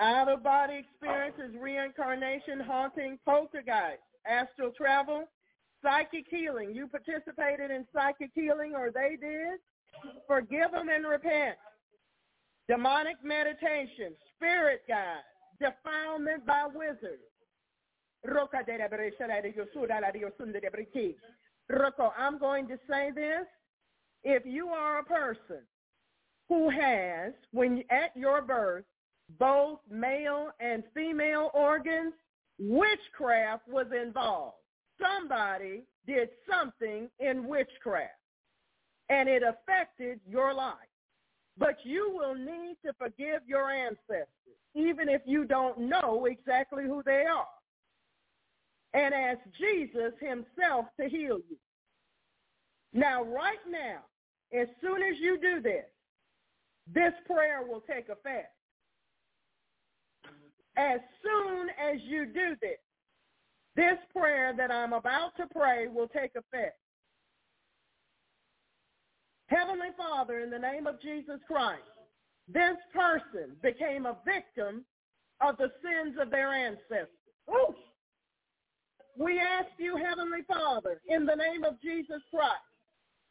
[0.00, 5.24] Out-of-body experiences, reincarnation, haunting, poltergeist astral travel,
[5.82, 6.74] psychic healing.
[6.74, 9.58] You participated in psychic healing or they did.
[10.26, 11.56] Forgive them and repent.
[12.68, 15.22] Demonic meditation, spirit guide,
[15.58, 17.22] defilement by wizards.
[21.70, 23.46] Roko, I'm going to say this.
[24.24, 25.62] If you are a person
[26.48, 28.84] who has, when at your birth,
[29.38, 32.14] both male and female organs,
[32.58, 34.56] witchcraft was involved.
[35.00, 38.12] Somebody did something in witchcraft,
[39.08, 40.74] and it affected your life.
[41.56, 44.28] But you will need to forgive your ancestors,
[44.74, 47.46] even if you don't know exactly who they are
[48.94, 51.56] and ask Jesus himself to heal you.
[52.92, 53.98] Now, right now,
[54.58, 55.84] as soon as you do this,
[56.92, 58.54] this prayer will take effect.
[60.78, 62.78] As soon as you do this,
[63.74, 66.78] this prayer that I'm about to pray will take effect.
[69.48, 71.82] Heavenly Father, in the name of Jesus Christ,
[72.46, 74.84] this person became a victim
[75.40, 77.08] of the sins of their ancestors.
[77.50, 77.74] Ooh.
[79.16, 82.54] We ask you, Heavenly Father, in the name of Jesus Christ,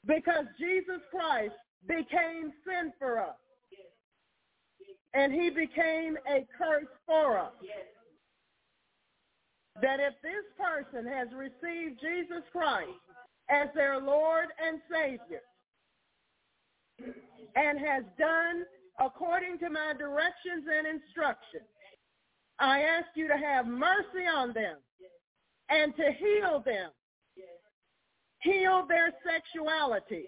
[0.06, 1.56] because Jesus Christ
[1.88, 3.38] became sin for us.
[5.14, 7.54] And he became a curse for us.
[9.82, 12.90] That if this person has received Jesus Christ
[13.50, 15.42] as their Lord and Savior
[17.56, 18.64] and has done
[19.00, 21.70] according to my directions and instructions,
[22.60, 24.78] I ask you to have mercy on them
[25.70, 26.90] and to heal them.
[28.40, 30.26] Heal their sexuality.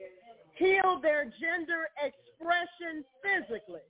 [0.56, 3.82] Heal their gender expression physically.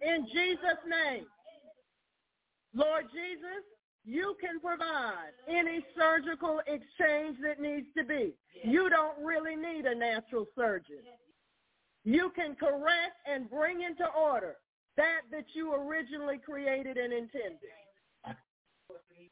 [0.00, 1.26] In Jesus' name.
[2.74, 3.64] Lord Jesus,
[4.04, 8.34] you can provide any surgical exchange that needs to be.
[8.64, 11.02] You don't really need a natural surgeon.
[12.04, 14.56] You can correct and bring into order
[14.96, 17.79] that that you originally created and intended.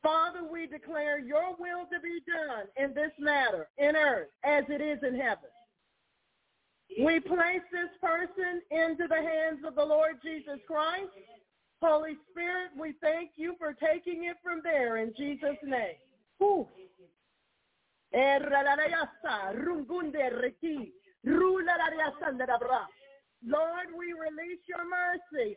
[0.03, 4.81] Father, we declare your will to be done in this matter, in earth, as it
[4.81, 5.51] is in heaven.
[7.05, 11.11] We place this person into the hands of the Lord Jesus Christ.
[11.83, 15.99] Holy Spirit, we thank you for taking it from there in Jesus' name.
[23.47, 25.57] Lord, we release your mercy.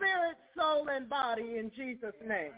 [0.00, 2.52] spirit, soul, and body in Jesus' name.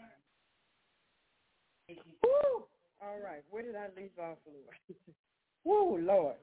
[2.23, 2.63] Woo!
[3.01, 4.77] All right, where did I leave off, Lord?
[5.65, 6.35] Woo, Lord.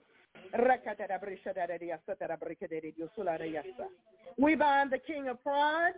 [4.39, 5.93] We bind the king of pride.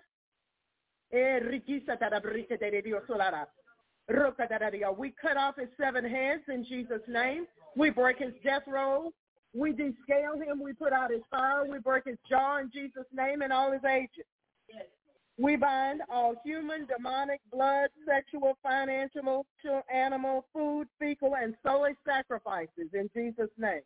[4.98, 7.46] We cut off his seven heads in Jesus' name.
[7.76, 9.12] We break his death roll.
[9.54, 10.62] We descale him.
[10.62, 11.64] We put out his fire.
[11.70, 14.28] We break his jaw in Jesus' name and all his agents.
[15.38, 19.46] We bind all human, demonic, blood, sexual, financial,
[19.92, 23.80] animal, food, fecal, and soulish sacrifices in Jesus' name.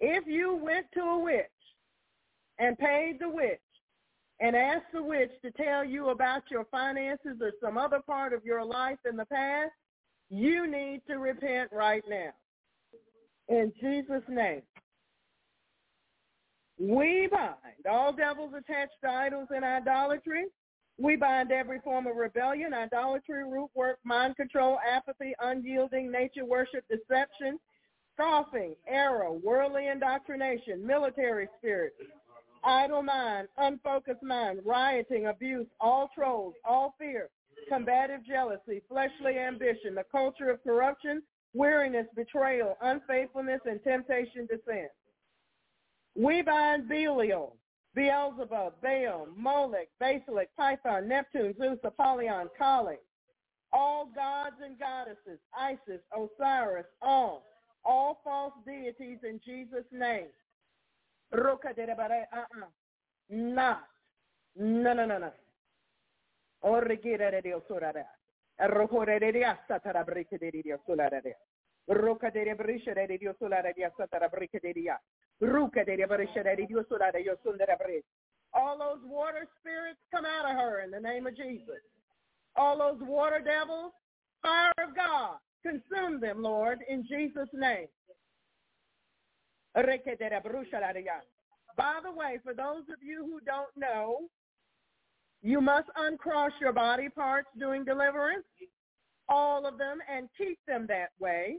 [0.00, 1.46] If you went to a witch
[2.58, 3.60] and paid the witch
[4.40, 8.44] and asked the witch to tell you about your finances or some other part of
[8.44, 9.70] your life in the past,
[10.28, 12.30] you need to repent right now.
[13.48, 14.62] In Jesus' name.
[16.82, 20.46] We bind all devils attached to idols and idolatry.
[20.98, 26.84] We bind every form of rebellion, idolatry, root work, mind control, apathy, unyielding, nature worship,
[26.90, 27.60] deception,
[28.14, 31.92] scoffing, error, worldly indoctrination, military spirit,
[32.64, 37.28] idle mind, unfocused mind, rioting, abuse, all trolls, all fear,
[37.68, 41.22] combative jealousy, fleshly ambition, the culture of corruption,
[41.54, 44.88] weariness, betrayal, unfaithfulness, and temptation to sin.
[46.14, 47.56] We bind Belial,
[47.94, 52.96] Beelzebub, Baal, Molech, Basilic, Python, Neptune, Zeus, Apollyon, Kali,
[53.72, 57.44] all gods and goddesses, Isis, Osiris, all,
[57.84, 60.26] all false deities in Jesus' name.
[62.32, 62.66] Uh-uh.
[63.30, 63.84] Not.
[64.54, 65.32] No, no, no, no.
[66.62, 67.62] De Dios
[69.20, 71.36] de Dios satara de Dios.
[71.88, 73.92] Roka de brisha de Dios Dios
[74.30, 74.98] brike de Dios.
[75.40, 78.04] Ruka de brisha de Dios orare Dios sundara brike.
[78.54, 81.82] All those water spirits come out of her in the name of Jesus.
[82.54, 83.92] All those water devils,
[84.42, 87.88] fire of God, consume them, Lord, in Jesus' name.
[89.74, 89.82] By
[92.02, 94.28] the way, for those of you who don't know,
[95.42, 98.44] you must uncross your body parts during deliverance,
[99.28, 101.56] all of them, and keep them that way.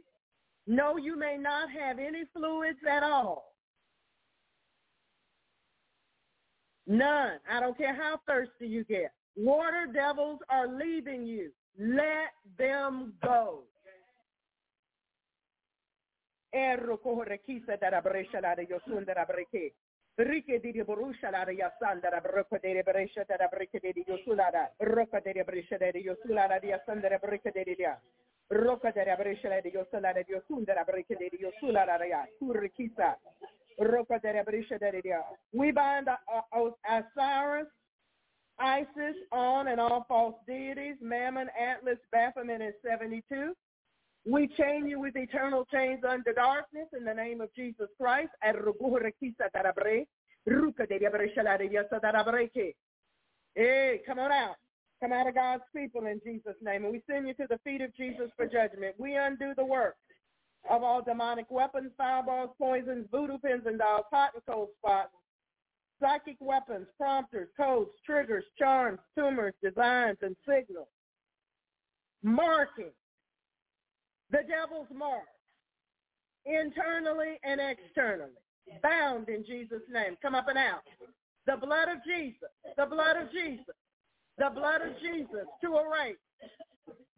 [0.65, 3.53] No, you may not have any fluids at all.
[6.87, 7.39] None.
[7.49, 9.13] I don't care how thirsty you get.
[9.35, 11.51] Water devils are leaving you.
[11.79, 13.63] Let them go.
[20.17, 20.31] Da da.
[20.31, 24.69] Rike di borusha de yasanda da broko de brescia da breke de yosula da.
[24.79, 27.99] Roka de brescia de yosula da yasanda da breke de dia.
[28.49, 32.27] Roka de brescia de yosula da yosunda da breke de yosula da ya.
[32.39, 33.17] Kurri chisa.
[33.79, 35.23] Roka de brescia de dia.
[35.53, 36.17] We bind uh,
[36.53, 37.67] uh, Osiris,
[38.59, 43.55] Isis, on and all false deities, Mammon, Atlas, Baphomet, and 72.
[44.25, 48.29] We chain you with eternal chains under darkness in the name of Jesus Christ.
[53.55, 54.55] Hey, come on out.
[55.01, 56.85] Come out of God's people in Jesus' name.
[56.85, 58.95] And we send you to the feet of Jesus for judgment.
[58.97, 59.95] We undo the work
[60.69, 65.11] of all demonic weapons, fireballs, poisons, voodoo pins and dolls, hot and cold spots,
[65.99, 70.87] psychic weapons, prompters, codes, triggers, charms, tumors, designs, and signals.
[72.23, 72.91] Marking
[74.33, 75.29] the devil's mark,
[76.45, 78.33] internally and externally,
[78.81, 80.17] bound in Jesus' name.
[80.21, 80.81] Come up and out.
[81.45, 83.77] The blood of Jesus, the blood of Jesus,
[84.39, 86.17] the blood of Jesus to erase.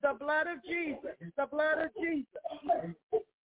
[0.04, 2.94] The blood of Jesus, the blood of Jesus.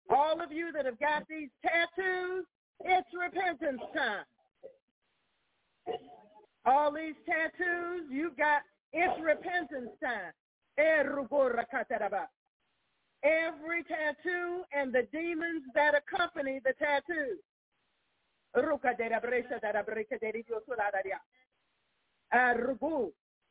[0.09, 2.45] All of you that have got these tattoos,
[2.83, 4.25] it's repentance time.
[6.65, 10.33] All these tattoos, you got, it's repentance time.
[13.23, 17.37] Every tattoo and the demons that accompany the tattoo.
[18.55, 18.61] Uh,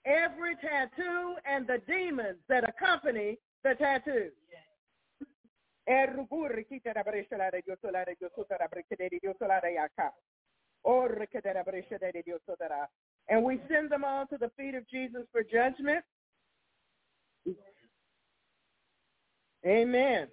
[0.05, 4.31] every tattoo and the demons that accompany the tattoo.
[13.31, 16.05] And we send them all to the feet of Jesus for judgment.
[19.69, 20.29] Amen.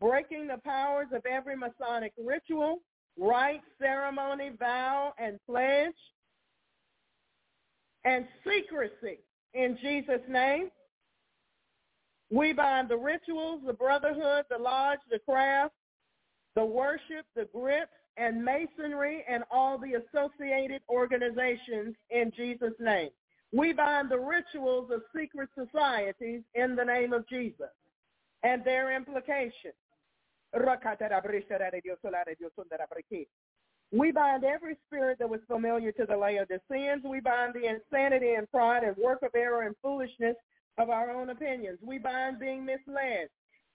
[0.00, 2.78] Breaking the powers of every Masonic ritual,
[3.18, 5.92] rite, ceremony, vow, and pledge,
[8.04, 9.18] and secrecy
[9.52, 10.70] in Jesus' name.
[12.30, 15.74] We bind the rituals, the brotherhood, the lodge, the craft,
[16.56, 23.10] the worship, the grips, and masonry and all the associated organizations in Jesus' name.
[23.52, 27.68] We bind the rituals of secret societies in the name of Jesus
[28.42, 29.74] and their implications.
[33.94, 37.02] We bind every spirit that was familiar to the Laodiceans.
[37.04, 40.36] We bind the insanity and pride and work of error and foolishness
[40.78, 41.78] of our own opinions.
[41.82, 43.28] We bind being misled.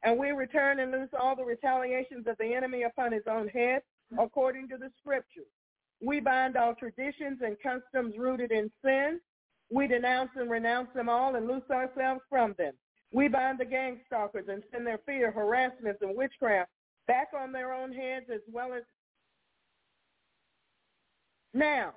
[0.03, 3.81] And we return and loose all the retaliations of the enemy upon his own head
[4.19, 5.47] according to the scriptures.
[6.01, 9.19] We bind all traditions and customs rooted in sin.
[9.71, 12.73] We denounce and renounce them all and loose ourselves from them.
[13.11, 16.69] We bind the gang stalkers and send their fear, harassments, and witchcraft
[17.07, 18.83] back on their own heads as well as
[21.53, 21.93] now,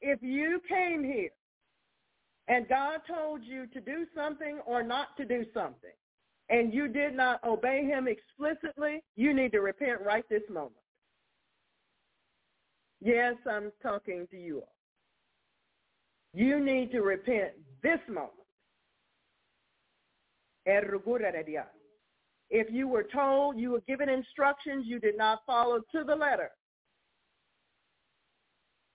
[0.00, 1.30] if you came here
[2.48, 5.92] and God told you to do something or not to do something,
[6.50, 10.74] and you did not obey him explicitly, you need to repent right this moment.
[13.00, 14.74] Yes, I'm talking to you all.
[16.34, 18.32] You need to repent this moment.
[22.50, 26.50] If you were told, you were given instructions, you did not follow to the letter,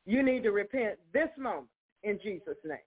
[0.05, 1.67] you need to repent this moment
[2.03, 2.77] in Jesus' name.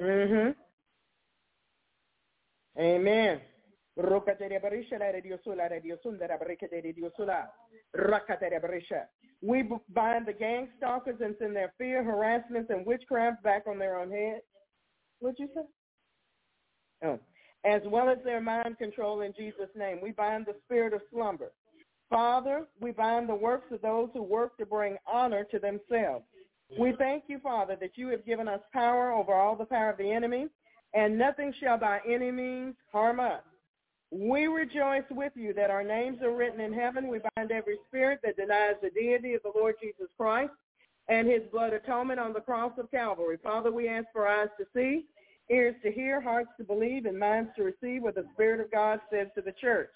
[0.00, 0.50] Eh, mm-hmm.
[7.96, 9.06] Rakatere Barisha.
[9.40, 13.98] We bind the gang stalkers and send their fear, harassments, and witchcraft back on their
[13.98, 14.40] own head.
[15.20, 15.62] What'd you say?
[17.04, 17.18] Oh.
[17.64, 19.98] As well as their mind control in Jesus' name.
[20.02, 21.52] We bind the spirit of slumber.
[22.10, 26.24] Father, we bind the works of those who work to bring honor to themselves.
[26.78, 29.98] We thank you, Father, that you have given us power over all the power of
[29.98, 30.48] the enemy,
[30.94, 33.42] and nothing shall by any means harm us.
[34.10, 37.08] We rejoice with you that our names are written in heaven.
[37.08, 40.52] We bind every spirit that denies the deity of the Lord Jesus Christ
[41.08, 43.38] and his blood atonement on the cross of Calvary.
[43.42, 45.06] Father, we ask for eyes to see,
[45.50, 49.00] ears to hear, hearts to believe, and minds to receive what the Spirit of God
[49.10, 49.90] says to the church.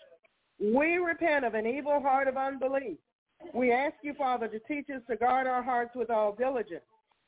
[0.61, 2.99] We repent of an evil heart of unbelief.
[3.55, 6.85] We ask you, Father, to teach us to guard our hearts with all diligence.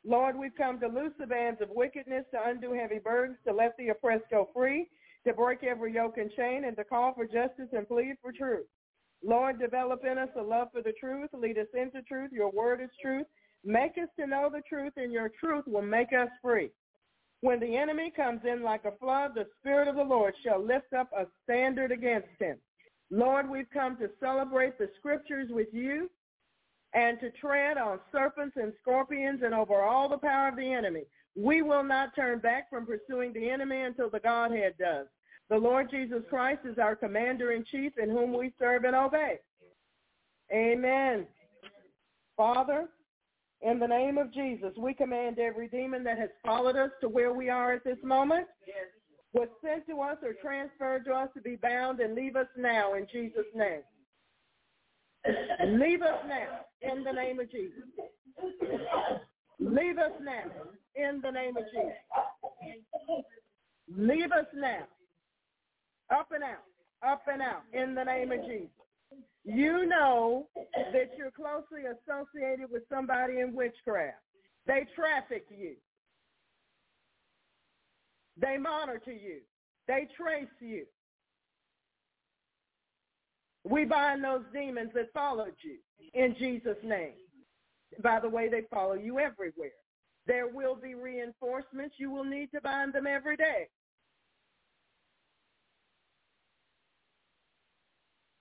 [0.07, 3.76] Lord, we've come to loose the bands of wickedness, to undo heavy burdens, to let
[3.78, 4.89] the oppressed go free,
[5.26, 8.67] to break every yoke and chain, and to call for justice and plead for truth.
[9.25, 11.31] Lord, develop in us a love for the truth.
[11.33, 12.31] Lead us into truth.
[12.33, 13.26] Your word is truth.
[13.65, 16.70] Make us to know the truth, and your truth will make us free.
[17.41, 20.93] When the enemy comes in like a flood, the Spirit of the Lord shall lift
[20.93, 22.59] up a standard against him.
[23.10, 26.10] Lord, we've come to celebrate the scriptures with you
[26.94, 31.02] and to tread on serpents and scorpions and over all the power of the enemy.
[31.36, 35.07] We will not turn back from pursuing the enemy until the Godhead does.
[35.50, 39.41] The Lord Jesus Christ is our commander-in-chief in whom we serve and obey.
[40.52, 41.26] Amen.
[42.36, 42.89] Father,
[43.60, 47.33] in the name of Jesus, we command every demon that has followed us to where
[47.33, 48.47] we are at this moment,
[49.35, 52.95] was sent to us or transferred to us to be bound and leave us now
[52.95, 53.83] in Jesus' name.
[55.67, 57.83] Leave us now in the name of Jesus.
[59.59, 60.45] Leave us now
[60.95, 63.25] in the name of Jesus.
[63.97, 64.85] Leave us now.
[66.11, 66.65] Up and out.
[67.07, 68.69] Up and out in the name of Jesus.
[69.45, 74.17] You know that you're closely associated with somebody in witchcraft.
[74.67, 75.75] They traffic you.
[78.41, 79.41] They monitor you.
[79.87, 80.87] They trace you.
[83.65, 85.77] We bind those demons that followed you
[86.13, 87.15] in Jesus' name.
[88.03, 89.71] By the way, they follow you everywhere.
[90.27, 91.95] There will be reinforcements.
[91.99, 93.69] You will need to bind them every day.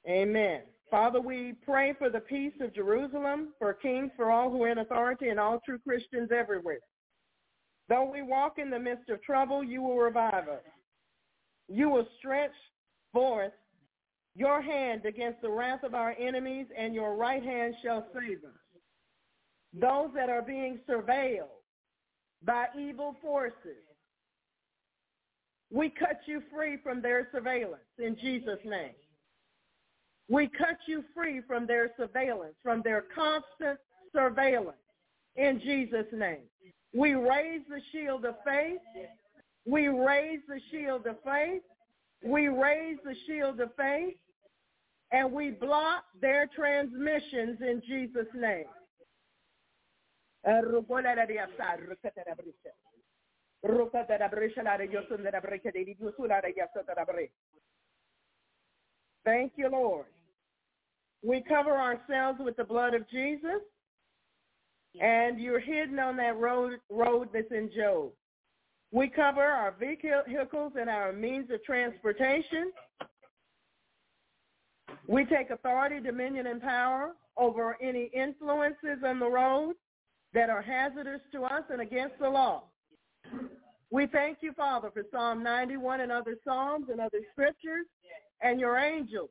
[0.08, 0.62] Amen.
[0.92, 4.80] Father, we pray for the peace of Jerusalem, for kings, for all who are in
[4.80, 6.80] authority, and all true Christians everywhere.
[7.90, 10.64] Though we walk in the midst of trouble, you will revive us.
[11.68, 12.52] You will stretch
[13.12, 13.52] forth
[14.36, 18.82] your hand against the wrath of our enemies, and your right hand shall save us.
[19.80, 21.48] Those that are being surveilled
[22.44, 23.84] by evil forces,
[25.72, 28.94] we cut you free from their surveillance in Jesus' name.
[30.30, 33.80] We cut you free from their surveillance, from their constant
[34.14, 34.78] surveillance
[35.36, 36.46] in Jesus' name.
[36.94, 38.80] We raise the shield of faith.
[39.66, 41.64] We raise the shield of faith.
[42.24, 44.16] We raise the shield of faith.
[45.12, 48.66] And we block their transmissions in Jesus' name.
[59.26, 60.06] Thank you, Lord.
[61.24, 63.62] We cover ourselves with the blood of Jesus,
[65.00, 68.12] and you're hidden on that road, road that's in Job.
[68.92, 72.72] We cover our vehicles and our means of transportation.
[75.08, 79.74] We take authority, dominion, and power over any influences on the road
[80.34, 82.64] that are hazardous to us and against the law.
[83.90, 87.86] We thank you, Father, for Psalm 91 and other psalms and other scriptures
[88.42, 89.30] and your angels.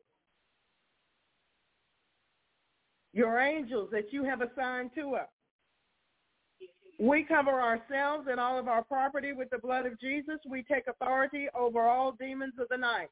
[3.12, 5.28] Your angels that you have assigned to us.
[7.02, 10.38] We cover ourselves and all of our property with the blood of Jesus.
[10.48, 13.08] We take authority over all demons of the night.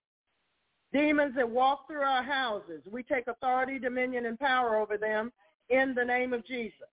[0.92, 5.32] Demons that walk through our houses, we take authority, dominion, and power over them
[5.70, 6.86] in the name of Jesus.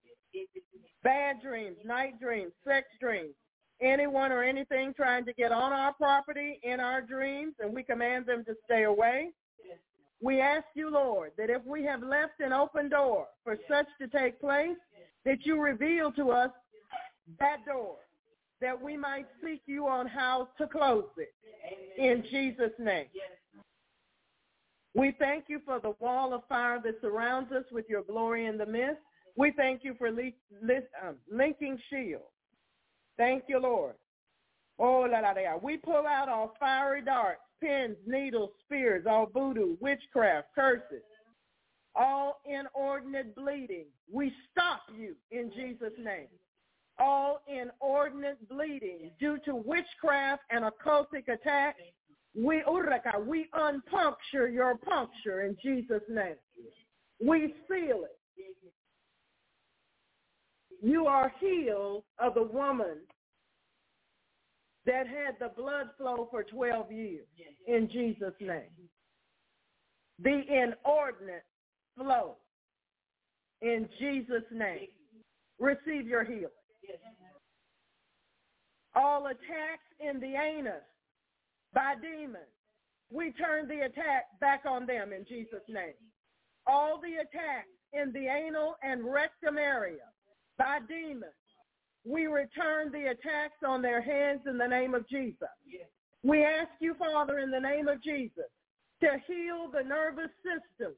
[1.03, 3.35] Bad dreams, night dreams, sex dreams,
[3.79, 8.25] anyone or anything trying to get on our property in our dreams, and we command
[8.25, 9.29] them to stay away.
[10.19, 14.07] We ask you, Lord, that if we have left an open door for such to
[14.07, 14.77] take place,
[15.25, 16.49] that you reveal to us
[17.39, 17.97] that door,
[18.61, 21.33] that we might seek you on how to close it.
[21.97, 23.07] In Jesus' name.
[24.95, 28.57] We thank you for the wall of fire that surrounds us with your glory in
[28.57, 29.01] the midst.
[29.35, 32.23] We thank you for um, linking shield.
[33.17, 33.93] Thank you, Lord.
[34.79, 35.57] Oh, la la la.
[35.61, 41.03] We pull out all fiery darts, pins, needles, spears, all voodoo, witchcraft, curses,
[41.95, 43.85] all inordinate bleeding.
[44.11, 46.27] We stop you in Jesus' name.
[46.99, 51.79] All inordinate bleeding due to witchcraft and occultic attacks.
[52.35, 56.35] We uraka, we unpuncture your puncture in Jesus' name.
[57.23, 58.17] We seal it.
[60.81, 62.97] You are healed of the woman
[64.85, 67.25] that had the blood flow for 12 years
[67.67, 68.69] in Jesus' name.
[70.23, 71.43] The inordinate
[71.97, 72.37] flow
[73.61, 74.87] in Jesus' name.
[75.59, 76.47] Receive your healing.
[78.95, 80.83] All attacks in the anus
[81.73, 82.45] by demons,
[83.11, 85.93] we turn the attack back on them in Jesus' name.
[86.65, 90.03] All the attacks in the anal and rectum area
[90.57, 91.31] by demons,
[92.05, 95.47] we return the attacks on their hands in the name of Jesus.
[96.23, 98.49] We ask you, Father, in the name of Jesus,
[99.01, 100.95] to heal the nervous system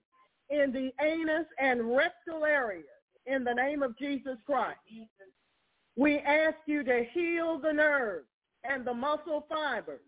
[0.49, 2.85] in the anus and rectal areas
[3.25, 4.79] in the name of Jesus Christ.
[5.99, 8.27] We ask you to heal the nerves
[8.63, 9.99] and the muscle fibers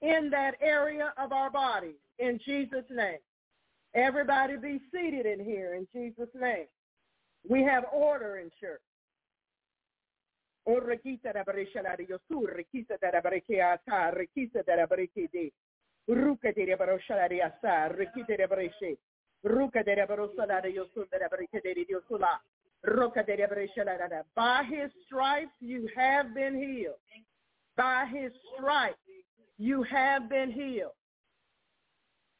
[0.00, 3.18] in that area of our body in Jesus' name.
[3.94, 6.68] Everybody be seated in here in Jesus' name.
[7.46, 8.80] We have order in church.
[22.84, 26.94] By his stripes you have been healed.
[27.76, 28.98] By his stripes
[29.58, 30.92] you have been healed.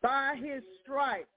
[0.02, 1.28] By his stripes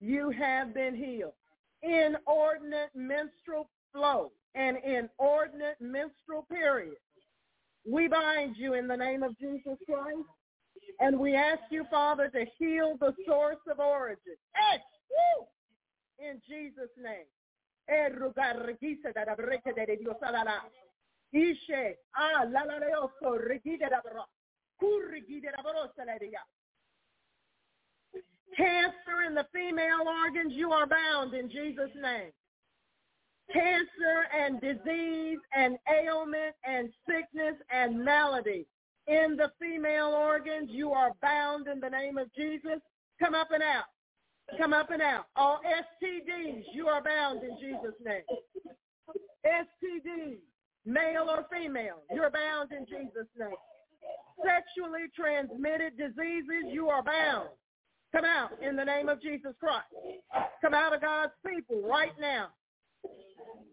[0.00, 1.34] you have been healed.
[1.82, 6.96] Inordinate menstrual flow and inordinate menstrual period.
[7.86, 10.28] We bind you in the name of Jesus Christ,
[10.98, 14.36] and we ask you, Father, to heal the source of origin.
[15.10, 15.46] Woo!
[16.18, 17.26] In Jesus' name.
[21.34, 24.24] Ishe, ah, la la leoso, rigide da bro,
[24.80, 26.42] kurigide da bro salaria.
[28.56, 32.32] Cancer in the female organs, you are bound in Jesus' name
[33.52, 38.66] cancer and disease and ailment and sickness and malady
[39.06, 40.68] in the female organs.
[40.70, 42.80] You are bound in the name of Jesus.
[43.20, 43.84] Come up and out.
[44.58, 45.26] Come up and out.
[45.36, 48.22] All STDs, you are bound in Jesus' name.
[49.46, 50.38] STDs,
[50.84, 53.56] male or female, you're bound in Jesus' name.
[54.44, 57.48] Sexually transmitted diseases, you are bound.
[58.12, 59.86] Come out in the name of Jesus Christ.
[60.60, 62.48] Come out of God's people right now.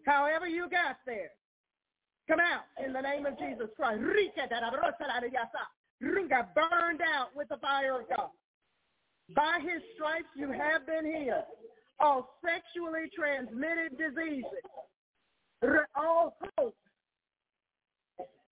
[0.06, 1.30] However you got there,
[2.28, 4.00] come out in the name of Jesus Christ.
[4.00, 4.48] Rika,
[6.54, 8.30] burned out with the fire of God.
[9.34, 11.44] By his stripes you have been healed.
[12.00, 14.44] All sexually transmitted diseases,
[15.96, 16.76] all hope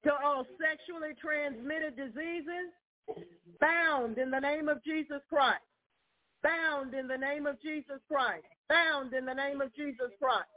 [0.05, 2.75] to all sexually transmitted diseases,
[3.61, 5.63] bound in the name of Jesus Christ.
[6.43, 8.45] Bound in the name of Jesus Christ.
[8.69, 10.51] Bound in the name of Jesus Christ.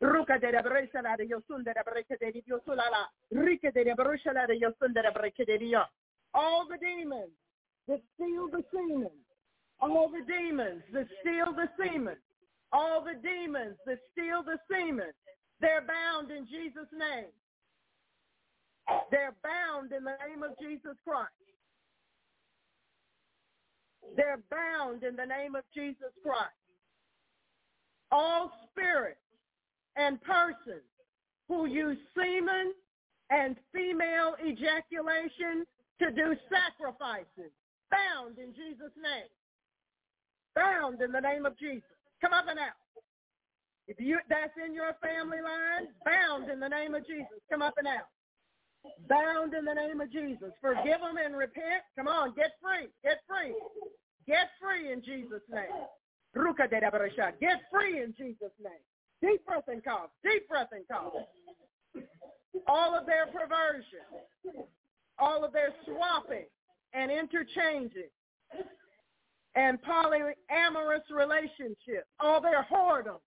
[0.00, 1.74] Ruka de Bresala de de
[3.32, 5.84] Rika de Bresala de de Brecaderia.
[6.34, 7.30] All the demons
[7.88, 9.10] that steal the semen,
[9.80, 12.16] all the demons that steal the semen,
[12.72, 15.10] all the demons that steal the semen,
[15.60, 17.32] they're bound in Jesus' name.
[19.10, 21.32] They're bound in the name of Jesus Christ.
[24.16, 26.54] They're bound in the name of Jesus Christ.
[28.10, 29.20] All spirits
[29.96, 30.88] and persons
[31.48, 32.72] who use semen
[33.30, 35.66] and female ejaculation
[36.00, 37.52] to do sacrifices.
[37.90, 39.30] Bound in Jesus' name.
[40.54, 41.88] Bound in the name of Jesus.
[42.20, 42.76] Come up and out.
[43.86, 47.40] If you that's in your family line, bound in the name of Jesus.
[47.50, 48.10] Come up and out.
[49.08, 50.52] Bound in the name of Jesus.
[50.60, 51.82] Forgive them and repent.
[51.96, 52.88] Come on, get free.
[53.02, 53.54] Get free.
[54.26, 55.72] Get free in Jesus' name.
[57.40, 58.84] Get free in Jesus' name.
[59.22, 60.10] Deep breath and cough.
[60.22, 61.12] Deep breath and cough.
[62.66, 64.04] All of their perversion,
[65.18, 66.46] all of their swapping
[66.92, 68.10] and interchanging,
[69.54, 73.18] and polyamorous relationships, all oh, their whoredom.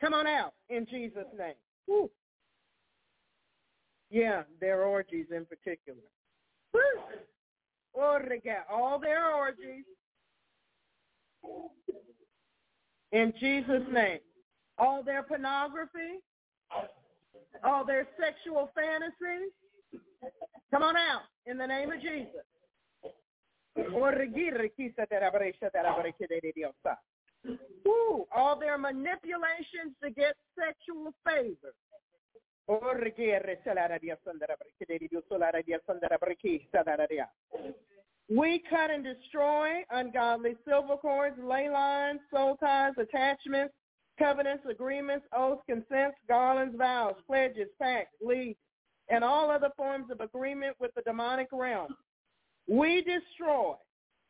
[0.00, 1.54] Come on out in Jesus' name.
[1.86, 2.10] Woo.
[4.10, 5.98] Yeah, their orgies in particular.
[6.74, 6.80] Woo.
[7.96, 8.18] Oh,
[8.70, 9.84] all their orgies.
[13.12, 14.18] In Jesus' name
[14.78, 16.20] all their pornography,
[17.64, 19.52] all their sexual fantasies,
[20.70, 22.44] Come on out in the name of Jesus.
[27.84, 31.74] Woo, all their manipulations to get sexual favor.
[38.28, 43.74] We cut and destroy ungodly silver cords, ley lines, soul ties, attachments,
[44.18, 48.58] covenants, agreements, oaths, consents, garlands, vows, pledges, pacts, leagues,
[49.12, 51.94] and all other forms of agreement with the demonic realm.
[52.66, 53.74] We destroy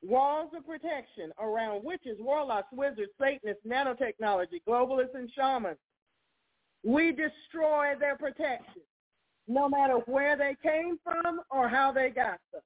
[0.03, 5.79] walls of protection around witches, warlocks, wizards, Satanists, nanotechnology, globalists, and shamans.
[6.83, 8.83] We destroy their protection,
[9.47, 12.63] no matter where they came from or how they got them.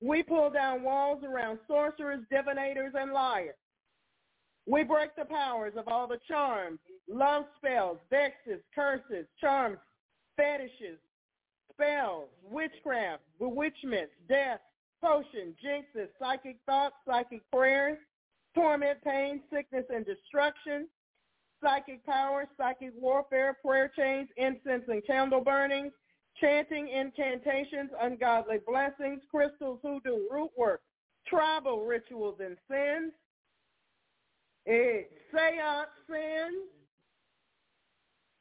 [0.00, 3.54] We pull down walls around sorcerers, divinators, and liars.
[4.68, 9.78] We break the powers of all the charms, love spells, vexes, curses, charms,
[10.36, 10.98] fetishes,
[11.72, 14.60] spells, witchcraft, bewitchments, death,
[15.02, 17.96] potions, jinxes, psychic thoughts, psychic prayers,
[18.54, 20.86] torment, pain, sickness, and destruction,
[21.62, 25.92] psychic powers, psychic warfare, prayer chains, incense and candle burnings,
[26.42, 30.82] chanting, incantations, ungodly blessings, crystals, hoodoo, root work,
[31.26, 33.12] tribal rituals and sins,
[34.68, 36.68] eh, seance sins,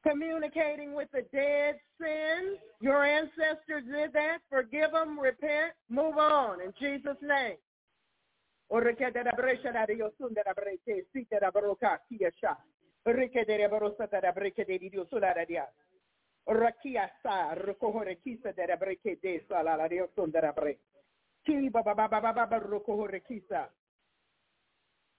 [0.08, 2.60] communicating with the dead sins.
[2.82, 4.40] Your ancestors did that.
[4.50, 7.58] Forgive them, repent, move on in Jesus' name.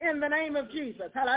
[0.00, 1.10] in the name of Jesus.
[1.14, 1.28] Some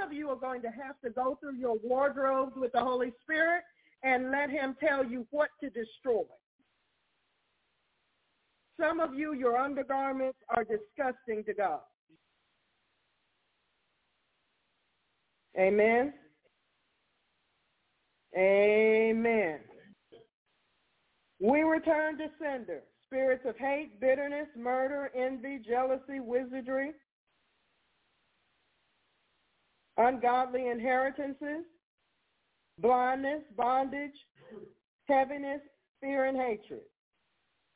[0.00, 3.62] of you are going to have to go through your wardrobes with the Holy Spirit
[4.02, 6.22] and let him tell you what to destroy.
[8.80, 11.80] Some of you, your undergarments are disgusting to God.
[15.58, 16.14] Amen.
[18.36, 19.60] Amen.
[21.40, 22.82] We return to sender.
[23.06, 26.92] Spirits of hate, bitterness, murder, envy, jealousy, wizardry,
[29.98, 31.64] ungodly inheritances,
[32.78, 34.14] blindness, bondage,
[35.08, 35.60] heaviness,
[36.00, 36.80] fear, and hatred.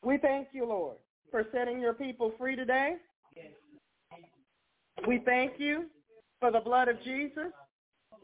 [0.03, 0.97] We thank you, Lord,
[1.31, 2.95] for setting your people free today.
[5.07, 5.87] We thank you
[6.41, 7.53] for the blood of Jesus.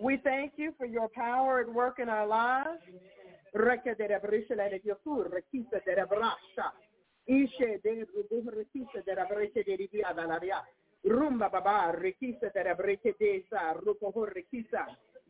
[0.02, 2.82] We thank you for your power at work in our lives.
[11.04, 14.86] Rumba baba rekisa de breke de sa rekisa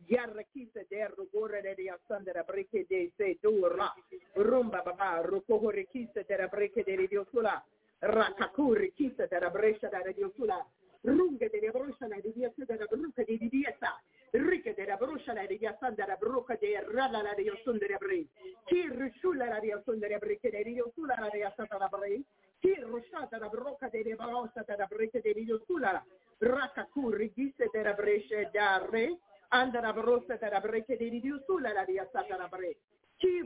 [0.07, 3.93] ya rekisa de rugore de sandra breke de se dura
[4.35, 5.21] rumba baba
[5.71, 7.09] rekisa de breke de
[8.01, 10.31] rakaku rekisa de brescia de
[11.03, 13.99] runga de broscia de de de sa
[14.35, 17.55] Rike de la bruscia la ria sanda la bruca de rala la la de la
[21.51, 22.23] stata la bre.
[22.59, 25.53] Chi rusciata la bruca de le barossa da de de
[27.83, 27.95] la
[28.51, 29.19] darre.
[29.49, 31.21] Anda la brossa da bre che de
[31.61, 32.49] la la de stata la.
[33.17, 33.45] Di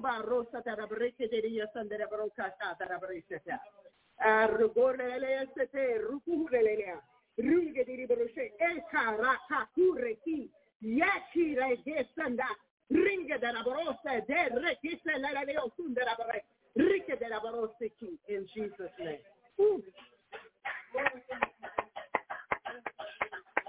[10.00, 10.50] e chi
[10.84, 12.48] Yaki regesanda.
[12.92, 16.44] Ringa de la borosa de rekise la la leo sunda la bare.
[16.76, 19.20] Rike de la borosa ki in Jesus name.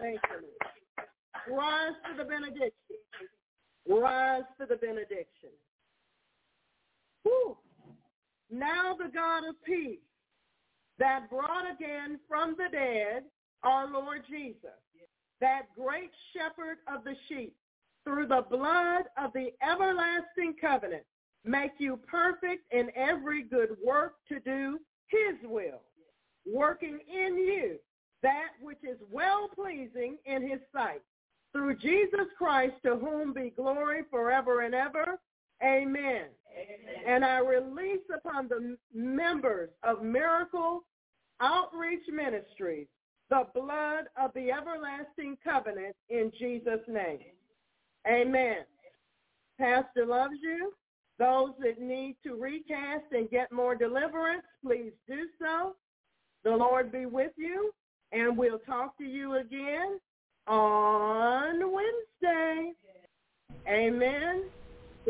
[0.00, 1.54] Thank you.
[1.56, 2.72] Rise to the benediction.
[3.88, 5.50] Rise to the benediction.
[8.50, 9.98] Now the God of peace
[10.98, 13.24] that brought again from the dead
[13.62, 14.80] our Lord Jesus
[15.40, 17.54] that great shepherd of the sheep,
[18.04, 21.04] through the blood of the everlasting covenant,
[21.44, 25.82] make you perfect in every good work to do his will,
[26.46, 27.78] working in you
[28.22, 31.02] that which is well-pleasing in his sight.
[31.52, 35.18] Through Jesus Christ, to whom be glory forever and ever.
[35.62, 36.26] Amen.
[36.52, 37.04] Amen.
[37.06, 40.84] And I release upon the members of Miracle
[41.40, 42.86] Outreach Ministries
[43.30, 47.20] the blood of the everlasting covenant in Jesus' name.
[48.06, 48.58] Amen.
[49.58, 50.72] Pastor loves you.
[51.18, 55.74] Those that need to recast and get more deliverance, please do so.
[56.44, 57.72] The Lord be with you,
[58.12, 59.98] and we'll talk to you again
[60.46, 62.72] on Wednesday.
[63.68, 64.44] Amen.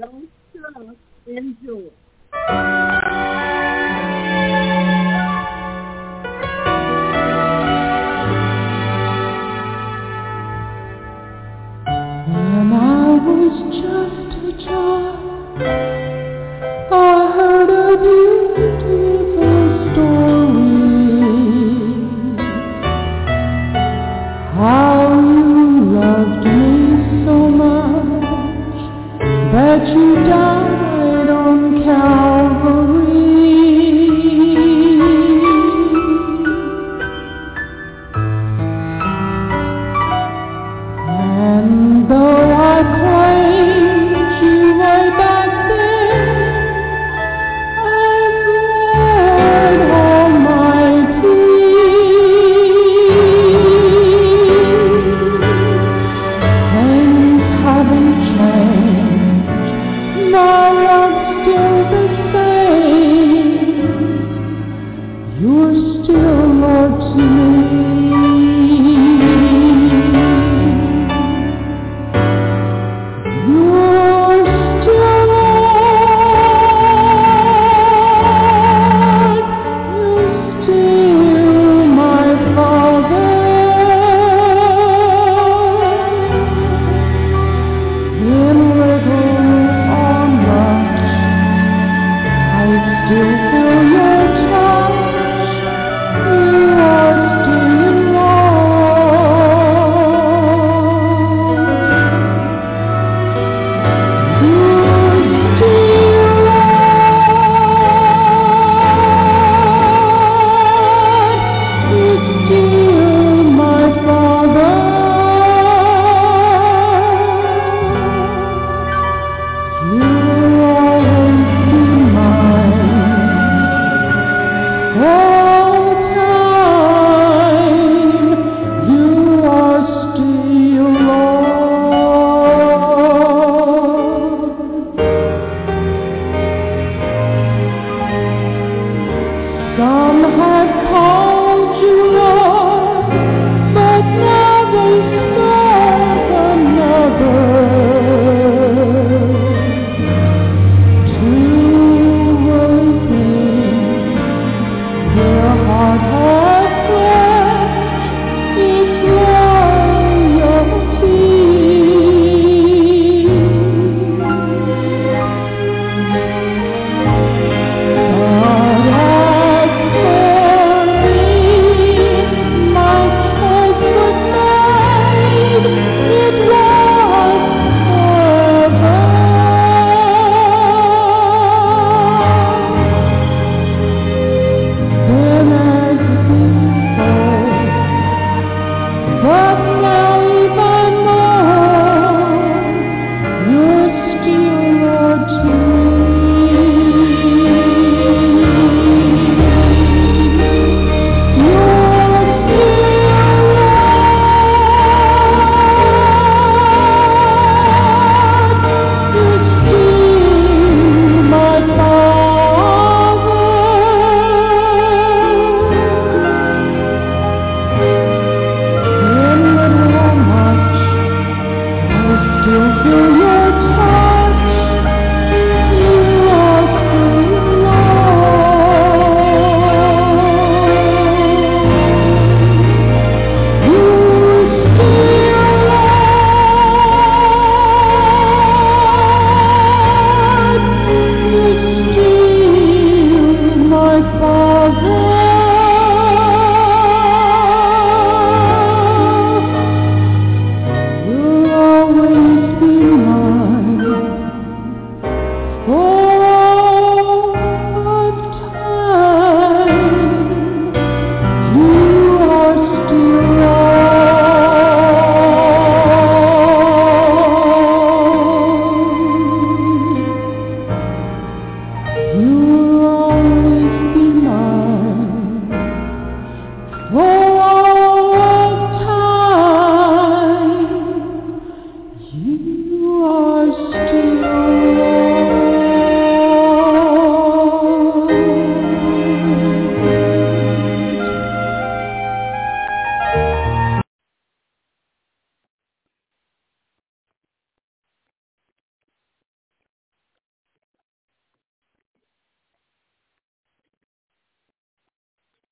[0.01, 0.29] Don't.
[1.27, 1.91] Enjoy.